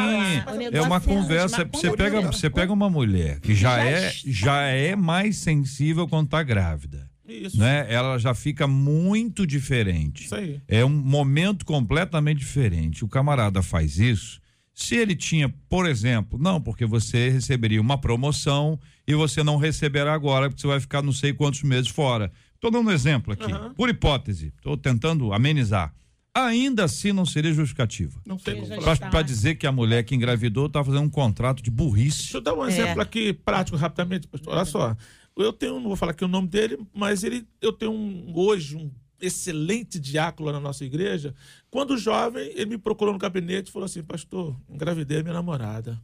é 0.73 0.81
uma 0.81 0.95
é 0.95 0.99
antes, 0.99 1.09
conversa. 1.09 1.69
Você 1.73 1.97
pega, 1.97 2.21
você 2.21 2.49
pega 2.51 2.73
uma 2.73 2.89
mulher 2.89 3.41
que 3.41 3.55
já 3.55 3.77
Já 3.77 3.85
é, 3.85 4.09
está. 4.09 4.31
já 4.31 4.61
é 4.69 4.97
mais 4.97 5.37
sensível 5.37 6.07
quando 6.07 6.27
está 6.27 6.43
grávida, 6.43 7.11
Isso. 7.29 7.59
né? 7.59 7.87
Ela 7.89 8.19
já 8.19 8.35
fica 8.35 8.67
muito 8.67 9.47
diferente. 9.47 10.25
Isso 10.27 10.35
aí. 10.35 10.61
É 10.69 10.85
um 10.85 10.89
momento 10.89 11.65
completamente 11.67 12.39
diferente. 12.39 13.05
O 13.05 13.09
camarada 13.09 13.63
faz 13.63 13.99
isso. 13.99 14.41
Se 14.73 14.95
ele 14.95 15.17
tinha, 15.17 15.49
por 15.69 15.89
exemplo, 15.89 16.39
não, 16.39 16.61
porque 16.61 16.85
você 16.85 17.31
receberia 17.31 17.81
uma 17.81 17.99
promoção 17.99 18.79
e 19.07 19.15
você 19.15 19.43
não 19.43 19.57
receberá 19.57 20.13
agora, 20.13 20.49
porque 20.49 20.61
você 20.61 20.67
vai 20.67 20.81
ficar 20.81 21.03
não 21.03 21.13
sei 21.13 21.33
quantos 21.33 21.63
meses 21.63 21.89
fora. 21.89 22.31
Estou 22.55 22.71
dando 22.71 22.89
um 22.89 22.93
exemplo 22.93 23.33
aqui, 23.33 23.53
Aham. 23.53 23.75
por 23.75 23.89
hipótese, 23.89 24.53
estou 24.57 24.77
tentando 24.77 25.33
amenizar. 25.33 25.95
Ainda 26.35 26.85
assim 26.85 27.13
não 27.13 27.25
seria 27.25 27.53
justificativa. 27.53 28.21
Não 28.27 28.37
tem. 28.37 28.63
Para 29.11 29.23
dizer 29.23 29.55
que 29.55 29.67
a 29.67 29.73
mulher 29.73 30.03
que 30.05 30.15
engravidou 30.15 30.67
está 30.67 30.85
fazendo 30.85 31.03
um 31.05 31.09
contrato 31.09 31.63
de 31.63 31.71
burrice. 31.71 32.19
Deixa 32.19 32.37
eu 32.37 32.41
dar 32.43 32.55
um 32.55 32.65
É. 32.65 32.69
exemplo 32.69 33.01
aqui 33.01 33.33
prático 33.33 33.77
rapidamente, 33.79 34.29
pastor. 34.29 34.53
Olha 34.55 34.65
só. 34.67 34.97
Eu 35.35 35.53
tenho, 35.53 35.75
não 35.75 35.85
vou 35.85 35.97
falar 35.97 36.13
aqui 36.13 36.25
o 36.25 36.29
nome 36.29 36.49
dele, 36.49 36.79
mas 36.95 37.23
ele, 37.25 37.47
eu 37.61 37.73
tenho 37.73 37.93
um- 37.93 38.33
hoje 38.35 38.77
um 38.77 38.91
excelente 39.21 39.99
diácono 39.99 40.53
na 40.53 40.61
nossa 40.61 40.85
igreja. 40.85 41.35
Quando 41.71 41.97
jovem, 41.97 42.51
ele 42.55 42.67
me 42.67 42.79
procurou 42.79 43.13
no 43.15 43.19
gabinete 43.19 43.69
e 43.69 43.73
falou 43.73 43.87
assim: 43.87 44.03
Pastor, 44.03 44.55
engravidei 44.69 45.21
a 45.21 45.23
minha 45.23 45.35
namorada. 45.35 45.99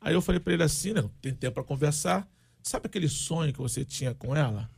Aí 0.00 0.14
eu 0.14 0.22
falei 0.22 0.40
para 0.40 0.52
ele 0.52 0.62
assim: 0.62 0.92
né, 0.92 1.08
tem 1.20 1.34
tempo 1.34 1.54
para 1.54 1.64
conversar. 1.64 2.28
Sabe 2.62 2.86
aquele 2.86 3.08
sonho 3.08 3.52
que 3.52 3.58
você 3.58 3.84
tinha 3.84 4.14
com 4.14 4.34
ela? 4.34 4.70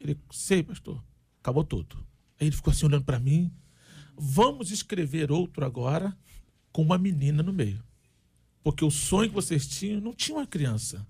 Ele, 0.00 0.18
sei, 0.30 0.62
pastor, 0.62 1.02
acabou 1.40 1.64
tudo. 1.64 1.96
Aí 2.40 2.46
ele 2.46 2.56
ficou 2.56 2.70
assim 2.70 2.86
olhando 2.86 3.04
para 3.04 3.18
mim. 3.18 3.52
Vamos 4.16 4.70
escrever 4.70 5.30
outro 5.30 5.64
agora 5.64 6.16
com 6.72 6.82
uma 6.82 6.98
menina 6.98 7.42
no 7.42 7.52
meio. 7.52 7.82
Porque 8.62 8.84
o 8.84 8.90
sonho 8.90 9.28
que 9.28 9.34
vocês 9.34 9.66
tinham 9.66 10.00
não 10.00 10.12
tinha 10.12 10.36
uma 10.36 10.46
criança. 10.46 11.06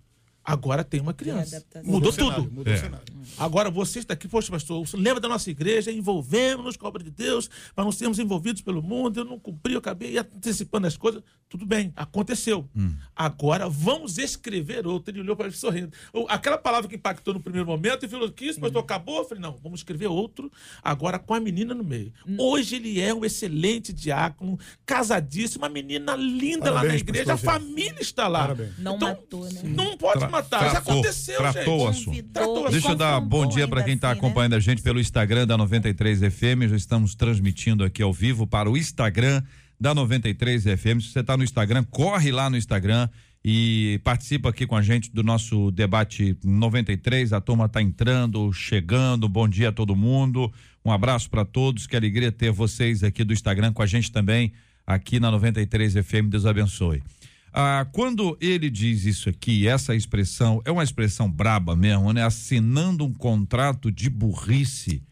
Agora 0.50 0.82
tem 0.82 0.98
uma 1.00 1.12
criança. 1.12 1.62
Mudou 1.84 2.08
o 2.08 2.12
cenário, 2.12 2.44
tudo. 2.44 2.52
Mudou 2.54 2.72
É. 2.72 2.76
o 2.76 2.80
cenário. 2.80 3.04
Agora 3.36 3.70
vocês 3.70 4.04
daqui, 4.06 4.26
poxa, 4.26 4.50
pastor, 4.50 4.82
lembra 4.94 5.20
da 5.20 5.28
nossa 5.28 5.50
igreja, 5.50 5.92
envolvemos-nos 5.92 6.76
com 6.76 6.86
a 6.86 6.88
obra 6.88 7.04
de 7.04 7.10
Deus, 7.10 7.50
para 7.74 7.84
não 7.84 7.92
sermos 7.92 8.18
envolvidos 8.18 8.62
pelo 8.62 8.82
mundo, 8.82 9.20
eu 9.20 9.24
não 9.26 9.38
cumpri, 9.38 9.74
eu 9.74 9.78
acabei 9.78 10.16
antecipando 10.16 10.86
as 10.86 10.96
coisas. 10.96 11.22
Tudo 11.50 11.66
bem, 11.66 11.92
aconteceu. 11.96 12.68
Agora 13.14 13.68
vamos 13.68 14.18
escrever 14.18 14.86
outro. 14.86 15.12
Ele 15.12 15.20
olhou 15.20 15.36
para 15.36 15.46
mim 15.48 15.52
sorrindo. 15.54 15.92
Aquela 16.28 16.56
palavra 16.58 16.88
que 16.88 16.96
impactou 16.96 17.34
no 17.34 17.40
primeiro 17.40 17.66
momento 17.66 18.04
e 18.04 18.08
falou: 18.08 18.30
que 18.30 18.46
isso, 18.46 18.60
pastor, 18.60 18.82
acabou? 18.82 19.18
Eu 19.18 19.24
falei: 19.24 19.42
não, 19.42 19.56
vamos 19.62 19.80
escrever 19.80 20.06
outro, 20.06 20.50
agora 20.82 21.18
com 21.18 21.34
a 21.34 21.40
menina 21.40 21.74
no 21.74 21.84
meio. 21.84 22.12
Hoje 22.38 22.76
ele 22.76 23.00
é 23.00 23.12
um 23.14 23.24
excelente 23.24 23.92
diácono, 23.92 24.58
casadíssimo, 24.86 25.64
uma 25.64 25.68
menina 25.68 26.14
linda 26.16 26.66
lá 26.70 26.76
na 26.76 26.80
Parabéns, 26.80 27.00
igreja, 27.02 27.32
a 27.32 27.36
pastor 27.36 27.52
família 27.52 28.00
está 28.00 28.28
lá. 28.28 28.40
Parabéns. 28.40 28.78
Não 28.78 28.96
Então, 28.96 29.08
matou, 29.08 29.44
né? 29.52 29.60
Não 29.64 29.96
pode 29.96 30.18
Tra- 30.20 30.28
matar, 30.42 30.64
já 30.64 30.70
tratou, 30.70 30.92
aconteceu, 30.92 31.36
tratou 31.36 31.74
o 31.74 31.78
gente. 31.78 31.88
assunto. 31.90 32.04
Convidou, 32.06 32.32
Tratou 32.32 32.66
o 32.66 32.70
Deixa 32.70 32.88
eu 32.88 32.96
dar 32.96 33.20
bom 33.20 33.46
dia 33.46 33.68
para 33.68 33.82
quem 33.82 33.94
está 33.94 34.10
assim, 34.10 34.20
né? 34.20 34.26
acompanhando 34.26 34.54
a 34.54 34.60
gente 34.60 34.82
pelo 34.82 35.00
Instagram 35.00 35.46
da 35.46 35.56
93 35.56 36.20
FM. 36.20 36.68
Já 36.70 36.76
estamos 36.76 37.14
transmitindo 37.14 37.84
aqui 37.84 38.02
ao 38.02 38.12
vivo 38.12 38.46
para 38.46 38.70
o 38.70 38.76
Instagram 38.76 39.42
da 39.80 39.94
93 39.94 40.64
FM. 40.64 41.00
Se 41.00 41.12
você 41.12 41.20
está 41.20 41.36
no 41.36 41.44
Instagram, 41.44 41.84
corre 41.84 42.30
lá 42.32 42.50
no 42.50 42.56
Instagram 42.56 43.08
e 43.44 44.00
participa 44.02 44.48
aqui 44.48 44.66
com 44.66 44.76
a 44.76 44.82
gente 44.82 45.10
do 45.12 45.22
nosso 45.22 45.70
debate 45.70 46.36
93. 46.44 47.32
A 47.32 47.40
turma 47.40 47.66
está 47.66 47.80
entrando, 47.80 48.52
chegando. 48.52 49.28
Bom 49.28 49.48
dia 49.48 49.68
a 49.68 49.72
todo 49.72 49.94
mundo. 49.94 50.52
Um 50.84 50.90
abraço 50.90 51.30
para 51.30 51.44
todos. 51.44 51.86
Que 51.86 51.96
alegria 51.96 52.32
ter 52.32 52.50
vocês 52.50 53.04
aqui 53.04 53.24
do 53.24 53.32
Instagram 53.32 53.72
com 53.72 53.82
a 53.82 53.86
gente 53.86 54.10
também 54.10 54.52
aqui 54.86 55.20
na 55.20 55.30
93 55.30 55.94
FM. 55.94 56.28
Deus 56.28 56.46
abençoe. 56.46 57.02
Ah, 57.52 57.86
quando 57.92 58.36
ele 58.40 58.68
diz 58.70 59.04
isso 59.04 59.28
aqui, 59.28 59.66
essa 59.66 59.94
expressão 59.94 60.60
é 60.64 60.70
uma 60.70 60.84
expressão 60.84 61.30
braba 61.30 61.74
mesmo, 61.74 62.12
né? 62.12 62.22
Assinando 62.24 63.04
um 63.04 63.12
contrato 63.12 63.90
de 63.90 64.08
burrice 64.10 65.02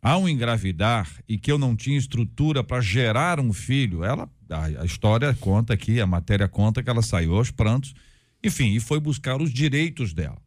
ao 0.00 0.28
engravidar 0.28 1.08
e 1.28 1.36
que 1.38 1.50
eu 1.52 1.58
não 1.58 1.76
tinha 1.76 1.98
estrutura 1.98 2.64
para 2.64 2.80
gerar 2.80 3.38
um 3.40 3.52
filho. 3.52 4.02
Ela, 4.04 4.28
a, 4.48 4.64
a 4.82 4.84
história 4.84 5.34
conta 5.34 5.74
aqui, 5.74 6.00
a 6.00 6.06
matéria 6.06 6.48
conta 6.48 6.82
que 6.82 6.88
ela 6.88 7.02
saiu 7.02 7.36
aos 7.36 7.50
prantos, 7.50 7.94
enfim, 8.42 8.72
e 8.74 8.80
foi 8.80 8.98
buscar 9.00 9.40
os 9.42 9.52
direitos 9.52 10.12
dela. 10.12 10.38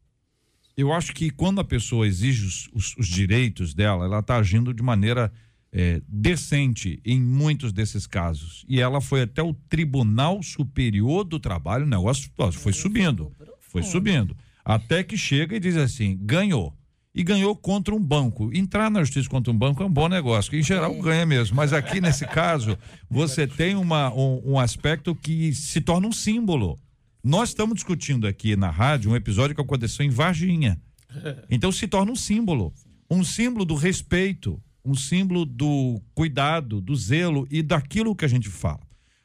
Eu 0.75 0.91
acho 0.93 1.13
que 1.13 1.29
quando 1.29 1.59
a 1.59 1.65
pessoa 1.65 2.07
exige 2.07 2.45
os, 2.45 2.69
os- 2.73 2.95
os 2.97 3.07
direitos 3.07 3.73
dela, 3.73 4.05
ela 4.05 4.19
está 4.19 4.37
agindo 4.37 4.73
de 4.73 4.81
maneira 4.81 5.31
é, 5.73 6.01
decente 6.07 7.01
em 7.05 7.21
muitos 7.21 7.71
desses 7.71 8.05
casos. 8.05 8.65
E 8.67 8.81
ela 8.81 8.99
foi 8.99 9.21
até 9.21 9.41
o 9.41 9.53
Tribunal 9.53 10.43
Superior 10.43 11.23
do 11.23 11.39
Trabalho, 11.39 11.85
o 11.85 11.89
negócio 11.89 12.29
foi 12.53 12.73
subindo, 12.73 13.31
foi 13.59 13.83
subindo. 13.83 14.35
Até 14.63 15.03
que 15.03 15.17
chega 15.17 15.55
e 15.55 15.59
diz 15.59 15.77
assim: 15.77 16.17
ganhou. 16.21 16.75
E 17.13 17.23
ganhou 17.23 17.53
contra 17.55 17.93
um 17.93 17.99
banco. 17.99 18.49
Entrar 18.53 18.89
na 18.89 19.01
justiça 19.01 19.29
contra 19.29 19.51
um 19.51 19.57
banco 19.57 19.83
é 19.83 19.85
um 19.85 19.91
bom 19.91 20.07
negócio, 20.07 20.49
que 20.49 20.57
em 20.57 20.63
geral 20.63 20.93
ganha 21.01 21.25
mesmo. 21.25 21.57
Mas 21.57 21.73
aqui 21.73 21.99
nesse 21.99 22.25
caso, 22.25 22.77
você 23.09 23.45
tem 23.47 23.75
uma, 23.75 24.13
um, 24.13 24.53
um 24.53 24.59
aspecto 24.59 25.13
que 25.13 25.53
se 25.53 25.81
torna 25.81 26.07
um 26.07 26.11
símbolo. 26.13 26.79
Nós 27.21 27.49
estamos 27.49 27.75
discutindo 27.75 28.25
aqui 28.25 28.55
na 28.55 28.69
rádio 28.69 29.11
um 29.11 29.15
episódio 29.15 29.53
que 29.53 29.61
aconteceu 29.61 30.05
em 30.05 30.09
Varginha. 30.09 30.79
Então 31.49 31.69
se 31.73 31.85
torna 31.89 32.09
um 32.09 32.15
símbolo. 32.15 32.73
Um 33.09 33.25
símbolo 33.25 33.65
do 33.65 33.75
respeito, 33.75 34.57
um 34.83 34.95
símbolo 34.95 35.45
do 35.45 36.01
cuidado, 36.13 36.81
do 36.81 36.95
zelo 36.95 37.47
e 37.49 37.61
daquilo 37.61 38.15
que 38.15 38.25
a 38.25 38.27
gente 38.27 38.49
fala. 38.49 38.81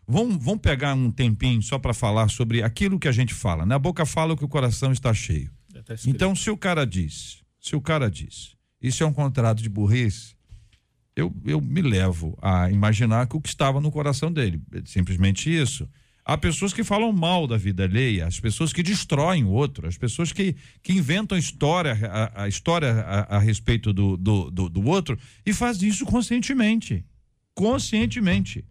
Vamos, 0.06 0.42
vamos 0.42 0.60
pegar 0.60 0.94
um 0.94 1.10
tempinho 1.10 1.60
só 1.62 1.78
para 1.78 1.92
falar 1.92 2.28
sobre 2.28 2.62
aquilo 2.62 2.98
que 2.98 3.08
a 3.08 3.12
gente 3.12 3.34
fala. 3.34 3.66
Na 3.66 3.78
boca 3.78 4.06
fala 4.06 4.34
o 4.34 4.36
que 4.36 4.44
o 4.44 4.48
coração 4.48 4.92
está 4.92 5.12
cheio. 5.12 5.50
Escrito. 5.74 6.08
Então, 6.08 6.34
se 6.34 6.50
o 6.50 6.56
cara 6.56 6.86
diz, 6.86 7.42
se 7.60 7.74
o 7.74 7.80
cara 7.80 8.10
diz, 8.10 8.54
isso 8.80 9.02
é 9.02 9.06
um 9.06 9.12
contrato 9.12 9.62
de 9.62 9.68
burrice, 9.68 10.36
eu, 11.14 11.34
eu 11.44 11.60
me 11.60 11.82
levo 11.82 12.38
a 12.40 12.70
imaginar 12.70 13.26
que 13.26 13.36
o 13.36 13.40
que 13.40 13.48
estava 13.48 13.80
no 13.80 13.90
coração 13.90 14.30
dele, 14.30 14.62
simplesmente 14.84 15.50
isso. 15.50 15.88
Há 16.28 16.36
pessoas 16.36 16.72
que 16.72 16.82
falam 16.82 17.12
mal 17.12 17.46
da 17.46 17.56
vida 17.56 17.84
alheia, 17.84 18.26
as 18.26 18.40
pessoas 18.40 18.72
que 18.72 18.82
destroem 18.82 19.44
o 19.44 19.50
outro, 19.50 19.86
as 19.86 19.96
pessoas 19.96 20.32
que, 20.32 20.56
que 20.82 20.92
inventam 20.92 21.38
história, 21.38 21.96
a, 22.10 22.42
a 22.42 22.48
história 22.48 22.90
a, 22.94 23.36
a 23.36 23.38
respeito 23.38 23.92
do, 23.92 24.16
do, 24.16 24.50
do, 24.50 24.68
do 24.68 24.84
outro 24.84 25.16
e 25.46 25.52
fazem 25.52 25.88
isso 25.88 26.04
conscientemente. 26.04 27.04
Conscientemente. 27.54 28.64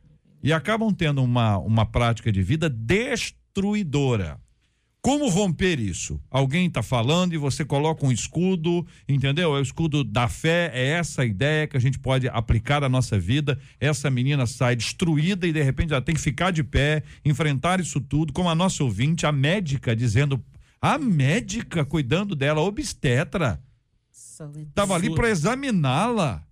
E 0.43 0.51
acabam 0.51 0.93
tendo 0.93 1.23
uma, 1.23 1.57
uma 1.59 1.85
prática 1.85 2.29
de 2.29 2.43
vida 2.43 2.69
destruidora. 2.69 4.37
Como 5.05 5.29
romper 5.29 5.79
isso? 5.79 6.19
Alguém 6.31 6.65
está 6.65 6.81
falando 6.81 7.33
e 7.33 7.37
você 7.37 7.63
coloca 7.63 8.03
um 8.03 8.11
escudo, 8.11 8.83
entendeu? 9.07 9.55
É 9.55 9.59
o 9.59 9.61
escudo 9.61 10.03
da 10.03 10.27
fé, 10.27 10.71
é 10.73 10.87
essa 10.93 11.23
ideia 11.23 11.67
que 11.67 11.77
a 11.77 11.79
gente 11.79 11.99
pode 11.99 12.27
aplicar 12.27 12.83
à 12.83 12.89
nossa 12.89 13.19
vida. 13.19 13.59
Essa 13.79 14.09
menina 14.09 14.47
sai 14.47 14.75
destruída 14.75 15.45
e 15.45 15.53
de 15.53 15.61
repente 15.61 15.93
ela 15.93 16.01
tem 16.01 16.15
que 16.15 16.21
ficar 16.21 16.49
de 16.49 16.63
pé, 16.63 17.03
enfrentar 17.23 17.79
isso 17.79 18.01
tudo, 18.01 18.33
como 18.33 18.49
a 18.49 18.55
nossa 18.55 18.83
ouvinte, 18.83 19.27
a 19.27 19.31
médica, 19.31 19.95
dizendo, 19.95 20.43
a 20.81 20.97
médica 20.97 21.85
cuidando 21.85 22.35
dela, 22.35 22.61
obstetra, 22.61 23.61
estava 24.11 24.95
ali 24.95 25.13
para 25.13 25.29
examiná-la. 25.29 26.43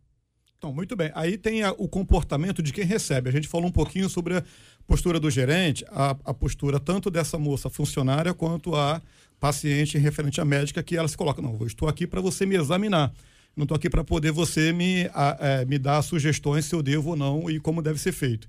Então, 0.63 0.73
muito 0.73 0.95
bem. 0.95 1.11
Aí 1.13 1.37
tem 1.37 1.61
a, 1.61 1.73
o 1.73 1.89
comportamento 1.89 2.63
de 2.63 2.71
quem 2.71 2.85
recebe. 2.85 3.27
A 3.27 3.33
gente 3.33 3.49
falou 3.49 3.67
um 3.67 3.71
pouquinho 3.71 4.07
sobre 4.07 4.37
a 4.37 4.43
postura 4.87 5.19
do 5.19 5.29
gerente, 5.29 5.83
a, 5.89 6.11
a 6.23 6.33
postura 6.33 6.79
tanto 6.79 7.11
dessa 7.11 7.37
moça 7.37 7.69
funcionária 7.69 8.33
quanto 8.33 8.73
a 8.73 9.01
paciente 9.41 9.97
referente 9.97 10.39
à 10.39 10.45
médica, 10.45 10.81
que 10.81 10.95
ela 10.95 11.09
se 11.09 11.17
coloca: 11.17 11.41
não, 11.41 11.57
eu 11.59 11.67
estou 11.67 11.89
aqui 11.89 12.07
para 12.07 12.21
você 12.21 12.45
me 12.45 12.55
examinar. 12.55 13.11
Não 13.57 13.63
estou 13.63 13.75
aqui 13.75 13.89
para 13.89 14.05
poder 14.05 14.31
você 14.31 14.71
me, 14.71 15.09
a, 15.13 15.37
é, 15.37 15.65
me 15.65 15.77
dar 15.77 16.01
sugestões 16.01 16.63
se 16.63 16.73
eu 16.73 16.81
devo 16.81 17.09
ou 17.09 17.17
não 17.17 17.51
e 17.51 17.59
como 17.59 17.81
deve 17.81 17.99
ser 17.99 18.13
feito. 18.13 18.47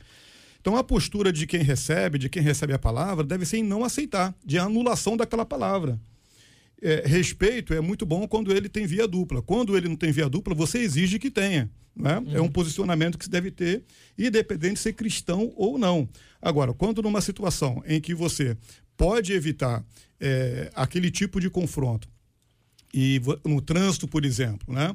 Então, 0.60 0.76
a 0.76 0.84
postura 0.84 1.32
de 1.32 1.48
quem 1.48 1.62
recebe, 1.62 2.16
de 2.16 2.28
quem 2.28 2.44
recebe 2.44 2.72
a 2.72 2.78
palavra, 2.78 3.24
deve 3.24 3.44
ser 3.44 3.56
em 3.56 3.64
não 3.64 3.82
aceitar, 3.82 4.32
de 4.46 4.56
anulação 4.56 5.16
daquela 5.16 5.44
palavra 5.44 5.98
é, 6.84 7.02
respeito 7.06 7.72
é 7.72 7.80
muito 7.80 8.04
bom 8.04 8.28
quando 8.28 8.52
ele 8.52 8.68
tem 8.68 8.86
via 8.86 9.08
dupla. 9.08 9.40
Quando 9.40 9.74
ele 9.74 9.88
não 9.88 9.96
tem 9.96 10.12
via 10.12 10.28
dupla, 10.28 10.54
você 10.54 10.78
exige 10.78 11.18
que 11.18 11.30
tenha. 11.30 11.70
Né? 11.96 12.18
Uhum. 12.18 12.36
É 12.36 12.40
um 12.42 12.48
posicionamento 12.48 13.16
que 13.16 13.24
se 13.24 13.30
deve 13.30 13.50
ter, 13.50 13.82
independente 14.18 14.74
de 14.74 14.80
ser 14.80 14.92
cristão 14.92 15.50
ou 15.56 15.78
não. 15.78 16.06
Agora, 16.42 16.74
quando 16.74 17.00
numa 17.00 17.22
situação 17.22 17.82
em 17.86 18.00
que 18.02 18.14
você 18.14 18.54
pode 18.98 19.32
evitar 19.32 19.82
é, 20.20 20.70
aquele 20.74 21.10
tipo 21.10 21.40
de 21.40 21.48
confronto, 21.48 22.06
e 22.92 23.20
no 23.44 23.60
trânsito, 23.60 24.06
por 24.06 24.24
exemplo, 24.24 24.72
né? 24.72 24.94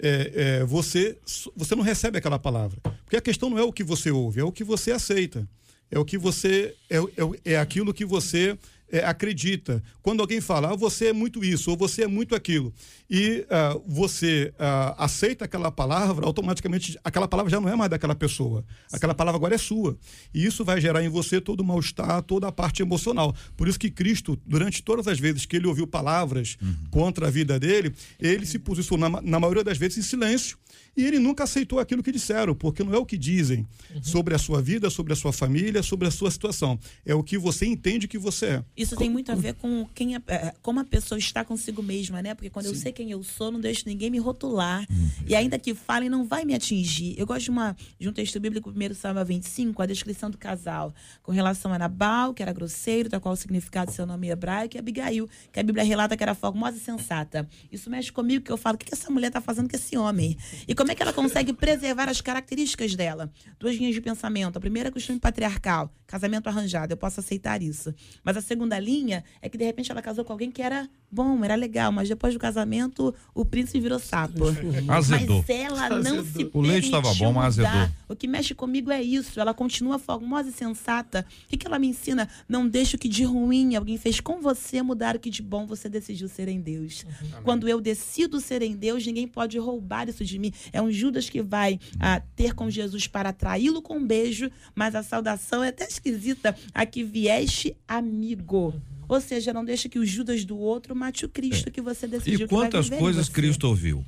É, 0.00 0.32
é, 0.60 0.64
você, 0.64 1.18
você 1.56 1.74
não 1.74 1.82
recebe 1.82 2.18
aquela 2.18 2.38
palavra. 2.38 2.78
Porque 3.04 3.16
a 3.16 3.22
questão 3.22 3.48
não 3.48 3.58
é 3.58 3.62
o 3.62 3.72
que 3.72 3.82
você 3.82 4.10
ouve, 4.10 4.40
é 4.40 4.44
o 4.44 4.52
que 4.52 4.62
você 4.62 4.92
aceita. 4.92 5.48
É 5.90 5.98
o 5.98 6.04
que 6.04 6.18
você. 6.18 6.74
É, 6.90 6.98
é, 6.98 7.52
é 7.52 7.58
aquilo 7.58 7.94
que 7.94 8.04
você 8.04 8.56
é, 8.90 9.04
acredita. 9.04 9.82
Quando 10.02 10.20
alguém 10.20 10.40
fala, 10.40 10.72
ah, 10.72 10.76
você 10.76 11.06
é 11.06 11.12
muito 11.12 11.44
isso, 11.44 11.70
ou 11.70 11.76
você 11.76 12.04
é 12.04 12.06
muito 12.06 12.34
aquilo, 12.34 12.72
e 13.08 13.46
uh, 13.46 13.82
você 13.86 14.52
uh, 14.54 14.94
aceita 14.98 15.44
aquela 15.44 15.70
palavra, 15.70 16.26
automaticamente 16.26 16.98
aquela 17.04 17.28
palavra 17.28 17.50
já 17.50 17.60
não 17.60 17.68
é 17.68 17.76
mais 17.76 17.90
daquela 17.90 18.14
pessoa. 18.14 18.64
Aquela 18.92 19.14
palavra 19.14 19.36
agora 19.38 19.54
é 19.54 19.58
sua. 19.58 19.96
E 20.32 20.44
isso 20.44 20.64
vai 20.64 20.80
gerar 20.80 21.02
em 21.02 21.08
você 21.08 21.40
todo 21.40 21.60
o 21.60 21.64
mal-estar, 21.64 22.22
toda 22.22 22.48
a 22.48 22.52
parte 22.52 22.82
emocional. 22.82 23.34
Por 23.56 23.68
isso 23.68 23.78
que 23.78 23.90
Cristo, 23.90 24.38
durante 24.46 24.82
todas 24.82 25.06
as 25.06 25.18
vezes 25.18 25.46
que 25.46 25.56
ele 25.56 25.66
ouviu 25.66 25.86
palavras 25.86 26.56
uhum. 26.60 26.76
contra 26.90 27.28
a 27.28 27.30
vida 27.30 27.58
dele, 27.58 27.92
ele 28.18 28.46
se 28.46 28.58
posicionou, 28.58 29.08
na, 29.08 29.22
na 29.22 29.40
maioria 29.40 29.64
das 29.64 29.78
vezes, 29.78 29.98
em 29.98 30.02
silêncio. 30.02 30.58
E 30.96 31.04
ele 31.04 31.18
nunca 31.18 31.44
aceitou 31.44 31.78
aquilo 31.78 32.02
que 32.02 32.10
disseram, 32.10 32.54
porque 32.54 32.82
não 32.82 32.92
é 32.92 32.98
o 32.98 33.06
que 33.06 33.16
dizem 33.16 33.66
uhum. 33.94 34.02
sobre 34.02 34.34
a 34.34 34.38
sua 34.38 34.60
vida, 34.60 34.90
sobre 34.90 35.12
a 35.12 35.16
sua 35.16 35.32
família, 35.32 35.82
sobre 35.82 36.08
a 36.08 36.10
sua 36.10 36.30
situação. 36.30 36.78
É 37.06 37.14
o 37.14 37.22
que 37.22 37.38
você 37.38 37.66
entende 37.66 38.08
que 38.08 38.18
você 38.18 38.46
é. 38.46 38.64
Isso 38.78 38.96
tem 38.96 39.08
muito 39.08 39.30
a 39.30 39.34
ver 39.34 39.54
com 39.54 39.86
quem 39.94 40.16
é, 40.16 40.20
como 40.60 40.80
a 40.80 40.84
pessoa 40.84 41.18
está 41.18 41.44
consigo 41.44 41.82
mesma, 41.82 42.20
né? 42.20 42.34
Porque 42.34 42.50
quando 42.50 42.66
Sim. 42.66 42.72
eu 42.72 42.76
sei 42.76 42.92
quem 42.92 43.10
eu 43.10 43.22
sou, 43.22 43.52
não 43.52 43.60
deixo 43.60 43.84
ninguém 43.86 44.10
me 44.10 44.18
rotular. 44.18 44.86
Uhum. 44.90 45.10
E 45.26 45.34
ainda 45.34 45.58
que 45.58 45.74
falem, 45.74 46.08
não 46.08 46.24
vai 46.24 46.44
me 46.44 46.54
atingir. 46.54 47.14
Eu 47.18 47.26
gosto 47.26 47.44
de, 47.44 47.50
uma, 47.50 47.76
de 47.98 48.08
um 48.08 48.12
texto 48.12 48.40
bíblico, 48.40 48.70
1 48.70 48.94
Samuel 48.94 49.24
25, 49.24 49.80
a 49.80 49.86
descrição 49.86 50.30
do 50.30 50.38
casal, 50.38 50.92
com 51.22 51.30
relação 51.30 51.72
a 51.72 51.78
Nabal, 51.78 52.34
que 52.34 52.42
era 52.42 52.52
grosseiro, 52.52 53.08
tal 53.08 53.20
qual 53.20 53.34
o 53.34 53.36
significado 53.36 53.90
do 53.90 53.94
seu 53.94 54.06
nome 54.06 54.28
hebraico, 54.28 54.76
e 54.76 54.78
Abigail, 54.78 55.28
que 55.52 55.60
a 55.60 55.62
Bíblia 55.62 55.84
relata 55.84 56.16
que 56.16 56.22
era 56.22 56.34
formosa 56.34 56.76
e 56.76 56.80
sensata. 56.80 57.48
Isso 57.70 57.88
mexe 57.88 58.10
comigo, 58.10 58.44
que 58.44 58.50
eu 58.50 58.56
falo, 58.56 58.74
o 58.74 58.78
que 58.78 58.92
essa 58.92 59.10
mulher 59.10 59.28
está 59.28 59.40
fazendo 59.40 59.68
com 59.68 59.76
esse 59.76 59.96
homem? 59.96 60.36
E 60.66 60.74
como 60.74 60.88
como 60.88 60.92
é 60.92 60.94
que 60.94 61.02
ela 61.02 61.12
consegue 61.12 61.52
preservar 61.52 62.08
as 62.08 62.22
características 62.22 62.94
dela? 62.94 63.30
Duas 63.60 63.76
linhas 63.76 63.94
de 63.94 64.00
pensamento. 64.00 64.56
A 64.56 64.60
primeira 64.60 64.88
é 64.88 64.90
costume 64.90 65.20
patriarcal, 65.20 65.92
casamento 66.06 66.46
arranjado, 66.46 66.94
eu 66.94 66.96
posso 66.96 67.20
aceitar 67.20 67.60
isso. 67.60 67.94
Mas 68.24 68.38
a 68.38 68.40
segunda 68.40 68.67
linha 68.76 69.24
é 69.40 69.48
que 69.48 69.56
de 69.56 69.64
repente 69.64 69.92
ela 69.92 70.02
casou 70.02 70.24
com 70.24 70.32
alguém 70.32 70.50
que 70.50 70.60
era 70.60 70.90
bom, 71.10 71.44
era 71.44 71.54
legal, 71.54 71.90
mas 71.90 72.08
depois 72.08 72.34
do 72.34 72.40
casamento 72.40 73.14
o 73.34 73.44
príncipe 73.44 73.80
virou 73.80 73.98
sapo. 73.98 74.44
Azedou. 74.88 75.44
Mas 75.46 75.50
ela 75.50 75.88
não 75.88 76.18
azedou. 76.18 76.24
se 76.24 76.50
O 76.52 76.60
leite 76.60 76.84
estava 76.86 77.12
bom, 77.14 77.32
mas 77.32 77.58
azedou. 77.58 77.88
O 78.08 78.16
que 78.16 78.26
mexe 78.26 78.54
comigo 78.54 78.90
é 78.90 79.02
isso. 79.02 79.40
Ela 79.40 79.54
continua 79.54 79.98
formosa 79.98 80.48
e 80.48 80.52
sensata. 80.52 81.26
O 81.44 81.48
que, 81.48 81.56
que 81.56 81.66
ela 81.66 81.78
me 81.78 81.88
ensina? 81.88 82.28
Não 82.48 82.68
deixa 82.68 82.96
o 82.96 82.98
que 82.98 83.08
de 83.08 83.24
ruim 83.24 83.76
alguém 83.76 83.96
fez 83.96 84.20
com 84.20 84.40
você 84.40 84.82
mudar 84.82 85.16
o 85.16 85.18
que 85.18 85.30
de 85.30 85.42
bom 85.42 85.66
você 85.66 85.88
decidiu 85.88 86.28
ser 86.28 86.48
em 86.48 86.60
Deus. 86.60 87.04
Uhum. 87.04 87.42
Quando 87.42 87.68
eu 87.68 87.80
decido 87.80 88.40
ser 88.40 88.62
em 88.62 88.76
Deus, 88.76 89.06
ninguém 89.06 89.26
pode 89.26 89.58
roubar 89.58 90.08
isso 90.08 90.24
de 90.24 90.38
mim. 90.38 90.52
É 90.72 90.80
um 90.80 90.90
Judas 90.90 91.28
que 91.28 91.42
vai 91.42 91.78
ah, 92.00 92.20
ter 92.36 92.54
com 92.54 92.70
Jesus 92.70 93.06
para 93.06 93.30
atraí-lo 93.30 93.82
com 93.82 93.98
um 93.98 94.06
beijo, 94.06 94.50
mas 94.74 94.94
a 94.94 95.02
saudação 95.02 95.62
é 95.62 95.68
até 95.68 95.84
esquisita. 95.84 96.56
Aqui 96.74 97.02
vieste 97.02 97.76
amigo. 97.86 98.74
Ou 99.08 99.20
seja, 99.20 99.52
não 99.52 99.64
deixa 99.64 99.88
que 99.88 99.98
o 99.98 100.04
Judas 100.04 100.44
do 100.44 100.58
outro 100.58 100.94
mate 100.94 101.24
o 101.24 101.28
Cristo 101.28 101.68
é. 101.68 101.72
que 101.72 101.80
você 101.80 102.06
decidiu 102.06 102.46
E 102.46 102.48
quantas 102.48 102.90
coisas 102.90 103.28
Cristo 103.28 103.68
ouviu? 103.68 104.04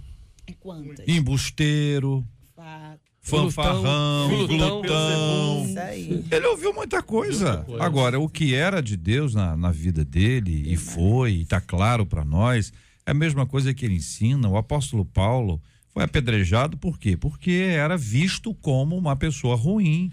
E 0.47 0.53
quantas? 0.53 1.09
Embusteiro. 1.09 2.27
Fato 2.55 3.11
fanfarrão, 3.21 4.47
glutão. 4.47 4.81
glutão. 4.81 5.67
Ele 6.31 6.47
ouviu 6.47 6.73
muita 6.73 7.03
coisa. 7.03 7.57
muita 7.57 7.65
coisa. 7.65 7.85
Agora, 7.85 8.19
o 8.19 8.29
que 8.29 8.55
era 8.55 8.83
de 8.83 8.97
Deus 8.97 9.35
na, 9.35 9.57
na 9.57 9.71
vida 9.71 10.05
dele, 10.05 10.73
e 10.73 10.77
foi, 10.77 11.33
e 11.33 11.43
está 11.43 11.61
claro 11.61 12.07
para 12.07 12.25
nós, 12.25 12.73
é 13.07 13.11
a 13.11 13.15
mesma 13.15 13.47
coisa 13.47 13.75
que 13.75 13.85
ele 13.85 13.97
ensina. 13.97 14.49
O 14.49 14.57
apóstolo 14.57 15.05
Paulo, 15.05 15.61
foi 15.93 16.03
apedrejado 16.03 16.77
por 16.77 16.99
quê? 16.99 17.17
Porque 17.17 17.51
era 17.51 17.97
visto 17.97 18.55
como 18.55 18.97
uma 18.97 19.15
pessoa 19.17 19.55
ruim. 19.55 20.11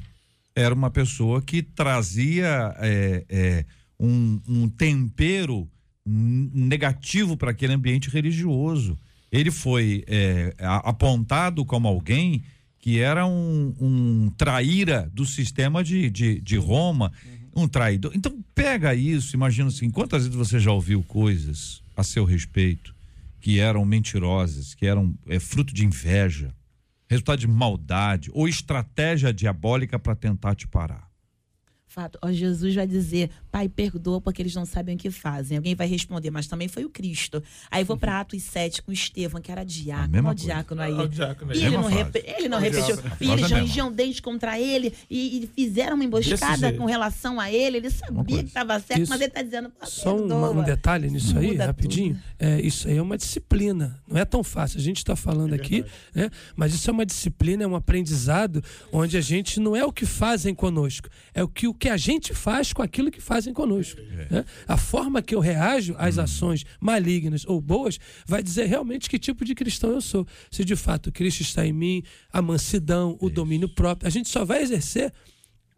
Era 0.55 0.73
uma 0.73 0.89
pessoa 0.89 1.41
que 1.41 1.61
trazia 1.61 2.75
é, 2.79 3.25
é, 3.29 3.65
um, 3.99 4.39
um 4.47 4.69
tempero 4.69 5.69
negativo 6.05 7.35
para 7.35 7.51
aquele 7.51 7.73
ambiente 7.73 8.09
religioso. 8.09 8.97
Ele 9.31 9.51
foi 9.51 10.03
é, 10.07 10.55
apontado 10.59 11.65
como 11.65 11.87
alguém 11.87 12.43
que 12.79 12.99
era 12.99 13.25
um, 13.25 13.75
um 13.79 14.31
traíra 14.37 15.11
do 15.13 15.25
sistema 15.25 15.83
de, 15.83 16.09
de, 16.09 16.39
de 16.39 16.55
Roma, 16.55 17.11
uhum. 17.53 17.63
um 17.63 17.67
traidor. 17.67 18.13
Então, 18.15 18.41
pega 18.55 18.95
isso, 18.95 19.35
imagina 19.35 19.67
assim: 19.67 19.89
quantas 19.89 20.23
vezes 20.23 20.37
você 20.37 20.59
já 20.59 20.71
ouviu 20.71 21.03
coisas 21.03 21.81
a 21.95 22.03
seu 22.03 22.23
respeito? 22.23 22.95
que 23.47 23.59
eram 23.59 23.85
mentirosas, 23.85 24.73
que 24.73 24.85
eram 24.85 25.17
é, 25.27 25.39
fruto 25.39 25.73
de 25.73 25.85
inveja, 25.85 26.53
resultado 27.09 27.39
de 27.39 27.47
maldade 27.47 28.29
ou 28.33 28.45
estratégia 28.45 29.33
diabólica 29.33 29.97
para 29.97 30.15
tentar 30.15 30.53
te 30.53 30.67
parar 30.67 31.06
fato. 31.97 32.19
Ó, 32.21 32.31
Jesus 32.31 32.75
vai 32.75 32.85
dizer, 32.85 33.31
Pai, 33.51 33.67
perdoa 33.67 34.21
porque 34.21 34.43
eles 34.43 34.53
não 34.53 34.67
sabem 34.67 34.95
o 34.95 34.97
que 34.99 35.09
fazem. 35.09 35.57
Alguém 35.57 35.73
vai 35.73 35.87
responder, 35.87 36.29
mas 36.29 36.45
também 36.45 36.67
foi 36.67 36.85
o 36.85 36.89
Cristo. 36.89 37.41
Aí 37.71 37.83
vou 37.83 37.97
para 37.97 38.19
Atos 38.19 38.43
7 38.43 38.83
com 38.83 38.91
Estevão, 38.91 39.41
que 39.41 39.51
era 39.51 39.63
diácono. 39.63 40.29
Ó, 40.29 40.33
diácono 40.33 40.81
aí. 40.83 40.93
O 40.93 41.07
diácono 41.07 41.51
aí. 41.51 41.57
E 41.57 41.65
ele 41.65 41.77
não, 41.77 41.87
rep... 41.87 42.15
ele 42.15 42.49
não 42.49 42.59
repetiu. 42.59 42.95
E 43.19 43.31
eles 43.31 43.49
rangiam 43.49 43.91
dentes 43.91 44.19
contra 44.19 44.59
ele 44.59 44.93
e, 45.09 45.43
e, 45.43 45.47
fizeram 45.47 45.95
uma 45.95 46.03
emboscada 46.03 46.71
com 46.73 46.85
relação 46.85 47.39
a 47.39 47.51
ele. 47.51 47.77
Ele 47.77 47.89
sabia 47.89 48.43
que 48.43 48.49
estava 48.49 48.79
certo, 48.79 49.01
isso. 49.01 49.09
mas 49.09 49.19
ele 49.19 49.29
está 49.29 49.41
dizendo, 49.41 49.71
Só 49.83 50.15
um, 50.15 50.59
um, 50.59 50.63
detalhe 50.63 51.09
nisso 51.09 51.37
aí, 51.37 51.47
Muda 51.47 51.65
rapidinho. 51.65 52.21
É, 52.37 52.61
isso 52.61 52.87
aí 52.87 52.97
é 52.97 53.01
uma 53.01 53.17
disciplina. 53.17 53.99
Não 54.07 54.19
é 54.19 54.25
tão 54.25 54.43
fácil. 54.43 54.77
A 54.77 54.83
gente 54.83 54.97
está 54.97 55.15
falando 55.15 55.53
é 55.53 55.55
aqui, 55.55 55.83
né? 56.13 56.29
mas 56.55 56.75
isso 56.75 56.87
é 56.91 56.93
uma 56.93 57.05
disciplina, 57.05 57.63
é 57.63 57.67
um 57.67 57.75
aprendizado 57.75 58.63
onde 58.91 59.17
a 59.17 59.21
gente 59.21 59.59
não 59.59 59.75
é 59.75 59.83
o 59.83 59.91
que 59.91 60.05
fazem 60.05 60.53
conosco, 60.53 61.09
é 61.33 61.41
o 61.43 61.47
que 61.47 61.67
o 61.67 61.73
que 61.73 61.86
que 61.87 61.89
a 61.89 61.95
gente 61.95 62.33
faz 62.33 62.73
com 62.73 62.81
aquilo 62.81 63.09
que 63.09 63.21
fazem 63.21 63.53
conosco. 63.53 64.01
É. 64.01 64.35
Né? 64.35 64.45
A 64.67 64.75
forma 64.75 65.21
que 65.21 65.33
eu 65.33 65.39
reajo 65.39 65.95
às 65.97 66.17
hum. 66.17 66.21
ações 66.21 66.65
malignas 66.81 67.45
ou 67.47 67.61
boas 67.61 67.97
vai 68.27 68.43
dizer 68.43 68.65
realmente 68.65 69.09
que 69.09 69.17
tipo 69.17 69.45
de 69.45 69.55
cristão 69.55 69.91
eu 69.91 70.01
sou. 70.01 70.27
Se 70.51 70.65
de 70.65 70.75
fato 70.75 71.13
Cristo 71.13 71.41
está 71.41 71.65
em 71.65 71.71
mim, 71.71 72.03
a 72.31 72.41
mansidão, 72.41 73.17
o 73.21 73.29
domínio 73.29 73.69
próprio. 73.69 74.05
A 74.05 74.11
gente 74.11 74.27
só 74.27 74.43
vai 74.43 74.61
exercer 74.61 75.13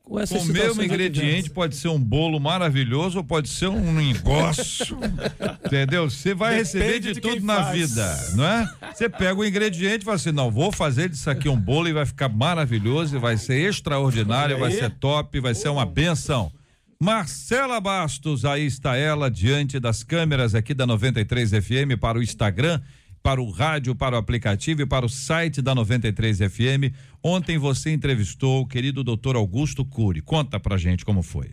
O 0.10 0.46
mesmo 0.46 0.82
ingrediente 0.82 1.52
pode 1.52 1.76
ser 1.76 1.88
um 1.90 2.00
bolo 2.00 2.40
maravilhoso 2.40 3.20
ou 3.20 3.24
pode 3.24 3.48
ser 3.48 3.68
um 3.68 3.94
negócio. 3.94 4.98
entendeu? 5.64 6.10
Você 6.10 6.34
vai 6.34 6.56
receber 6.56 6.86
Depende 6.86 7.08
de, 7.10 7.14
de 7.14 7.22
tudo 7.22 7.46
na 7.46 7.64
faz. 7.66 7.78
vida, 7.78 8.18
não 8.36 8.44
é? 8.44 8.70
Você 8.92 9.08
pega 9.08 9.40
o 9.40 9.46
ingrediente 9.46 10.02
e 10.02 10.06
fala 10.06 10.16
assim: 10.16 10.32
não, 10.32 10.50
vou 10.50 10.72
fazer 10.72 11.10
disso 11.10 11.30
aqui 11.30 11.48
um 11.48 11.56
bolo 11.56 11.88
e 11.88 11.94
vai 11.94 12.08
ficar 12.08 12.28
maravilhoso, 12.28 13.16
e 13.16 13.20
vai 13.20 13.38
ser 13.38 13.70
extraordinário, 13.70 14.58
vai 14.58 14.72
ser 14.72 14.90
top, 14.90 15.40
vai 15.40 15.54
ser 15.54 15.70
uma 15.70 15.86
benção. 15.86 16.52
Marcela 17.02 17.80
Bastos, 17.80 18.44
aí 18.44 18.66
está 18.66 18.98
ela 18.98 19.30
diante 19.32 19.80
das 19.80 20.04
câmeras 20.04 20.54
aqui 20.54 20.74
da 20.74 20.86
93 20.86 21.52
FM 21.52 21.98
para 21.98 22.18
o 22.18 22.22
Instagram, 22.22 22.82
para 23.22 23.42
o 23.42 23.50
rádio, 23.50 23.96
para 23.96 24.16
o 24.16 24.20
aplicativo 24.20 24.82
e 24.82 24.86
para 24.86 25.06
o 25.06 25.10
site 25.10 25.62
da 25.62 25.76
93 25.76 26.38
FM. 26.38 26.94
Ontem 27.24 27.58
você 27.58 27.92
entrevistou 27.92 28.62
o 28.62 28.68
querido 28.68 29.04
doutor 29.04 29.36
Augusto 29.36 29.84
Cury. 29.86 30.22
Conta 30.22 30.60
pra 30.60 30.78
gente 30.78 31.06
como 31.06 31.22
foi. 31.22 31.52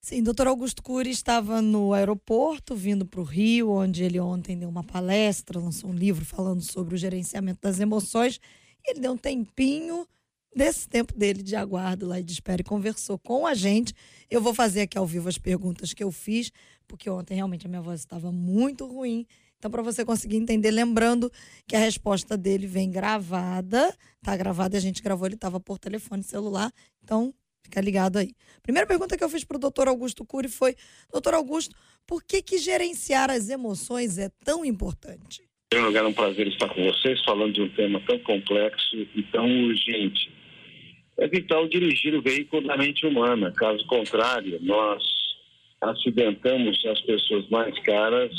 Sim, 0.00 0.20
doutor 0.20 0.48
Augusto 0.48 0.82
Cury 0.82 1.10
estava 1.10 1.62
no 1.62 1.92
aeroporto, 1.92 2.74
vindo 2.74 3.06
para 3.06 3.20
o 3.20 3.24
Rio, 3.24 3.70
onde 3.70 4.02
ele 4.02 4.18
ontem 4.18 4.58
deu 4.58 4.68
uma 4.68 4.82
palestra, 4.82 5.60
lançou 5.60 5.90
um 5.90 5.94
livro 5.94 6.24
falando 6.24 6.60
sobre 6.60 6.96
o 6.96 6.98
gerenciamento 6.98 7.60
das 7.62 7.78
emoções. 7.78 8.40
Ele 8.84 8.98
deu 8.98 9.12
um 9.12 9.16
tempinho 9.16 10.04
desse 10.54 10.88
tempo 10.88 11.16
dele 11.16 11.42
de 11.42 11.54
aguardo 11.54 12.06
lá 12.06 12.18
e 12.18 12.22
de 12.22 12.32
espera 12.32 12.60
e 12.60 12.64
conversou 12.64 13.18
com 13.18 13.46
a 13.46 13.54
gente. 13.54 13.94
Eu 14.28 14.40
vou 14.42 14.52
fazer 14.52 14.82
aqui 14.82 14.98
ao 14.98 15.06
vivo 15.06 15.28
as 15.28 15.38
perguntas 15.38 15.94
que 15.94 16.02
eu 16.02 16.10
fiz, 16.10 16.50
porque 16.86 17.08
ontem 17.08 17.34
realmente 17.34 17.66
a 17.66 17.68
minha 17.68 17.80
voz 17.80 18.00
estava 18.00 18.32
muito 18.32 18.86
ruim. 18.86 19.24
Então, 19.62 19.70
para 19.70 19.80
você 19.80 20.04
conseguir 20.04 20.38
entender, 20.38 20.72
lembrando 20.72 21.30
que 21.68 21.76
a 21.76 21.78
resposta 21.78 22.36
dele 22.36 22.66
vem 22.66 22.90
gravada, 22.90 23.96
tá 24.20 24.36
gravada 24.36 24.76
a 24.76 24.80
gente 24.80 25.00
gravou, 25.00 25.24
ele 25.24 25.36
estava 25.36 25.60
por 25.60 25.78
telefone 25.78 26.24
celular. 26.24 26.68
Então, 27.00 27.32
fica 27.62 27.80
ligado 27.80 28.18
aí. 28.18 28.34
Primeira 28.60 28.88
pergunta 28.88 29.16
que 29.16 29.22
eu 29.22 29.28
fiz 29.28 29.44
para 29.44 29.56
o 29.56 29.60
doutor 29.60 29.86
Augusto 29.86 30.24
Cury 30.24 30.48
foi: 30.48 30.74
Doutor 31.12 31.34
Augusto, 31.34 31.76
por 32.04 32.24
que, 32.24 32.42
que 32.42 32.58
gerenciar 32.58 33.30
as 33.30 33.50
emoções 33.50 34.18
é 34.18 34.30
tão 34.44 34.64
importante? 34.64 35.42
Em 35.42 35.76
primeiro 35.76 35.90
lugar, 35.90 36.04
é 36.06 36.08
um 36.08 36.12
prazer 36.12 36.48
estar 36.48 36.68
com 36.68 36.82
vocês 36.82 37.22
falando 37.24 37.52
de 37.52 37.62
um 37.62 37.68
tema 37.68 38.00
tão 38.04 38.18
complexo 38.18 38.96
e 39.14 39.22
tão 39.30 39.46
urgente. 39.46 40.28
É 41.20 41.28
vital 41.28 41.68
dirigir 41.68 42.16
o 42.16 42.20
veículo 42.20 42.66
da 42.66 42.76
mente 42.76 43.06
humana, 43.06 43.52
caso 43.52 43.86
contrário, 43.86 44.58
nós 44.60 45.00
acidentamos 45.80 46.84
as 46.84 47.00
pessoas 47.02 47.48
mais 47.48 47.78
caras 47.84 48.32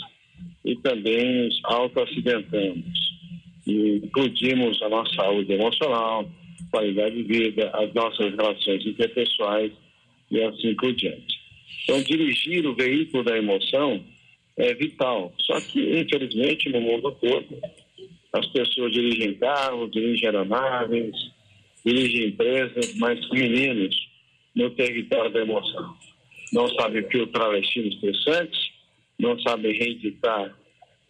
e 0.66 0.76
também 0.78 1.45
nos 1.45 1.59
auto-acidentamos. 1.64 3.14
E 3.66 4.01
incluímos 4.03 4.82
a 4.82 4.89
nossa 4.89 5.14
saúde 5.16 5.53
emocional, 5.53 6.30
qualidade 6.72 7.16
de 7.16 7.24
vida, 7.24 7.70
as 7.74 7.93
nossas 7.93 8.32
relações 8.36 8.86
interpessoais 8.86 9.72
e 10.32 10.41
assim 10.41 10.76
por 10.76 10.93
diante. 10.93 11.39
Então, 11.84 12.01
dirigir 12.03 12.66
o 12.66 12.76
veículo 12.76 13.24
da 13.24 13.38
emoção 13.38 14.03
é 14.57 14.74
vital. 14.74 15.34
Só 15.39 15.59
que, 15.59 15.99
infelizmente, 15.99 16.70
no 16.70 16.82
mundo 16.82 17.11
todo, 17.20 17.61
as 18.34 18.47
pessoas 18.47 18.91
dirigem 18.91 19.36
carros, 19.36 19.91
dirigem 19.91 20.28
aeronaves, 20.28 21.16
dirigem 21.86 22.30
empresas, 22.30 22.95
mas 22.95 23.30
meninos 23.30 23.95
no 24.55 24.70
território 24.72 25.32
da 25.32 25.41
emoção. 25.41 25.95
Não 26.51 26.68
sabem 26.76 27.03
filtrar 27.09 27.53
estímulos 27.55 27.95
estressantes, 27.95 28.73
não 29.20 29.39
sabem 29.39 29.72
reeditar 29.74 30.55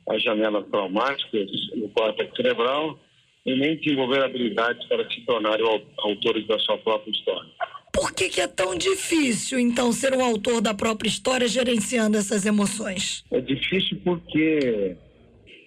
as 0.10 0.22
janelas 0.22 0.68
traumáticas 0.70 1.50
no 1.76 1.90
córtex 1.90 2.36
cerebral 2.36 3.00
e 3.46 3.56
nem 3.56 3.78
desenvolver 3.78 4.24
habilidades 4.24 4.86
para 4.88 5.10
se 5.10 5.22
tornarem 5.22 5.66
au- 5.66 5.82
autores 6.00 6.46
da 6.48 6.60
sua 6.60 6.78
própria 6.78 7.12
história. 7.12 7.50
Por 7.92 8.14
que, 8.14 8.28
que 8.30 8.42
é 8.42 8.48
tão 8.48 8.76
difícil, 8.76 9.60
então, 9.60 9.92
ser 9.92 10.14
um 10.16 10.24
autor 10.24 10.62
da 10.62 10.74
própria 10.74 11.08
história 11.08 11.48
gerenciando 11.48 12.18
essas 12.18 12.46
emoções? 12.46 13.24
É 13.32 13.40
difícil 13.40 14.02
porque 14.04 14.96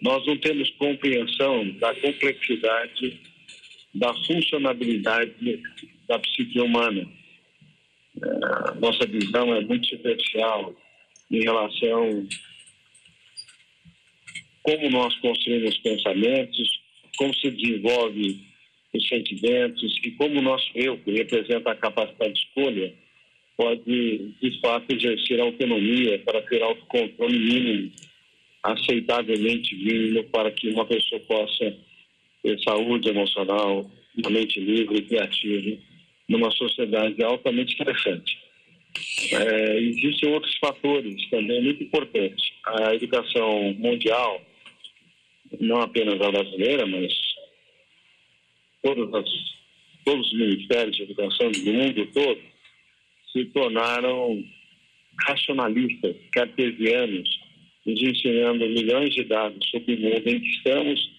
nós 0.02 0.26
não 0.26 0.36
temos 0.38 0.68
compreensão 0.72 1.70
da 1.78 1.94
complexidade 1.94 3.20
da 3.94 4.12
funcionabilidade 4.26 5.62
da 6.08 6.18
psique 6.18 6.60
humana. 6.60 7.08
É, 8.22 8.74
nossa 8.80 9.06
visão 9.06 9.54
é 9.54 9.60
muito 9.62 9.86
superficial 9.86 10.74
em 11.30 11.40
relação 11.40 12.26
como 14.62 14.90
nós 14.90 15.14
construímos 15.20 15.78
pensamentos, 15.78 16.68
como 17.16 17.32
se 17.34 17.50
desenvolve 17.50 18.44
os 18.92 19.08
sentimentos 19.08 19.98
e 20.04 20.10
como 20.12 20.40
o 20.40 20.42
nosso 20.42 20.68
eu, 20.74 20.98
que 20.98 21.12
representa 21.12 21.70
a 21.70 21.76
capacidade 21.76 22.32
de 22.32 22.40
escolha, 22.40 22.94
pode, 23.56 24.34
de 24.42 24.60
fato, 24.60 24.92
exercer 24.92 25.40
autonomia 25.40 26.18
para 26.20 26.42
ter 26.42 26.62
autocontrole 26.62 27.38
mínimo, 27.38 27.92
aceitavelmente 28.62 29.74
mínimo, 29.76 30.24
para 30.24 30.50
que 30.50 30.68
uma 30.68 30.84
pessoa 30.84 31.20
possa 31.22 31.76
ter 32.42 32.60
saúde 32.62 33.08
emocional, 33.08 33.90
uma 34.16 34.30
mente 34.30 34.58
livre 34.58 34.98
e 34.98 35.02
criativa, 35.02 35.78
numa 36.28 36.50
sociedade 36.50 37.22
altamente 37.22 37.72
estressante. 37.72 38.45
É, 39.32 39.78
existem 39.80 40.32
outros 40.32 40.56
fatores 40.58 41.28
também 41.30 41.62
muito 41.62 41.82
importantes. 41.82 42.44
A 42.64 42.94
educação 42.94 43.74
mundial, 43.74 44.42
não 45.60 45.80
apenas 45.80 46.20
a 46.20 46.30
brasileira, 46.30 46.86
mas 46.86 47.12
todas 48.82 49.12
as, 49.14 49.30
todos 50.04 50.26
os 50.26 50.38
ministérios 50.38 50.96
de 50.96 51.02
educação 51.04 51.50
do 51.50 51.72
mundo 51.72 52.06
todo 52.12 52.40
se 53.32 53.44
tornaram 53.46 54.44
racionalistas, 55.26 56.16
cartesianos, 56.32 57.28
nos 57.84 58.02
ensinando 58.02 58.68
milhões 58.68 59.14
de 59.14 59.24
dados 59.24 59.68
sobre 59.70 59.94
o 59.94 60.00
mundo 60.00 60.28
em 60.28 60.40
que 60.40 60.48
estamos, 60.48 61.10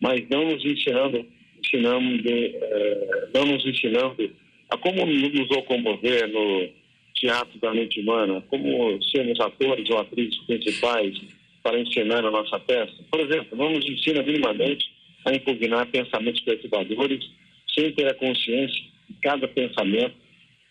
mas 0.00 0.28
não 0.28 0.44
nos 0.44 0.64
ensinando, 0.64 1.26
ensinando 1.58 2.28
eh, 2.28 3.28
não 3.34 3.44
nos 3.46 3.64
ensinando 3.64 4.30
a 4.70 4.76
como 4.78 5.06
nos 5.06 5.48
locomover 5.48 6.28
no 6.28 6.68
teatro 7.16 7.58
da 7.60 7.72
mente 7.72 8.00
humana, 8.00 8.42
como 8.48 9.02
sermos 9.04 9.40
atores 9.40 9.88
ou 9.90 9.98
atrizes 9.98 10.38
principais 10.46 11.18
para 11.62 11.80
ensinar 11.80 12.24
a 12.24 12.30
nossa 12.30 12.58
peça. 12.60 12.94
Por 13.10 13.20
exemplo, 13.20 13.56
não 13.56 13.70
nos 13.70 13.84
ensina 13.88 14.22
minimamente 14.22 14.86
a 15.24 15.34
impugnar 15.34 15.86
pensamentos 15.86 16.40
perturbadores 16.42 17.24
sem 17.74 17.92
ter 17.92 18.06
a 18.06 18.14
consciência 18.14 18.82
de 19.08 19.16
cada 19.20 19.48
pensamento 19.48 20.26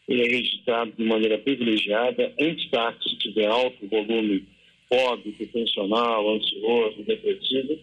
é 0.07 0.15
registrado 0.15 0.91
de 0.95 1.03
maneira 1.03 1.37
privilegiada 1.39 2.31
em 2.37 2.53
destaques 2.53 3.17
de 3.33 3.45
alto 3.45 3.87
volume 3.87 4.45
fóbico, 4.87 5.47
tensional, 5.47 6.35
ansioso, 6.35 7.03
depressivo, 7.03 7.79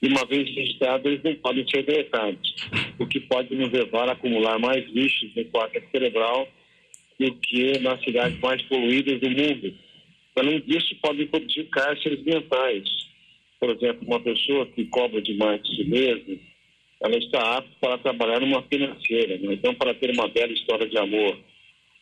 e 0.00 0.06
uma 0.06 0.24
vez 0.26 0.54
registrados, 0.54 1.04
eles 1.06 1.22
não 1.24 1.34
podem 1.36 1.68
ser 1.68 1.82
deletados, 1.82 2.54
o 2.98 3.06
que 3.06 3.18
pode 3.20 3.54
nos 3.56 3.72
levar 3.72 4.08
a 4.08 4.12
acumular 4.12 4.58
mais 4.58 4.86
lixos 4.90 5.34
no 5.34 5.44
córtex 5.46 5.90
cerebral 5.90 6.46
que 7.18 7.78
nas 7.80 8.02
cidades 8.02 8.38
mais 8.40 8.60
poluídas 8.62 9.20
do 9.20 9.30
mundo. 9.30 9.74
Além 10.36 10.60
disso, 10.60 10.96
podem 11.00 11.26
produzir 11.26 11.64
cárceres 11.64 12.22
mentais. 12.24 12.84
Por 13.60 13.70
exemplo, 13.70 14.06
uma 14.06 14.20
pessoa 14.20 14.66
que 14.66 14.84
cobra 14.86 15.22
demais 15.22 15.62
de 15.62 15.76
si 15.76 15.84
mesma, 15.84 16.36
ela 17.00 17.16
está 17.16 17.58
apta 17.58 17.70
para 17.80 17.98
trabalhar 17.98 18.40
numa 18.40 18.62
financeira, 18.62 19.38
mas 19.42 19.60
não 19.62 19.74
para 19.74 19.94
ter 19.94 20.10
uma 20.10 20.28
bela 20.28 20.52
história 20.52 20.88
de 20.88 20.98
amor. 20.98 21.38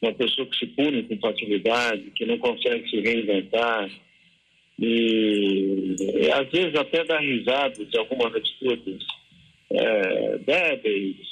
Uma 0.00 0.12
pessoa 0.14 0.46
que 0.46 0.56
se 0.56 0.66
pune 0.66 1.02
com 1.04 1.18
facilidade, 1.18 2.10
que 2.16 2.26
não 2.26 2.38
consegue 2.38 2.88
se 2.88 3.00
reinventar, 3.00 3.90
e, 4.78 5.94
às 6.32 6.50
vezes 6.50 6.74
até 6.74 7.04
dá 7.04 7.20
risada 7.20 7.84
de 7.84 7.98
algumas 7.98 8.34
atitudes 8.34 9.04
é, 9.70 10.38
débeis, 10.38 11.31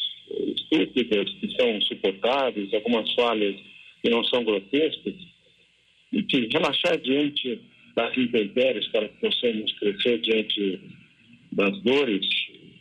estúpidas, 0.57 1.31
que 1.35 1.51
são 1.57 1.81
suportáveis, 1.83 2.73
algumas 2.75 3.13
falhas 3.15 3.57
que 4.03 4.11
não 4.11 4.25
são 4.25 4.45
grotescas, 4.45 5.15
e 6.13 6.23
que 6.23 6.49
relaxar 6.53 6.99
diante 6.99 7.61
das 7.95 8.17
intempéries 8.17 8.87
para 8.89 9.09
que 9.09 9.21
possamos 9.21 9.73
crescer 9.79 10.19
diante 10.21 10.81
das 11.53 11.81
dores 11.83 12.27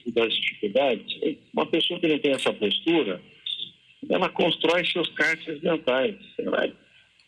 e 0.06 0.12
das 0.12 0.34
dificuldades. 0.34 1.20
Uma 1.54 1.66
pessoa 1.66 2.00
que 2.00 2.08
não 2.08 2.20
tem 2.20 2.32
essa 2.32 2.54
postura, 2.54 3.22
ela 4.10 4.30
constrói 4.30 4.86
seus 4.86 5.10
cárceres 5.10 5.62
mentais. 5.62 6.16
Ela 6.38 6.66
é 6.66 6.72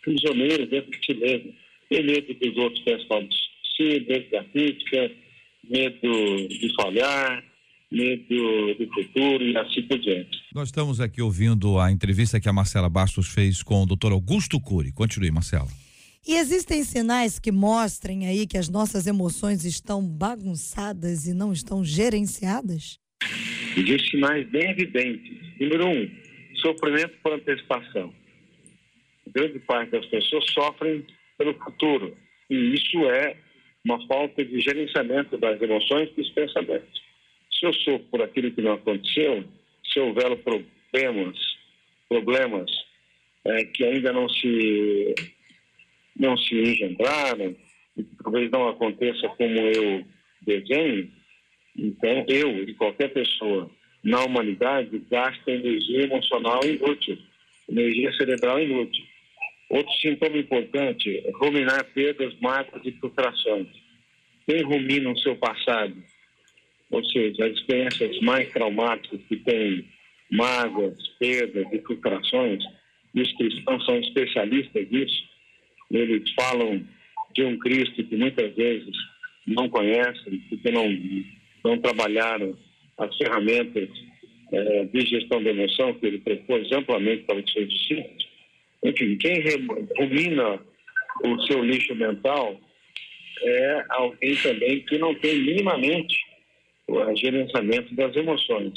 prisioneira 0.02 0.66
dentro 0.66 0.92
de 0.92 1.06
si 1.06 1.14
mesma. 1.14 1.52
Tem 1.90 2.04
medo 2.04 2.36
que 2.36 2.50
os 2.50 2.58
outros 2.58 2.84
pensem 2.84 3.08
mal 3.10 3.24
de 3.24 3.36
si, 3.76 4.06
medo 4.08 4.30
da 4.30 4.44
crítica, 4.46 5.12
medo 5.70 6.48
de 6.48 6.74
falhar, 6.76 7.44
medo 7.92 8.76
do 8.76 8.88
futuro 8.94 9.44
e 9.44 9.58
assim 9.58 9.82
por 9.84 10.00
diante. 10.00 10.40
Nós 10.56 10.70
estamos 10.70 11.02
aqui 11.02 11.22
ouvindo 11.22 11.78
a 11.78 11.92
entrevista 11.92 12.40
que 12.40 12.48
a 12.48 12.54
Marcela 12.54 12.90
Bastos 12.90 13.28
fez 13.28 13.62
com 13.62 13.84
o 13.84 13.86
doutor 13.86 14.14
Augusto 14.14 14.60
Cury. 14.60 14.92
Continue, 14.94 15.32
Marcela. 15.32 15.68
E 16.26 16.36
existem 16.36 16.84
sinais 16.84 17.40
que 17.40 17.52
mostrem 17.52 18.28
aí 18.28 18.46
que 18.46 18.58
as 18.58 18.70
nossas 18.70 19.08
emoções 19.08 19.66
estão 19.66 20.06
bagunçadas 20.06 21.26
e 21.28 21.34
não 21.34 21.52
estão 21.52 21.84
gerenciadas? 21.84 23.00
Existem 23.76 24.10
sinais 24.12 24.48
bem 24.50 24.70
evidentes. 24.70 25.32
Número 25.60 25.88
um, 25.88 26.10
sofrimento 26.62 27.18
por 27.24 27.34
antecipação. 27.34 28.14
grande 29.34 29.60
parte 29.60 29.92
das 29.92 30.06
pessoas 30.06 30.46
sofrem 30.52 31.06
pelo 31.38 31.54
futuro. 31.56 32.16
E 32.50 32.74
isso 32.76 32.98
é 33.10 33.36
uma 33.84 34.06
falta 34.08 34.46
de 34.46 34.60
gerenciamento 34.60 35.38
das 35.38 35.60
emoções 35.60 36.10
e 36.12 36.22
dos 36.22 36.30
pensamentos. 36.30 37.02
Se 37.62 37.68
eu 37.68 37.74
sofro 37.76 38.08
por 38.10 38.24
aquilo 38.24 38.52
que 38.52 38.62
não 38.62 38.74
aconteceu, 38.74 39.44
se 39.94 40.00
houver 40.00 40.36
problemas, 40.38 41.38
problemas 42.10 42.72
é, 43.46 43.66
que 43.66 43.86
ainda 43.86 44.12
não 44.12 44.28
se 44.28 45.14
não 46.20 46.36
se 46.38 46.56
engendraram, 46.56 47.56
e 47.96 48.04
que 48.04 48.16
talvez 48.24 48.50
não 48.50 48.68
aconteça 48.68 49.30
como 49.30 49.60
eu 49.60 50.04
desenho, 50.42 51.12
então 51.78 52.26
eu 52.28 52.64
e 52.68 52.74
qualquer 52.74 53.14
pessoa 53.14 53.70
na 54.04 54.24
humanidade 54.24 54.98
gasta 55.10 55.52
energia 55.52 56.06
emocional 56.06 56.62
inútil, 56.64 57.18
energia 57.70 58.12
cerebral 58.14 58.60
inútil. 58.60 59.06
Outro 59.70 59.94
sintoma 60.02 60.38
importante 60.38 61.16
é 61.16 61.32
ruminar 61.36 61.86
perdas, 61.94 62.34
mágoas 62.42 62.82
e 62.84 62.92
frustrações. 62.94 63.68
Quem 64.48 64.64
rumina 64.64 65.12
o 65.12 65.18
seu 65.20 65.36
passado, 65.36 65.96
ou 66.92 67.04
seja, 67.06 67.46
as 67.46 67.54
experiências 67.54 68.20
mais 68.20 68.50
traumáticas 68.52 69.20
que 69.28 69.38
têm 69.38 69.86
mágoas, 70.30 70.96
perdas 71.20 71.66
e 71.72 71.80
frustrações, 71.80 72.64
os 73.16 73.32
cristãos 73.34 73.86
são 73.86 73.98
especialistas 74.00 74.90
nisso, 74.90 75.24
eles 75.90 76.32
falam 76.40 76.86
de 77.34 77.44
um 77.44 77.58
Cristo 77.60 78.04
que 78.04 78.16
muitas 78.16 78.54
vezes 78.56 78.96
não 79.48 79.70
conhecem, 79.70 80.40
porque 80.50 80.72
não, 80.72 80.88
não 81.64 81.78
trabalharam 81.80 82.58
as 82.98 83.16
ferramentas 83.18 83.90
é, 84.52 84.86
de 84.86 85.02
gestão 85.02 85.42
da 85.44 85.50
emoção 85.50 85.94
que 85.96 86.06
ele 86.06 86.20
propôs 86.20 86.72
amplamente 86.72 87.24
para 87.24 87.38
os 87.38 87.52
seus 87.52 87.70
discípulos. 87.70 88.30
Enfim, 88.84 89.18
quem 89.18 89.44
rumina 89.98 90.60
o 91.24 91.42
seu 91.44 91.64
lixo 91.64 91.96
mental 91.96 92.60
é 93.44 93.86
alguém 93.90 94.36
também 94.38 94.80
que 94.82 94.98
não 94.98 95.14
tem 95.16 95.40
minimamente 95.40 96.31
o 96.88 97.16
gerenciamento 97.16 97.94
das 97.96 98.16
emoções. 98.16 98.74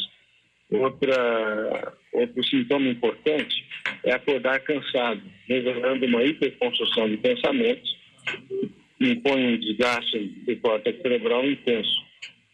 Outra, 0.70 1.94
outro 2.12 2.44
sintoma 2.44 2.88
importante 2.88 3.64
é 4.04 4.12
acordar 4.12 4.60
cansado, 4.60 5.22
revelando 5.46 6.06
uma 6.06 6.24
hiperconstrução 6.24 7.08
de 7.08 7.16
pensamentos, 7.18 7.96
impõe 9.00 9.44
um 9.44 9.58
desgaste 9.58 10.18
de 10.46 10.56
córtex 10.56 11.00
cerebral 11.02 11.44
intenso. 11.44 12.04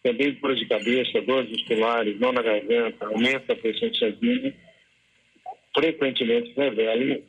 Também 0.02 0.32
dor 0.32 0.54
de 0.54 0.66
cabeça, 0.66 1.20
dores 1.22 1.50
musculares, 1.50 2.18
nó 2.18 2.32
na 2.32 2.42
garganta, 2.42 3.06
aumenta 3.06 3.52
a 3.52 3.56
pressão 3.56 3.92
sanguínea, 3.94 4.54
frequentemente 5.74 6.52
revelam 6.56 7.22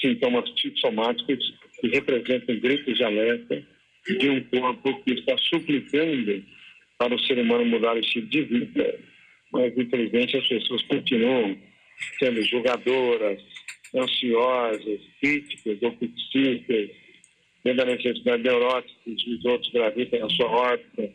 sintomas 0.00 0.48
psicossomáticos 0.50 1.58
que 1.80 1.88
representam 1.88 2.60
gritos 2.60 2.96
de 2.96 3.04
alerta 3.04 3.62
de 4.06 4.28
um 4.28 4.42
corpo 4.44 5.02
que 5.02 5.12
está 5.12 5.36
suplicando 5.38 6.44
para 7.00 7.14
o 7.14 7.18
ser 7.20 7.38
humano 7.38 7.64
mudar 7.64 7.96
o 7.96 7.98
estilo 7.98 8.26
de 8.26 8.42
vida, 8.42 9.00
mas 9.50 9.72
infelizmente 9.74 10.36
as 10.36 10.46
pessoas 10.46 10.82
continuam 10.82 11.56
sendo 12.18 12.42
julgadoras, 12.42 13.42
ansiosas, 13.96 15.00
críticas, 15.18 15.82
oficiistas, 15.82 16.90
tendo 17.64 17.80
a 17.80 17.86
necessidade 17.86 18.42
neurótica 18.42 19.00
de 19.06 19.34
os 19.34 19.44
outros 19.46 19.72
gravitem 19.72 20.20
na 20.20 20.28
sua 20.28 20.46
órbita, 20.46 21.10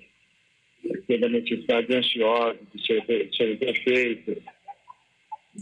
tendo 1.07 1.25
a 1.27 1.29
necessidade 1.29 1.95
ansiosa 1.95 2.57
de 2.73 2.86
serem 2.88 3.31
ser 3.31 3.57
perfeitos, 3.59 4.38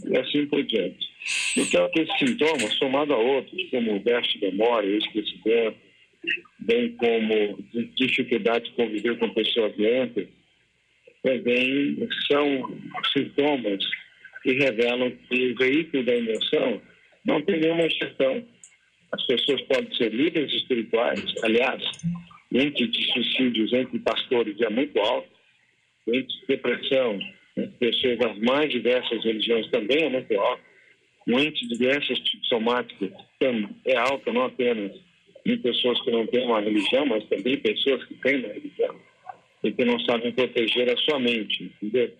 e 0.06 0.18
assim 0.18 0.46
por 0.46 0.62
diante. 0.64 1.06
Então, 1.58 1.90
esses 1.94 2.18
sintomas, 2.18 2.72
somado 2.78 3.12
a 3.12 3.18
outros, 3.18 3.62
como 3.70 4.00
déficit 4.00 4.40
de 4.40 4.46
memória, 4.46 4.96
esquecimento, 4.96 5.76
bem 6.60 6.96
como 6.96 7.58
dificuldade 7.96 8.66
de 8.66 8.76
conviver 8.76 9.18
com 9.18 9.32
pessoas 9.34 9.74
doentes, 9.76 10.28
também 11.22 12.08
são 12.30 12.78
sintomas 13.12 13.84
que 14.42 14.52
revelam 14.52 15.10
que 15.10 15.52
o 15.52 15.56
veículo 15.56 16.04
da 16.04 16.14
emoção 16.14 16.82
não 17.24 17.40
tem 17.42 17.60
nenhuma 17.60 17.88
gestão. 17.88 18.44
As 19.12 19.26
pessoas 19.26 19.62
podem 19.62 19.94
ser 19.96 20.12
líderes 20.12 20.52
espirituais, 20.52 21.24
aliás, 21.42 21.82
índice 22.52 22.88
de 22.88 23.12
suicídios 23.12 23.72
entre 23.72 23.98
pastores 24.00 24.60
é 24.60 24.68
muito 24.68 24.98
alto, 25.00 25.28
índice 26.06 26.40
de 26.40 26.46
depressão 26.48 27.18
entre 27.56 27.78
pessoas 27.78 28.18
das 28.18 28.38
mais 28.40 28.70
diversas 28.70 29.24
religiões 29.24 29.70
também 29.70 30.04
é 30.04 30.08
muito 30.10 30.34
alto, 30.38 30.62
o 31.26 31.40
índice 31.40 31.68
de 31.68 31.78
doenças 31.78 32.18
somáticas 32.48 33.12
é 33.86 33.96
alto, 33.96 34.32
não 34.32 34.42
apenas 34.42 34.92
em 35.46 35.58
pessoas 35.58 36.00
que 36.02 36.10
não 36.10 36.26
têm 36.26 36.44
uma 36.46 36.60
religião, 36.60 37.06
mas 37.06 37.24
também 37.28 37.58
pessoas 37.58 38.04
que 38.04 38.14
têm 38.14 38.36
uma 38.36 38.52
religião. 38.52 38.94
E 39.62 39.72
que 39.72 39.84
não 39.84 39.98
sabem 40.00 40.32
proteger 40.32 40.90
a 40.90 40.96
sua 40.98 41.18
mente, 41.18 41.64
entendeu? 41.64 42.12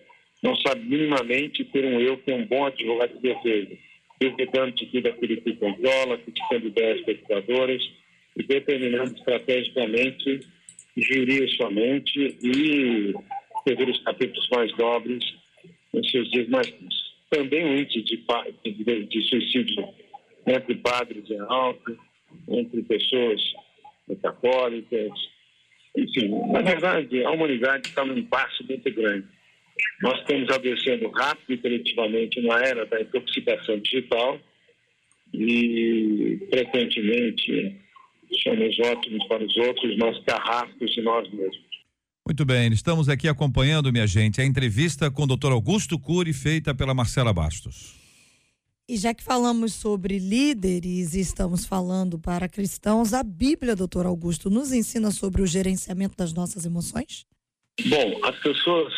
Não 0.43 0.55
sabe 0.57 0.81
minimamente 0.81 1.63
ter 1.65 1.85
um 1.85 1.99
eu 1.99 2.17
que 2.17 2.31
é 2.31 2.35
um 2.35 2.45
bom 2.45 2.65
advogado 2.65 3.13
de 3.15 3.21
defesa, 3.21 3.77
evitando 4.21 4.73
que 4.73 5.01
daquele 5.01 5.37
que 5.37 5.55
controla, 5.55 6.17
criticando 6.17 6.67
ideias 6.67 6.99
especuladoras 6.99 7.83
e 8.37 8.43
determinando 8.43 9.15
estrategicamente 9.15 10.39
gerir 10.97 11.49
sua 11.55 11.69
mente 11.71 12.37
e 12.41 13.13
escrever 13.57 13.89
os 13.89 14.03
capítulos 14.03 14.47
mais 14.51 14.77
nobres 14.77 15.23
nos 15.93 16.09
seus 16.11 16.29
dias 16.31 16.47
mais 16.49 16.73
Também 17.29 17.65
o 17.65 17.79
índice 17.79 18.01
de, 18.01 18.23
de, 18.63 19.05
de 19.05 19.21
suicídio 19.23 19.87
entre 20.47 20.75
padres 20.75 21.29
é 21.31 21.39
alto, 21.39 21.97
entre 22.47 22.83
pessoas 22.83 23.41
católicas. 24.21 25.11
Enfim, 25.97 26.29
na 26.51 26.61
verdade, 26.61 27.23
a 27.23 27.31
humanidade 27.31 27.89
está 27.89 28.03
num 28.05 28.23
passo 28.25 28.63
muito 28.67 28.91
grande. 28.93 29.27
Nós 30.01 30.19
estamos 30.19 30.49
adoecendo 30.49 31.09
rápido 31.09 31.53
e 31.53 31.57
coletivamente 31.57 32.39
uma 32.39 32.59
era 32.61 32.85
da 32.85 33.01
intoxicação 33.01 33.79
digital 33.79 34.39
e, 35.33 36.39
frequentemente, 36.49 37.75
somos 38.43 38.79
ótimos 38.79 39.27
para 39.27 39.43
os 39.43 39.57
outros, 39.57 39.97
mas 39.97 40.19
carrascos 40.23 40.91
de 40.93 41.01
nós 41.01 41.29
mesmos. 41.31 41.65
Muito 42.27 42.43
bem, 42.43 42.71
estamos 42.71 43.07
aqui 43.07 43.27
acompanhando, 43.27 43.91
minha 43.91 44.07
gente, 44.07 44.41
a 44.41 44.45
entrevista 44.45 45.11
com 45.11 45.23
o 45.23 45.27
doutor 45.27 45.51
Augusto 45.51 45.99
Cury, 45.99 46.33
feita 46.33 46.73
pela 46.73 46.93
Marcela 46.93 47.31
Bastos. 47.31 48.04
E 48.87 48.97
já 48.97 49.15
que 49.15 49.23
falamos 49.23 49.73
sobre 49.73 50.19
líderes 50.19 51.15
e 51.15 51.19
estamos 51.19 51.65
falando 51.65 52.19
para 52.19 52.47
cristãos, 52.47 53.13
a 53.13 53.23
Bíblia, 53.23 53.75
doutor 53.75 54.05
Augusto, 54.05 54.47
nos 54.47 54.71
ensina 54.71 55.09
sobre 55.09 55.41
o 55.41 55.47
gerenciamento 55.47 56.15
das 56.15 56.35
nossas 56.35 56.67
emoções? 56.67 57.25
Bom, 57.87 58.19
as 58.23 58.37
pessoas 58.41 58.93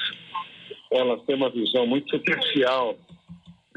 elas 0.92 1.24
têm 1.24 1.38
uma 1.38 1.50
visão 1.50 1.88
muito 1.88 2.10
superficial 2.10 2.98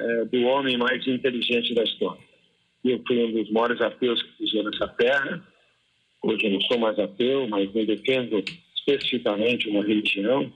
é, 0.00 0.24
do 0.24 0.42
homem 0.42 0.76
mais 0.76 1.06
inteligente 1.06 1.74
da 1.74 1.84
história. 1.84 2.22
Eu 2.84 3.00
fui 3.06 3.24
um 3.24 3.32
dos 3.32 3.50
maiores 3.52 3.80
ateus 3.80 4.20
que 4.20 4.38
fizeram 4.38 4.68
nessa 4.68 4.88
terra. 4.88 5.46
Hoje 6.22 6.44
eu 6.44 6.50
não 6.50 6.60
sou 6.62 6.78
mais 6.78 6.98
ateu, 6.98 7.46
mas 7.48 7.72
não 7.72 7.84
defendo 7.84 8.42
especificamente 8.76 9.68
uma 9.68 9.84
religião. 9.84 10.52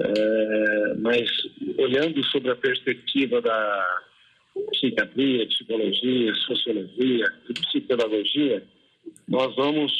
É, 0.00 0.94
mas 1.00 1.28
olhando 1.78 2.24
sobre 2.26 2.50
a 2.50 2.56
perspectiva 2.56 3.42
da 3.42 4.02
psiquiatria, 4.70 5.46
psicologia, 5.46 6.34
sociologia 6.34 7.26
e 7.48 7.52
psicopedagogia, 7.52 8.62
nós 9.28 9.54
vamos 9.56 9.92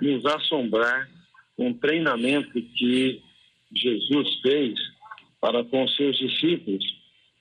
nos 0.00 0.24
assombrar 0.26 1.08
com 1.56 1.70
o 1.70 1.74
treinamento 1.74 2.52
que 2.52 3.22
Jesus 3.74 4.40
fez 4.40 4.78
para 5.40 5.64
com 5.64 5.86
seus 5.88 6.18
discípulos 6.18 6.84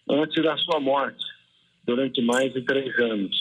antes 0.10 0.44
da 0.44 0.58
sua 0.58 0.80
morte, 0.80 1.24
durante 1.86 2.22
mais 2.22 2.54
de 2.54 2.62
três 2.62 2.98
anos. 3.00 3.36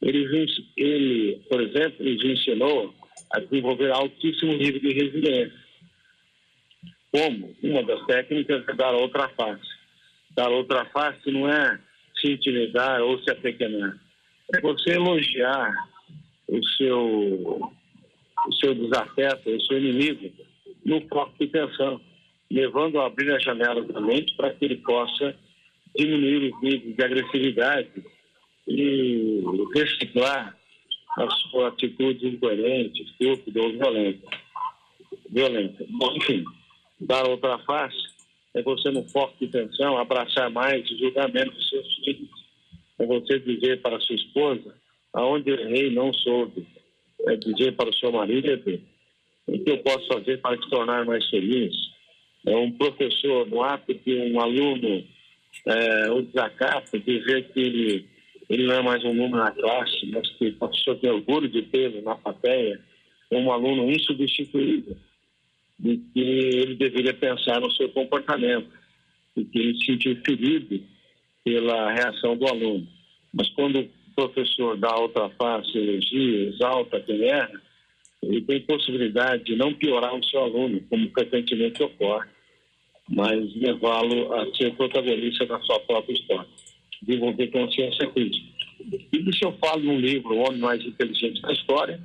Ele, 0.00 0.46
ele 0.76 1.40
por 1.48 1.60
exemplo, 1.60 2.04
lhes 2.04 2.22
ensinou 2.24 2.94
a 3.30 3.40
desenvolver 3.40 3.90
altíssimo 3.92 4.52
nível 4.52 4.80
de 4.80 4.92
resiliência. 4.92 5.62
Como? 7.12 7.54
Uma 7.62 7.82
das 7.84 8.04
técnicas 8.06 8.66
é 8.68 8.74
dar 8.74 8.92
outra 8.94 9.28
face. 9.30 9.68
Dar 10.34 10.48
outra 10.50 10.84
face 10.86 11.30
não 11.30 11.48
é 11.48 11.78
se 12.22 12.32
intimidar 12.32 13.02
ou 13.02 13.18
se 13.22 13.30
apequenar. 13.30 13.98
É 14.54 14.60
você 14.60 14.92
elogiar 14.92 15.74
o 16.48 16.64
seu, 16.76 17.72
o 18.46 18.52
seu 18.60 18.74
desafeto, 18.74 19.50
o 19.50 19.60
seu 19.62 19.78
inimigo, 19.78 20.32
no 20.84 21.00
foco 21.08 21.32
de 21.38 21.48
tensão, 21.48 22.00
levando 22.50 23.00
a 23.00 23.06
abrir 23.06 23.32
a 23.32 23.38
janela 23.38 23.82
da 23.82 24.00
mente 24.00 24.34
para 24.36 24.52
que 24.54 24.64
ele 24.64 24.76
possa 24.76 25.34
diminuir 25.96 26.52
os 26.52 26.62
níveis 26.62 26.96
de 26.96 27.04
agressividade 27.04 28.04
e 28.68 29.42
reciclar 29.74 30.56
a 31.18 31.30
sua 31.30 31.68
atitude 31.68 32.26
incoerente, 32.26 33.02
estúpida 33.02 33.60
ou 33.60 33.72
violenta. 33.72 34.28
violenta. 35.28 35.84
Bom, 35.90 36.14
enfim, 36.16 36.44
dar 37.00 37.28
outra 37.28 37.58
face 37.58 38.12
é 38.54 38.62
você, 38.62 38.90
no 38.90 39.02
foco 39.08 39.34
de 39.40 39.48
tensão, 39.48 39.96
abraçar 39.96 40.50
mais 40.50 40.88
e 40.90 40.98
julgar 40.98 41.32
menos 41.32 41.56
os 41.56 41.68
seus 41.70 41.94
filhos. 41.96 42.30
É 42.98 43.01
você 43.20 43.38
dizer 43.38 43.80
para 43.80 44.00
sua 44.00 44.16
esposa 44.16 44.74
aonde 45.12 45.50
errei 45.50 45.90
não 45.90 46.12
soube 46.12 46.66
é, 47.26 47.36
dizer 47.36 47.72
para 47.76 47.90
o 47.90 47.94
seu 47.94 48.10
marido 48.12 48.80
o 49.46 49.58
que 49.58 49.70
eu 49.70 49.78
posso 49.78 50.06
fazer 50.06 50.40
para 50.40 50.56
te 50.56 50.68
tornar 50.70 51.04
mais 51.04 51.28
feliz. 51.28 51.74
É 52.46 52.56
um 52.56 52.72
professor, 52.72 53.46
no 53.46 53.62
ato 53.62 53.94
que 53.94 54.14
um 54.14 54.40
aluno 54.40 55.04
é, 55.66 56.10
o 56.10 56.22
desacata, 56.22 56.98
dizer 56.98 57.48
que 57.52 57.60
ele, 57.60 58.06
ele 58.48 58.66
não 58.66 58.74
é 58.74 58.82
mais 58.82 59.04
um 59.04 59.12
número 59.12 59.36
na 59.36 59.50
classe, 59.50 60.06
mas 60.06 60.28
que 60.30 60.48
o 60.48 60.56
professor 60.56 60.96
tem 60.96 61.10
orgulho 61.10 61.48
de 61.48 61.62
tê-lo 61.62 62.02
na 62.02 62.14
plateia, 62.14 62.80
um 63.30 63.50
aluno 63.52 63.90
insubstituível, 63.90 64.96
de 65.78 65.98
que 66.12 66.20
ele 66.20 66.74
deveria 66.74 67.14
pensar 67.14 67.60
no 67.60 67.70
seu 67.72 67.88
comportamento, 67.90 68.70
e 69.36 69.44
que 69.44 69.58
ele 69.58 69.78
se 69.78 69.86
sentiu 69.86 70.16
ferido 70.24 70.82
pela 71.44 71.92
reação 71.92 72.36
do 72.36 72.46
aluno. 72.46 72.86
Mas 73.32 73.48
quando 73.50 73.80
o 73.80 73.88
professor 74.14 74.76
dá 74.76 74.94
outra 74.96 75.30
face, 75.30 75.76
elogia, 75.76 76.48
exalta 76.50 77.00
quem 77.00 77.24
erra, 77.24 77.60
ele 78.22 78.40
tem 78.42 78.60
possibilidade 78.60 79.44
de 79.44 79.56
não 79.56 79.74
piorar 79.74 80.14
o 80.14 80.24
seu 80.24 80.40
aluno, 80.40 80.80
como 80.88 81.10
frequentemente 81.10 81.82
ocorre, 81.82 82.28
mas 83.08 83.54
levá-lo 83.56 84.32
a 84.34 84.54
ser 84.54 84.74
protagonista 84.76 85.44
da 85.46 85.58
sua 85.60 85.80
própria 85.80 86.14
história, 86.14 86.48
desenvolver 87.02 87.48
consciência 87.48 88.06
crítica. 88.10 88.46
E 89.12 89.28
isso 89.28 89.44
eu 89.44 89.52
falo 89.58 89.82
no 89.82 89.98
livro 89.98 90.34
O 90.34 90.48
Homem 90.48 90.60
Mais 90.60 90.84
Inteligente 90.84 91.42
da 91.42 91.52
História, 91.52 92.00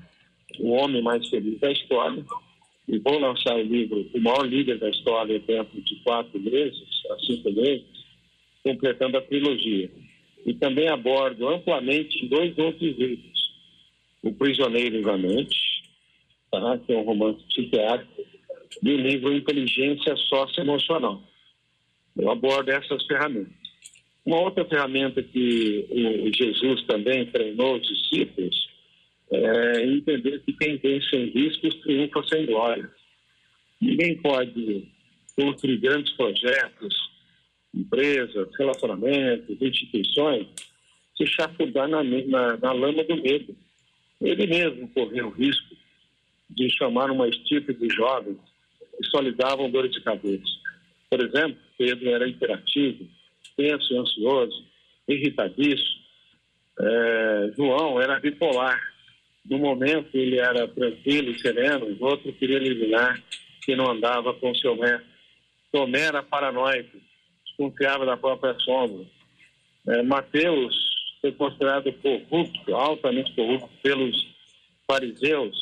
O 0.59 0.71
Homem 0.71 1.01
Mais 1.01 1.27
Feliz 1.27 1.59
da 1.59 1.71
História, 1.71 2.25
e 2.87 2.97
vou 2.99 3.19
lançar 3.19 3.55
o 3.55 3.63
livro 3.63 4.09
O 4.13 4.19
Maior 4.19 4.47
Líder 4.47 4.79
da 4.79 4.89
História 4.89 5.39
dentro 5.39 5.81
de 5.81 5.95
quatro 5.97 6.39
meses, 6.39 6.83
a 7.11 7.19
cinco 7.19 7.51
meses, 7.51 7.85
completando 8.63 9.17
a 9.17 9.21
trilogia. 9.21 9.89
E 10.47 10.53
também 10.55 10.87
abordo 10.87 11.47
amplamente 11.49 12.25
dois 12.27 12.57
outros 12.57 12.97
livros. 12.97 13.51
O 14.23 14.33
Prisioneiro 14.33 15.03
da 15.03 15.17
Mente, 15.17 15.83
tá? 16.49 16.79
que 16.79 16.93
é 16.93 16.97
um 16.97 17.03
romance 17.03 17.43
psiquiátrico, 17.49 18.25
e 18.81 18.91
o 18.91 18.97
livro 18.97 19.35
Inteligência 19.35 20.15
Socioemocional. 20.15 21.21
Eu 22.17 22.31
abordo 22.31 22.69
essas 22.69 23.05
ferramentas. 23.05 23.53
Uma 24.25 24.41
outra 24.41 24.65
ferramenta 24.65 25.21
que 25.21 26.31
Jesus 26.33 26.83
também 26.83 27.25
treinou 27.27 27.77
os 27.77 27.87
discípulos 27.87 28.67
é 29.31 29.85
entender 29.85 30.41
que 30.43 30.53
quem 30.53 30.77
tem 30.77 31.01
sem 31.01 31.25
riscos 31.29 31.75
triunfa 31.81 32.23
sem 32.27 32.45
glória. 32.45 32.89
Ninguém 33.81 34.17
pode 34.21 34.87
construir 35.35 35.77
grandes 35.77 36.11
projetos, 36.13 37.06
empresas, 37.97 38.47
relacionamentos, 38.57 39.57
instituições, 39.59 40.47
se 41.17 41.25
chafurdar 41.25 41.87
na, 41.87 42.03
na, 42.03 42.57
na 42.57 42.71
lama 42.71 43.03
do 43.03 43.15
medo. 43.17 43.55
Ele 44.21 44.47
mesmo 44.47 44.87
correu 44.89 45.27
o 45.27 45.31
risco 45.31 45.75
de 46.49 46.69
chamar 46.77 47.09
uma 47.11 47.27
estipe 47.27 47.73
de 47.73 47.89
jovens 47.93 48.37
que 48.95 49.03
só 49.09 49.19
lhe 49.19 49.31
davam 49.31 49.69
dores 49.69 49.91
de 49.91 50.01
cabeça. 50.01 50.45
Por 51.09 51.21
exemplo, 51.21 51.57
Pedro 51.77 52.09
era 52.09 52.27
imperativo, 52.27 53.07
tenso 53.55 53.93
e 53.93 53.97
ansioso, 53.97 54.65
irritadíssimo. 55.07 55.97
É, 56.79 57.51
João 57.55 58.01
era 58.01 58.19
bipolar. 58.19 58.79
No 59.45 59.57
momento 59.59 60.09
ele 60.13 60.39
era 60.39 60.67
tranquilo 60.67 61.31
e 61.31 61.39
sereno, 61.39 61.89
no 61.89 62.05
outro 62.05 62.33
queria 62.33 62.57
eliminar 62.57 63.23
que 63.63 63.75
não 63.75 63.89
andava 63.89 64.33
com 64.33 64.53
seu 64.55 64.75
mestre. 64.75 65.07
Tomé 65.71 66.01
era 66.01 66.23
paranoico, 66.23 66.97
desconfiava 67.57 68.05
da 68.05 68.15
própria 68.15 68.57
sombra. 68.59 69.05
É, 69.87 70.03
Mateus 70.03 70.75
foi 71.21 71.31
considerado 71.31 71.91
corrupto, 71.93 72.75
altamente 72.75 73.33
corrupto 73.33 73.69
pelos 73.81 74.27
fariseus. 74.89 75.55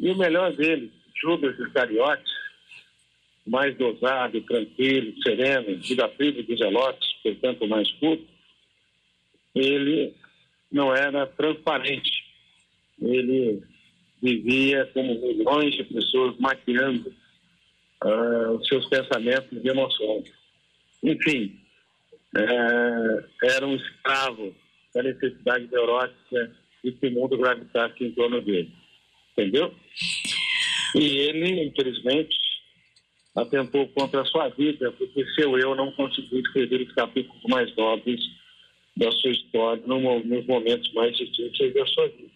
E 0.00 0.10
o 0.10 0.16
melhor 0.16 0.52
dele, 0.54 0.90
Judas 1.20 1.58
Iscariotes, 1.58 2.32
mais 3.46 3.76
dosado, 3.76 4.40
tranquilo, 4.42 5.14
sereno, 5.22 5.68
livre 6.18 6.42
dos 6.42 6.58
zelotes, 6.58 7.12
portanto 7.22 7.68
mais 7.68 7.90
culto, 7.92 8.26
ele 9.54 10.14
não 10.70 10.94
era 10.94 11.26
transparente. 11.26 12.24
Ele 13.00 13.62
vivia 14.22 14.86
como 14.92 15.14
milhões 15.20 15.74
de 15.74 15.84
pessoas 15.84 16.36
maquiando 16.38 17.14
uh, 18.04 18.50
os 18.52 18.66
seus 18.66 18.86
pensamentos 18.88 19.64
e 19.64 19.68
emoções. 19.68 20.30
Enfim, 21.02 21.58
uh, 22.36 23.24
era 23.42 23.66
um 23.66 23.76
escravo 23.76 24.54
da 24.94 25.02
necessidade 25.02 25.68
neurótica 25.70 26.56
de 26.82 26.92
que 26.92 27.06
o 27.08 27.12
mundo 27.12 27.36
gravitasse 27.36 28.04
em 28.04 28.12
torno 28.12 28.40
dele. 28.40 28.72
Entendeu? 29.32 29.74
E 30.94 31.04
ele, 31.18 31.64
infelizmente, 31.64 32.36
atentou 33.34 33.86
contra 33.88 34.22
a 34.22 34.24
sua 34.24 34.48
vida, 34.48 34.90
porque 34.92 35.26
seu 35.34 35.58
eu 35.58 35.74
não 35.74 35.92
conseguiu 35.92 36.40
escrever 36.40 36.80
os 36.80 36.92
capítulos 36.94 37.42
mais 37.48 37.74
nobres 37.76 38.20
da 38.96 39.12
sua 39.12 39.30
história 39.30 39.82
no, 39.86 40.24
nos 40.24 40.46
momentos 40.46 40.90
mais 40.94 41.14
difíceis 41.16 41.74
da 41.74 41.86
sua 41.86 42.08
vida. 42.08 42.30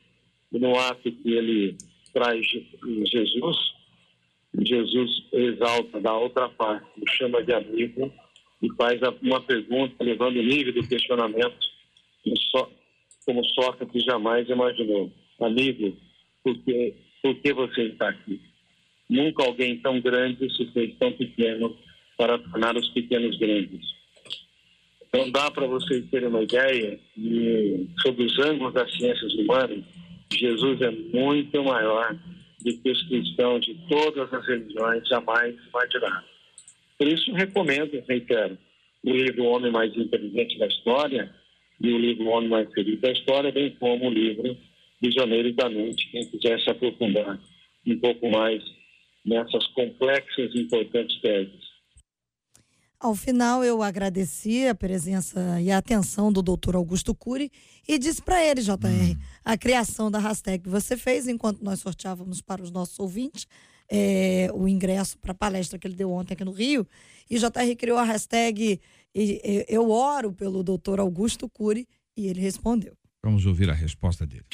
E 0.52 0.58
no 0.58 0.78
ato 0.78 1.10
que 1.10 1.32
ele 1.32 1.76
traz 2.12 2.44
Jesus, 3.06 3.56
Jesus 4.60 5.22
exalta 5.32 6.00
da 6.00 6.14
outra 6.14 6.48
parte, 6.50 6.86
o 7.00 7.08
chama 7.08 7.42
de 7.42 7.54
amigo 7.54 8.12
e 8.62 8.68
faz 8.74 9.00
uma 9.22 9.40
pergunta 9.40 10.02
levando 10.02 10.36
o 10.36 10.42
nível 10.42 10.72
do 10.72 10.86
questionamento 10.86 11.70
como 13.24 13.44
Sócrates 13.44 14.04
jamais 14.04 14.48
imaginou. 14.48 15.12
Amigo, 15.40 15.96
por 16.42 16.56
que, 16.58 16.94
por 17.22 17.34
que 17.36 17.52
você 17.52 17.82
está 17.84 18.08
aqui? 18.08 18.40
Nunca 19.08 19.44
alguém 19.44 19.78
tão 19.78 20.00
grande 20.00 20.52
se 20.54 20.66
fez 20.72 20.96
tão 20.98 21.12
pequeno 21.12 21.76
para 22.16 22.38
tornar 22.38 22.76
os 22.76 22.88
pequenos 22.90 23.38
grandes. 23.38 23.80
Então 25.08 25.30
dá 25.30 25.50
para 25.50 25.66
vocês 25.66 26.08
terem 26.10 26.28
uma 26.28 26.42
ideia 26.42 26.98
de, 27.16 27.88
sobre 28.02 28.24
os 28.24 28.38
ângulos 28.38 28.74
das 28.74 28.92
ciências 28.96 29.34
humanas, 29.34 29.84
Jesus 30.32 30.80
é 30.80 30.90
muito 30.90 31.64
maior 31.64 32.14
do 32.14 32.78
que 32.78 32.90
os 32.90 33.02
cristãos 33.08 33.64
de 33.64 33.74
todas 33.88 34.32
as 34.32 34.46
religiões 34.46 35.06
jamais 35.08 35.56
imaginaram. 35.68 36.29
Por 37.00 37.08
isso 37.08 37.32
recomendo, 37.32 38.04
reitero, 38.06 38.58
o 39.02 39.10
livro 39.10 39.44
O 39.44 39.46
Homem 39.46 39.72
Mais 39.72 39.90
Inteligente 39.96 40.58
da 40.58 40.66
História 40.66 41.34
e 41.80 41.90
o 41.90 41.98
livro 41.98 42.26
O 42.26 42.28
Homem 42.28 42.50
Mais 42.50 42.70
Feliz 42.74 43.00
da 43.00 43.10
História, 43.10 43.50
bem 43.50 43.74
como 43.80 44.06
o 44.06 44.12
livro 44.12 44.54
Visioneiro 45.00 45.50
da 45.54 45.70
Mente, 45.70 46.10
quem 46.10 46.28
quiser 46.28 46.60
se 46.60 46.68
aprofundar 46.68 47.40
um 47.86 47.98
pouco 48.00 48.28
mais 48.28 48.62
nessas 49.24 49.66
complexas 49.68 50.54
e 50.54 50.60
importantes 50.60 51.18
teses. 51.22 51.70
Ao 53.00 53.14
final, 53.14 53.64
eu 53.64 53.82
agradeci 53.82 54.66
a 54.66 54.74
presença 54.74 55.58
e 55.58 55.70
a 55.70 55.78
atenção 55.78 56.30
do 56.30 56.42
doutor 56.42 56.76
Augusto 56.76 57.14
Cury 57.14 57.50
e 57.88 57.98
disse 57.98 58.20
para 58.20 58.44
ele, 58.44 58.60
JR, 58.60 58.74
hum. 58.74 59.16
a 59.42 59.56
criação 59.56 60.10
da 60.10 60.18
hashtag 60.18 60.64
que 60.64 60.68
você 60.68 60.98
fez 60.98 61.26
enquanto 61.26 61.64
nós 61.64 61.80
sorteávamos 61.80 62.42
para 62.42 62.62
os 62.62 62.70
nossos 62.70 62.98
ouvintes 62.98 63.46
é, 63.90 64.48
o 64.54 64.68
ingresso 64.68 65.18
para 65.18 65.32
a 65.32 65.34
palestra 65.34 65.78
que 65.78 65.86
ele 65.86 65.96
deu 65.96 66.10
ontem 66.10 66.34
aqui 66.34 66.44
no 66.44 66.52
Rio. 66.52 66.86
E 67.28 67.38
JR 67.38 67.76
criou 67.76 67.98
a 67.98 68.04
hashtag 68.04 68.80
Eu 69.68 69.90
oro 69.90 70.32
pelo 70.32 70.62
doutor 70.62 71.00
Augusto 71.00 71.48
Cury 71.48 71.86
e 72.16 72.28
ele 72.28 72.40
respondeu. 72.40 72.94
Vamos 73.22 73.44
ouvir 73.44 73.68
a 73.68 73.74
resposta 73.74 74.26
dele. 74.26 74.44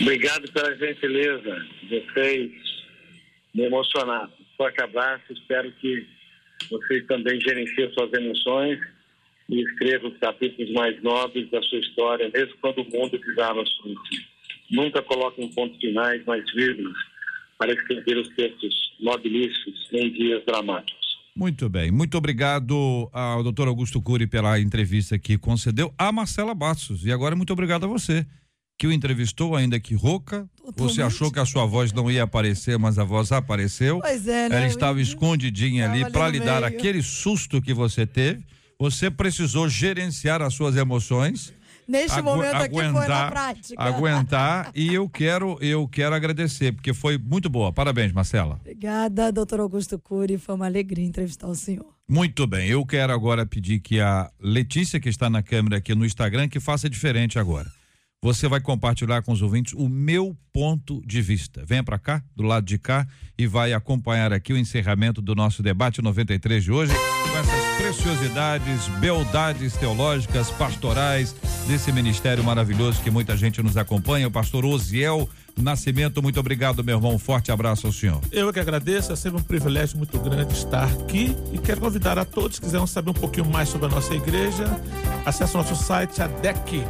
Obrigado 0.00 0.50
pela 0.52 0.76
gentileza 0.76 1.66
vocês 1.88 2.50
me 3.54 3.64
emocionar. 3.64 4.30
Forte 4.56 4.82
abraço, 4.82 5.32
espero 5.32 5.72
que 5.80 6.06
vocês 6.70 7.06
também 7.06 7.40
gerenciem 7.40 7.90
suas 7.94 8.12
emoções 8.12 8.78
e 9.48 9.62
escrevam 9.62 10.10
os 10.10 10.18
capítulos 10.18 10.70
mais 10.72 11.02
nobres 11.02 11.50
da 11.50 11.62
sua 11.62 11.78
história, 11.78 12.30
mesmo 12.32 12.54
quando 12.60 12.82
o 12.82 12.90
mundo 12.90 13.18
pisava 13.18 13.64
sobre 13.64 13.96
Nunca 14.70 15.02
coloquem 15.02 15.48
pontos 15.48 15.80
finais 15.80 16.24
mais 16.24 16.44
vírgulas 16.52 16.96
para 17.60 17.74
escrever 17.74 18.16
os 18.16 18.28
textos 18.30 18.74
nobilíssimos 18.98 19.86
em 19.92 20.10
dias 20.10 20.42
dramáticos. 20.46 20.98
Muito 21.36 21.68
bem, 21.68 21.90
muito 21.90 22.16
obrigado 22.16 23.08
ao 23.12 23.42
doutor 23.42 23.68
Augusto 23.68 24.00
Cury 24.00 24.26
pela 24.26 24.58
entrevista 24.58 25.18
que 25.18 25.36
concedeu 25.36 25.92
a 25.98 26.10
Marcela 26.10 26.54
Bastos. 26.54 27.04
E 27.04 27.12
agora 27.12 27.36
muito 27.36 27.52
obrigado 27.52 27.84
a 27.84 27.86
você 27.86 28.26
que 28.78 28.86
o 28.86 28.92
entrevistou, 28.92 29.54
ainda 29.54 29.78
que 29.78 29.94
rouca. 29.94 30.48
Totalmente. 30.56 30.78
Você 30.78 31.02
achou 31.02 31.30
que 31.30 31.38
a 31.38 31.44
sua 31.44 31.66
voz 31.66 31.92
não 31.92 32.10
ia 32.10 32.22
aparecer, 32.22 32.78
mas 32.78 32.98
a 32.98 33.04
voz 33.04 33.30
apareceu. 33.30 34.00
Pois 34.00 34.26
é, 34.26 34.48
né? 34.48 34.56
Ela 34.56 34.66
estava 34.66 34.98
escondidinha 35.02 35.90
ali 35.90 36.10
para 36.10 36.30
lhe 36.30 36.40
dar 36.40 36.64
aquele 36.64 37.02
susto 37.02 37.60
que 37.60 37.74
você 37.74 38.06
teve. 38.06 38.42
Você 38.78 39.10
precisou 39.10 39.68
gerenciar 39.68 40.40
as 40.40 40.54
suas 40.54 40.76
emoções. 40.76 41.52
Neste 41.90 42.20
Agu 42.20 42.30
momento 42.30 42.54
aqui 42.54 42.78
aguentar, 42.78 42.92
foi 42.92 43.08
na 43.08 43.30
prática. 43.30 43.82
Aguentar 43.82 44.70
e 44.76 44.94
eu 44.94 45.08
quero, 45.08 45.58
eu 45.60 45.88
quero 45.88 46.14
agradecer, 46.14 46.72
porque 46.72 46.94
foi 46.94 47.18
muito 47.18 47.50
boa. 47.50 47.72
Parabéns, 47.72 48.12
Marcela. 48.12 48.58
Obrigada, 48.60 49.32
doutor 49.32 49.58
Augusto 49.58 49.98
Cury. 49.98 50.38
Foi 50.38 50.54
uma 50.54 50.66
alegria 50.66 51.04
entrevistar 51.04 51.48
o 51.48 51.54
senhor. 51.56 51.92
Muito 52.08 52.46
bem, 52.46 52.68
eu 52.68 52.86
quero 52.86 53.12
agora 53.12 53.44
pedir 53.44 53.80
que 53.80 54.00
a 54.00 54.30
Letícia, 54.40 55.00
que 55.00 55.08
está 55.08 55.28
na 55.28 55.42
câmera 55.42 55.78
aqui 55.78 55.92
no 55.92 56.04
Instagram, 56.04 56.48
que 56.48 56.60
faça 56.60 56.88
diferente 56.88 57.40
agora. 57.40 57.68
Você 58.22 58.46
vai 58.46 58.60
compartilhar 58.60 59.22
com 59.22 59.32
os 59.32 59.40
ouvintes 59.40 59.72
o 59.72 59.88
meu 59.88 60.36
ponto 60.52 61.02
de 61.06 61.22
vista. 61.22 61.64
Venha 61.64 61.82
para 61.82 61.98
cá, 61.98 62.22
do 62.36 62.42
lado 62.42 62.66
de 62.66 62.78
cá, 62.78 63.06
e 63.38 63.46
vai 63.46 63.72
acompanhar 63.72 64.30
aqui 64.30 64.52
o 64.52 64.58
encerramento 64.58 65.22
do 65.22 65.34
nosso 65.34 65.62
debate 65.62 66.02
93 66.02 66.62
de 66.62 66.70
hoje, 66.70 66.92
com 66.92 67.38
essas 67.38 67.76
preciosidades, 67.78 68.88
beldades 69.00 69.74
teológicas, 69.74 70.50
pastorais 70.50 71.34
desse 71.66 71.90
ministério 71.92 72.44
maravilhoso 72.44 73.02
que 73.02 73.10
muita 73.10 73.34
gente 73.38 73.62
nos 73.62 73.78
acompanha. 73.78 74.28
O 74.28 74.30
pastor 74.30 74.66
Osiel 74.66 75.26
Nascimento, 75.56 76.22
muito 76.22 76.40
obrigado, 76.40 76.82
meu 76.82 76.96
irmão. 76.96 77.14
Um 77.14 77.18
forte 77.18 77.52
abraço 77.52 77.86
ao 77.86 77.92
senhor. 77.92 78.20
Eu 78.32 78.52
que 78.52 78.60
agradeço, 78.60 79.12
é 79.12 79.16
sempre 79.16 79.40
um 79.40 79.44
privilégio 79.44 79.96
muito 79.98 80.18
grande 80.18 80.54
estar 80.54 80.84
aqui 80.84 81.36
e 81.52 81.58
quero 81.58 81.80
convidar 81.80 82.18
a 82.18 82.24
todos 82.24 82.58
que 82.58 82.64
quiserem 82.64 82.86
saber 82.86 83.10
um 83.10 83.14
pouquinho 83.14 83.46
mais 83.46 83.68
sobre 83.68 83.86
a 83.86 83.90
nossa 83.90 84.14
igreja, 84.14 84.64
acesse 85.24 85.54
o 85.54 85.58
nosso 85.58 85.76
site 85.76 86.22
adec.com.br, 86.22 86.86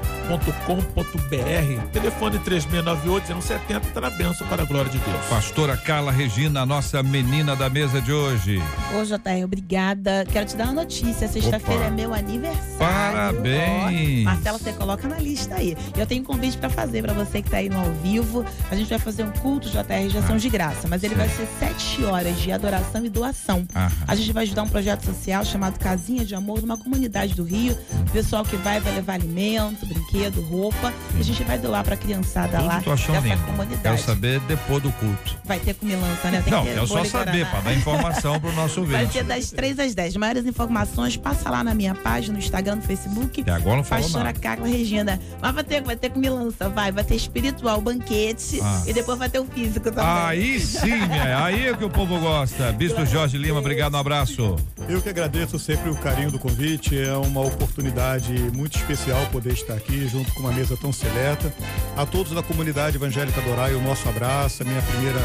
telefone 1.92 2.38
3698 2.38 3.40
70 3.42 3.88
está 3.88 4.00
na 4.00 4.10
benção 4.10 4.46
para 4.46 4.62
a 4.62 4.66
glória 4.66 4.90
de 4.90 4.98
Deus. 4.98 5.26
Pastora 5.28 5.76
Carla 5.76 6.12
Regina, 6.12 6.64
nossa 6.64 7.02
menina 7.02 7.56
da 7.56 7.68
mesa 7.68 8.00
de 8.00 8.12
hoje. 8.12 8.60
Ô, 8.94 9.04
JR, 9.04 9.44
obrigada. 9.44 10.24
Quero 10.30 10.46
te 10.46 10.56
dar 10.56 10.64
uma 10.64 10.82
notícia. 10.82 11.26
Sexta-feira 11.26 11.86
é 11.86 11.90
meu 11.90 12.14
aniversário. 12.14 12.78
Parabéns. 12.78 14.26
Ó, 14.26 14.30
Marcela, 14.30 14.58
você 14.58 14.72
coloca 14.72 15.08
na 15.08 15.18
lista 15.18 15.56
aí. 15.56 15.76
Eu 15.96 16.06
tenho 16.06 16.22
um 16.22 16.24
convite 16.24 16.58
para 16.58 16.70
fazer 16.70 17.02
para 17.02 17.12
você 17.12 17.42
que 17.42 17.48
está 17.48 17.58
aí 17.58 17.68
no 17.68 17.78
ao 17.78 17.92
vivo. 17.94 18.44
A 18.70 18.74
gente 18.76 18.88
vai 18.88 18.98
fazer 18.98 19.24
um 19.24 19.30
culto 19.30 19.68
JR 19.68 20.08
de 20.08 20.18
ação 20.18 20.36
Ah, 20.36 20.38
de 20.38 20.48
graça, 20.48 20.88
mas 20.88 21.02
ele 21.02 21.14
vai 21.14 21.28
ser 21.28 21.46
sete 21.58 22.04
horas 22.04 22.38
de 22.38 22.52
adoração 22.52 23.04
e 23.04 23.08
doação. 23.08 23.66
Aham. 23.74 23.90
A 24.06 24.14
gente 24.14 24.32
vai 24.32 24.44
ajudar 24.44 24.62
um 24.62 24.68
projeto 24.68 25.04
social 25.04 25.44
chamado 25.44 25.78
Casinha 25.78 26.24
de 26.24 26.34
Amor, 26.34 26.60
numa 26.60 26.76
comunidade 26.76 27.34
do 27.34 27.44
Rio. 27.44 27.76
O 28.08 28.10
pessoal 28.10 28.44
que 28.44 28.56
vai 28.56 28.80
vai 28.80 28.94
levar 28.94 29.14
alimento, 29.14 29.84
brinquedo, 29.86 30.40
roupa. 30.42 30.92
E 31.16 31.20
a 31.20 31.24
gente 31.24 31.42
vai 31.44 31.58
doar 31.58 31.84
pra 31.84 31.96
criançada 31.96 32.60
lá 32.60 32.74
Tudo 32.76 32.84
tô 32.84 32.92
achando 32.92 33.14
dessa 33.22 33.26
lindo. 33.28 33.44
Quero 33.44 33.56
comunidade. 33.56 34.02
saber 34.02 34.40
depois 34.40 34.82
do 34.82 34.92
culto. 34.92 35.36
Vai 35.44 35.58
ter 35.58 35.74
comilança, 35.74 36.30
né? 36.30 36.40
Tem 36.42 36.52
Não, 36.52 36.62
que 36.62 36.68
ter 36.68 36.74
quero 36.74 36.86
só 36.86 37.02
e 37.04 37.08
saber, 37.08 37.46
para 37.50 37.60
dar 37.60 37.74
informação 37.74 38.40
pro 38.40 38.52
nosso 38.52 38.84
Vai 38.84 39.00
ouvinte. 39.02 39.12
ser 39.12 39.24
das 39.24 39.50
3 39.50 39.78
às 39.78 39.94
10. 39.94 40.16
Maiores 40.16 40.46
informações, 40.46 41.16
passa 41.16 41.50
lá 41.50 41.62
na 41.64 41.74
minha 41.74 41.94
página, 41.94 42.34
no 42.34 42.38
Instagram, 42.38 42.76
no 42.76 42.82
Facebook. 42.82 43.40
Até 43.42 43.50
agora 43.52 43.76
não 43.76 43.84
falou 43.84 44.02
Pastora 44.04 44.24
nada. 44.24 44.38
Carla 44.38 44.66
Regina. 44.66 45.20
Mas 45.40 45.54
vai 45.54 45.64
ter, 45.64 45.82
vai 45.82 45.96
ter 45.96 46.10
comilança, 46.10 46.68
vai. 46.68 46.92
Vai 46.92 47.04
ter 47.04 47.14
espiritual, 47.16 47.80
banquete. 47.80 48.39
Ah. 48.62 48.82
E 48.86 48.92
depois 48.92 49.18
vai 49.18 49.28
ter 49.28 49.38
o 49.38 49.44
físico 49.44 49.90
também. 49.90 50.04
Aí 50.04 50.60
sim, 50.60 51.06
minha, 51.06 51.44
aí 51.44 51.68
é 51.68 51.74
que 51.74 51.84
o 51.84 51.90
povo 51.90 52.18
gosta. 52.18 52.72
Bispo 52.72 53.04
Jorge 53.04 53.36
Lima, 53.38 53.58
obrigado, 53.58 53.94
um 53.94 53.98
abraço. 53.98 54.56
Eu 54.88 55.00
que 55.00 55.08
agradeço 55.08 55.58
sempre 55.58 55.90
o 55.90 55.96
carinho 55.96 56.30
do 56.30 56.38
convite. 56.38 56.98
É 56.98 57.14
uma 57.14 57.40
oportunidade 57.42 58.32
muito 58.52 58.76
especial 58.76 59.24
poder 59.26 59.52
estar 59.52 59.74
aqui 59.74 60.06
junto 60.08 60.32
com 60.32 60.40
uma 60.40 60.52
mesa 60.52 60.76
tão 60.76 60.92
seleta. 60.92 61.52
A 61.96 62.06
todos 62.06 62.32
da 62.32 62.42
comunidade 62.42 62.96
evangélica 62.96 63.40
Dorai, 63.40 63.74
o 63.74 63.82
nosso 63.82 64.08
abraço, 64.08 64.62
a 64.62 64.66
minha 64.66 64.82
primeira 64.82 65.20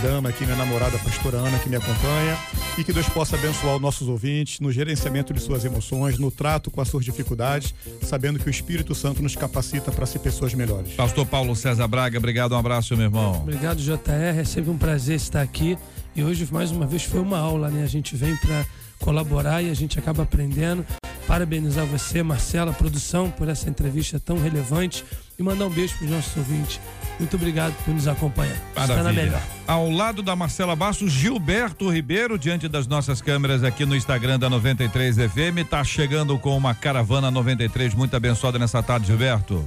dama 0.00 0.28
aqui, 0.30 0.44
minha 0.44 0.56
namorada, 0.56 0.96
a 0.96 0.98
pastora 0.98 1.38
Ana, 1.38 1.58
que 1.58 1.68
me 1.68 1.76
acompanha. 1.76 2.38
E 2.78 2.84
que 2.84 2.92
Deus 2.92 3.08
possa 3.08 3.36
abençoar 3.36 3.76
os 3.76 3.82
nossos 3.82 4.08
ouvintes 4.08 4.60
no 4.60 4.72
gerenciamento 4.72 5.34
de 5.34 5.40
suas 5.40 5.64
emoções, 5.64 6.18
no 6.18 6.30
trato 6.30 6.70
com 6.70 6.80
as 6.80 6.88
suas 6.88 7.04
dificuldades, 7.04 7.74
sabendo 8.02 8.38
que 8.38 8.46
o 8.46 8.50
Espírito 8.50 8.94
Santo 8.94 9.22
nos 9.22 9.36
capacita 9.36 9.92
para 9.92 10.06
ser 10.06 10.20
pessoas 10.20 10.54
melhores. 10.54 10.94
Pastor 10.94 11.26
Paulo 11.26 11.54
César 11.54 11.86
Braga, 11.86 12.16
obrigado, 12.16 12.52
um 12.52 12.58
abraço, 12.58 12.96
meu 12.96 13.06
irmão. 13.06 13.36
Obrigado, 13.42 13.78
JR. 13.78 14.38
É 14.38 14.44
sempre 14.44 14.70
um 14.70 14.78
prazer 14.78 15.16
estar 15.16 15.42
aqui. 15.42 15.76
E 16.14 16.22
hoje, 16.22 16.46
mais 16.50 16.70
uma 16.70 16.86
vez, 16.86 17.02
foi 17.02 17.20
uma 17.20 17.38
aula, 17.38 17.68
né? 17.70 17.82
A 17.82 17.88
gente 17.88 18.16
vem 18.16 18.36
para 18.36 18.64
colaborar 18.98 19.62
e 19.62 19.70
a 19.70 19.74
gente 19.74 19.98
acaba 19.98 20.22
aprendendo. 20.22 20.84
Parabenizar 21.26 21.86
você, 21.86 22.22
Marcela, 22.22 22.72
produção, 22.72 23.30
por 23.30 23.48
essa 23.48 23.68
entrevista 23.68 24.20
tão 24.20 24.38
relevante. 24.38 25.04
E 25.38 25.42
mandar 25.42 25.66
um 25.66 25.70
beijo 25.70 25.96
para 25.96 26.04
os 26.04 26.10
nossos 26.10 26.36
ouvintes. 26.36 26.80
Muito 27.18 27.36
obrigado 27.36 27.74
por 27.84 27.94
nos 27.94 28.08
acompanhar. 28.08 28.56
Está 28.68 28.86
na 28.86 28.96
Maravilha. 28.96 29.24
melhor. 29.24 29.42
Ao 29.66 29.88
lado 29.90 30.22
da 30.22 30.34
Marcela 30.34 30.74
Bastos, 30.74 31.12
Gilberto 31.12 31.88
Ribeiro, 31.88 32.38
diante 32.38 32.66
das 32.68 32.86
nossas 32.86 33.20
câmeras 33.22 33.62
aqui 33.62 33.86
no 33.86 33.94
Instagram 33.94 34.38
da 34.38 34.50
93 34.50 35.16
FM, 35.16 35.68
tá 35.68 35.84
chegando 35.84 36.38
com 36.38 36.56
uma 36.56 36.74
caravana 36.74 37.30
93 37.30 37.94
muito 37.94 38.16
abençoada 38.16 38.58
nessa 38.58 38.82
tarde, 38.82 39.06
Gilberto. 39.06 39.64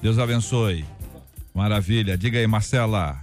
Deus 0.00 0.18
abençoe. 0.18 0.84
Maravilha. 1.52 2.16
Diga 2.16 2.38
aí, 2.38 2.46
Marcela. 2.46 3.20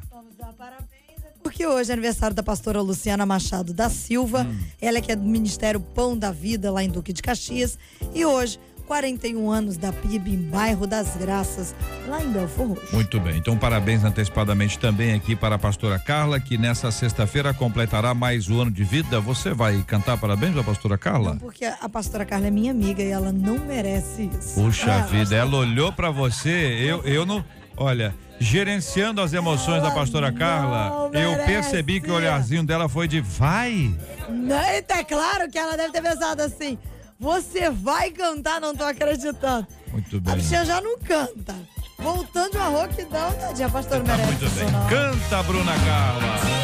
Porque 1.42 1.66
hoje 1.66 1.92
é 1.92 1.94
aniversário 1.94 2.36
da 2.36 2.44
pastora 2.44 2.82
Luciana 2.82 3.26
Machado 3.26 3.74
da 3.74 3.90
Silva. 3.90 4.46
Ela 4.82 5.00
que 5.00 5.12
é 5.12 5.16
do 5.16 5.24
Ministério 5.24 5.80
Pão 5.80 6.18
da 6.18 6.32
Vida, 6.32 6.72
lá 6.72 6.84
em 6.84 6.90
Duque 6.90 7.14
de 7.14 7.22
Caxias. 7.22 7.78
E 8.14 8.26
hoje, 8.26 8.60
41 8.86 9.52
anos 9.52 9.78
da 9.78 9.92
PIB 9.92 10.34
em 10.34 10.38
Bairro 10.42 10.86
das 10.88 11.16
Graças, 11.18 11.76
lá 12.08 12.22
em 12.24 12.32
Belfor 12.32 12.68
Roxo. 12.70 12.96
Muito 12.96 13.20
bem. 13.20 13.38
Então, 13.38 13.58
parabéns 13.58 14.04
antecipadamente 14.04 14.78
também 14.80 15.14
aqui 15.14 15.36
para 15.36 15.56
a 15.56 15.60
pastora 15.60 15.98
Carla, 16.00 16.40
que 16.40 16.58
nessa 16.58 16.92
sexta-feira 16.92 17.54
completará 17.54 18.14
mais 18.14 18.50
um 18.50 18.62
ano 18.62 18.72
de 18.72 18.84
vida. 18.84 19.20
Você 19.20 19.54
vai 19.54 19.84
cantar 19.88 20.18
parabéns 20.18 20.52
para 20.54 20.62
a 20.62 20.66
pastora 20.66 20.98
Carla? 20.98 21.36
Porque 21.38 21.66
a 21.66 21.90
pastora 21.90 22.26
Carla 22.26 22.48
é 22.48 22.52
minha 22.52 22.72
amiga 22.72 23.02
e 23.02 23.10
ela 23.10 23.32
não 23.32 23.58
merece 23.60 24.30
isso. 24.40 24.56
Puxa 24.62 24.92
Ela- 24.92 25.02
vida, 25.08 25.36
ela 25.36 25.56
olhou 25.58 25.92
pra 25.92 26.10
você, 26.12 26.50
eu, 26.50 27.02
eu 27.04 27.26
não. 27.26 27.44
Olha, 27.78 28.16
gerenciando 28.40 29.20
as 29.20 29.34
emoções 29.34 29.82
da 29.84 29.92
pastora 29.92 30.32
Carla, 30.32 31.10
eu 31.14 31.32
merece. 31.32 31.46
percebi 31.46 32.00
que 32.00 32.10
o 32.10 32.14
olharzinho 32.14 32.64
dela 32.64 32.88
foi 32.88 33.06
de 33.08 33.20
vai. 33.20 33.94
Não, 34.30 34.56
é 34.58 34.82
claro 35.04 35.50
que 35.52 35.58
ela 35.58 35.76
deve 35.76 35.92
ter 35.92 36.02
pensado 36.02 36.42
assim: 36.42 36.78
você 37.20 37.70
vai 37.70 38.12
cantar, 38.12 38.60
não 38.62 38.76
tô 38.76 38.84
acreditando. 38.84 39.68
Muito 39.92 40.18
A 40.18 40.20
bem. 40.20 40.36
bichinha 40.36 40.66
já 40.66 40.82
não 40.82 40.98
canta. 41.00 41.56
Voltando 41.98 42.52
de 42.52 42.58
uma 42.58 42.68
rouquidão, 42.68 43.32
tadinha, 43.34 43.68
a 43.68 43.72
pastora 43.72 44.00
não 44.00 44.06
Tá 44.06 44.18
merece 44.18 44.44
muito 44.44 44.56
bem. 44.56 44.68
Canta, 44.90 45.44
Bruna 45.44 45.74
Carla. 45.86 46.55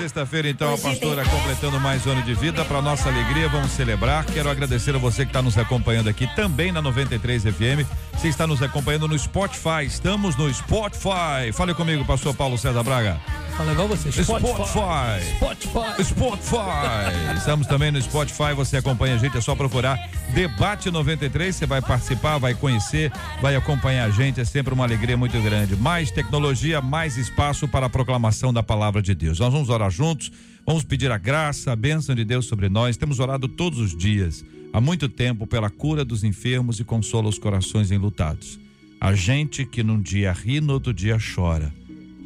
Sexta-feira 0.00 0.48
então 0.48 0.72
a 0.72 0.78
pastora 0.78 1.22
completando 1.26 1.78
mais 1.78 2.06
um 2.06 2.12
ano 2.12 2.22
de 2.22 2.32
vida. 2.32 2.64
Para 2.64 2.80
nossa 2.80 3.10
alegria, 3.10 3.50
vamos 3.50 3.70
celebrar. 3.72 4.24
Quero 4.24 4.48
agradecer 4.48 4.94
a 4.94 4.98
você 4.98 5.26
que 5.26 5.28
está 5.28 5.42
nos 5.42 5.58
acompanhando 5.58 6.08
aqui 6.08 6.26
também 6.34 6.72
na 6.72 6.80
93 6.80 7.42
FM. 7.42 7.86
Você 8.14 8.28
está 8.28 8.46
nos 8.46 8.62
acompanhando 8.62 9.06
no 9.06 9.18
Spotify. 9.18 9.84
Estamos 9.84 10.36
no 10.36 10.52
Spotify. 10.52 11.52
Fale 11.52 11.74
comigo, 11.74 12.02
pastor 12.06 12.34
Paulo 12.34 12.56
César 12.56 12.82
Braga. 12.82 13.20
Fala 13.58 13.72
igual 13.72 13.88
você. 13.88 14.10
Spotify. 14.10 15.20
Spotify. 15.36 16.04
Spotify. 16.04 17.36
Estamos 17.36 17.66
também 17.66 17.90
no 17.90 18.00
Spotify, 18.00 18.54
você 18.56 18.78
acompanha 18.78 19.16
a 19.16 19.18
gente, 19.18 19.36
é 19.36 19.40
só 19.42 19.54
procurar 19.54 19.98
Debate 20.32 20.90
93, 20.90 21.54
você 21.54 21.66
vai 21.66 21.82
participar, 21.82 22.38
vai 22.38 22.54
conhecer, 22.54 23.12
vai 23.42 23.56
acompanhar 23.56 24.06
a 24.06 24.10
gente, 24.10 24.40
é 24.40 24.44
sempre 24.44 24.72
uma 24.72 24.84
alegria 24.84 25.16
muito 25.16 25.38
grande. 25.42 25.76
Mais 25.76 26.10
tecnologia, 26.10 26.80
mais 26.80 27.16
espaço 27.16 27.66
para 27.66 27.86
a 27.86 27.90
proclamação 27.90 28.52
da 28.52 28.62
palavra 28.62 29.02
de 29.02 29.14
Deus. 29.14 29.38
Nós 29.40 29.52
vamos 29.52 29.68
orar 29.68 29.89
juntos, 29.94 30.30
vamos 30.66 30.84
pedir 30.84 31.10
a 31.10 31.18
graça, 31.18 31.72
a 31.72 31.76
bênção 31.76 32.14
de 32.14 32.24
Deus 32.24 32.46
sobre 32.46 32.68
nós. 32.68 32.96
Temos 32.96 33.18
orado 33.18 33.48
todos 33.48 33.78
os 33.78 33.96
dias, 33.96 34.44
há 34.72 34.80
muito 34.80 35.08
tempo, 35.08 35.46
pela 35.46 35.70
cura 35.70 36.04
dos 36.04 36.24
enfermos 36.24 36.80
e 36.80 36.84
consola 36.84 37.28
os 37.28 37.38
corações 37.38 37.90
enlutados. 37.90 38.58
A 39.00 39.14
gente 39.14 39.64
que 39.64 39.82
num 39.82 40.00
dia 40.00 40.32
ri, 40.32 40.60
no 40.60 40.74
outro 40.74 40.92
dia 40.92 41.18
chora 41.18 41.72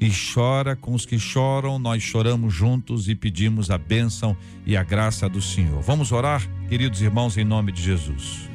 e 0.00 0.10
chora 0.10 0.74
com 0.74 0.92
os 0.92 1.06
que 1.06 1.18
choram, 1.18 1.78
nós 1.78 2.02
choramos 2.02 2.52
juntos 2.52 3.08
e 3.08 3.14
pedimos 3.14 3.70
a 3.70 3.78
bênção 3.78 4.36
e 4.66 4.76
a 4.76 4.82
graça 4.82 5.28
do 5.28 5.40
Senhor. 5.40 5.80
Vamos 5.82 6.12
orar, 6.12 6.42
queridos 6.68 7.00
irmãos, 7.00 7.38
em 7.38 7.44
nome 7.44 7.72
de 7.72 7.80
Jesus. 7.80 8.48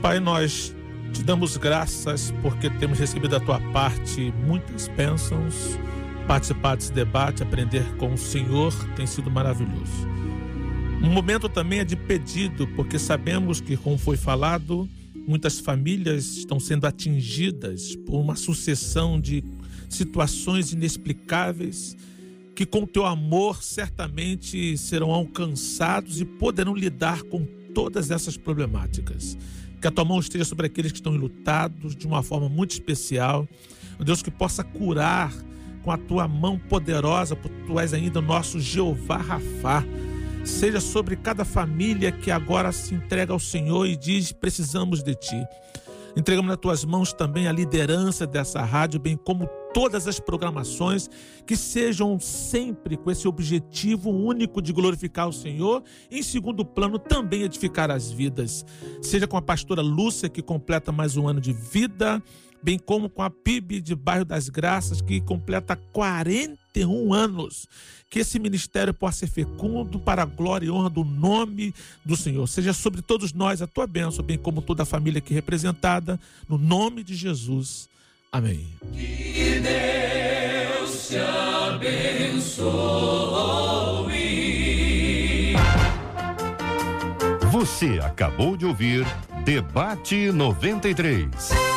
Pai, 0.00 0.18
nós 0.18 0.74
te 1.12 1.22
damos 1.22 1.56
graças 1.56 2.32
porque 2.42 2.68
temos 2.70 2.98
recebido 2.98 3.30
da 3.30 3.40
tua 3.40 3.60
parte 3.72 4.32
muitas 4.46 4.88
bênçãos. 4.88 5.78
Participar 6.26 6.76
desse 6.76 6.92
debate, 6.92 7.42
aprender 7.42 7.84
com 7.98 8.12
o 8.12 8.18
Senhor 8.18 8.74
tem 8.96 9.06
sido 9.06 9.30
maravilhoso. 9.30 10.08
Um 11.00 11.08
momento 11.08 11.48
também 11.48 11.78
é 11.78 11.84
de 11.84 11.94
pedido, 11.94 12.66
porque 12.68 12.98
sabemos 12.98 13.60
que, 13.60 13.76
como 13.76 13.96
foi 13.96 14.16
falado, 14.16 14.88
muitas 15.26 15.60
famílias 15.60 16.36
estão 16.36 16.58
sendo 16.58 16.84
atingidas 16.84 17.94
por 17.94 18.18
uma 18.18 18.34
sucessão 18.34 19.20
de 19.20 19.44
situações 19.88 20.72
inexplicáveis 20.72 21.96
que, 22.56 22.66
com 22.66 22.82
o 22.82 22.86
teu 22.88 23.04
amor, 23.04 23.62
certamente 23.62 24.76
serão 24.76 25.12
alcançados 25.12 26.20
e 26.20 26.24
poderão 26.24 26.74
lidar 26.74 27.22
com 27.22 27.46
todas 27.72 28.10
essas 28.10 28.36
problemáticas. 28.36 29.38
Que 29.80 29.86
a 29.86 29.90
tua 29.92 30.04
mão 30.04 30.18
esteja 30.18 30.44
sobre 30.44 30.66
aqueles 30.66 30.90
que 30.90 30.98
estão 30.98 31.14
enlutados 31.14 31.94
de 31.94 32.06
uma 32.06 32.22
forma 32.22 32.48
muito 32.48 32.72
especial. 32.72 33.46
Deus, 34.00 34.22
que 34.22 34.30
possa 34.30 34.64
curar 34.64 35.32
com 35.86 35.92
a 35.92 35.96
tua 35.96 36.26
mão 36.26 36.58
poderosa, 36.58 37.36
porque 37.36 37.56
tu 37.64 37.78
és 37.78 37.94
ainda 37.94 38.20
nosso 38.20 38.58
Jeová 38.58 39.18
Rafá. 39.18 39.84
Seja 40.44 40.80
sobre 40.80 41.14
cada 41.14 41.44
família 41.44 42.10
que 42.10 42.28
agora 42.28 42.72
se 42.72 42.92
entrega 42.92 43.32
ao 43.32 43.38
Senhor 43.38 43.86
e 43.86 43.96
diz: 43.96 44.32
precisamos 44.32 45.00
de 45.04 45.14
ti. 45.14 45.46
Entregamos 46.16 46.48
nas 46.48 46.58
tuas 46.58 46.84
mãos 46.84 47.12
também 47.12 47.46
a 47.46 47.52
liderança 47.52 48.26
dessa 48.26 48.64
rádio, 48.64 48.98
bem 48.98 49.16
como 49.16 49.48
todas 49.72 50.08
as 50.08 50.18
programações, 50.18 51.08
que 51.46 51.54
sejam 51.54 52.18
sempre 52.18 52.96
com 52.96 53.10
esse 53.10 53.28
objetivo 53.28 54.10
único 54.10 54.60
de 54.60 54.72
glorificar 54.72 55.28
o 55.28 55.32
Senhor, 55.32 55.84
e 56.10 56.18
em 56.18 56.22
segundo 56.22 56.64
plano 56.64 56.98
também 56.98 57.42
edificar 57.42 57.90
as 57.92 58.10
vidas. 58.10 58.64
Seja 59.02 59.28
com 59.28 59.36
a 59.36 59.42
pastora 59.42 59.82
Lúcia, 59.82 60.28
que 60.28 60.42
completa 60.42 60.90
mais 60.90 61.16
um 61.16 61.28
ano 61.28 61.40
de 61.40 61.52
vida, 61.52 62.20
bem 62.66 62.80
como 62.80 63.08
com 63.08 63.22
a 63.22 63.30
PIB 63.30 63.80
de 63.80 63.94
Bairro 63.94 64.24
das 64.24 64.48
Graças, 64.48 65.00
que 65.00 65.20
completa 65.20 65.76
41 65.92 67.14
anos. 67.14 67.68
Que 68.10 68.18
esse 68.18 68.40
ministério 68.40 68.92
possa 68.92 69.18
ser 69.20 69.28
fecundo 69.28 70.00
para 70.00 70.22
a 70.22 70.24
glória 70.24 70.66
e 70.66 70.70
honra 70.70 70.90
do 70.90 71.04
nome 71.04 71.72
do 72.04 72.16
Senhor. 72.16 72.44
Seja 72.48 72.72
sobre 72.72 73.02
todos 73.02 73.32
nós 73.32 73.62
a 73.62 73.68
tua 73.68 73.86
bênção, 73.86 74.24
bem 74.24 74.36
como 74.36 74.60
toda 74.60 74.82
a 74.82 74.86
família 74.86 75.18
aqui 75.18 75.32
representada, 75.32 76.18
no 76.48 76.58
nome 76.58 77.04
de 77.04 77.14
Jesus. 77.14 77.88
Amém. 78.32 78.66
Que 78.92 79.60
Deus 79.60 81.08
te 81.08 81.18
abençoe. 81.18 82.66
Você 87.52 88.00
acabou 88.02 88.56
de 88.56 88.66
ouvir 88.66 89.06
Debate 89.44 90.32
93. 90.32 91.76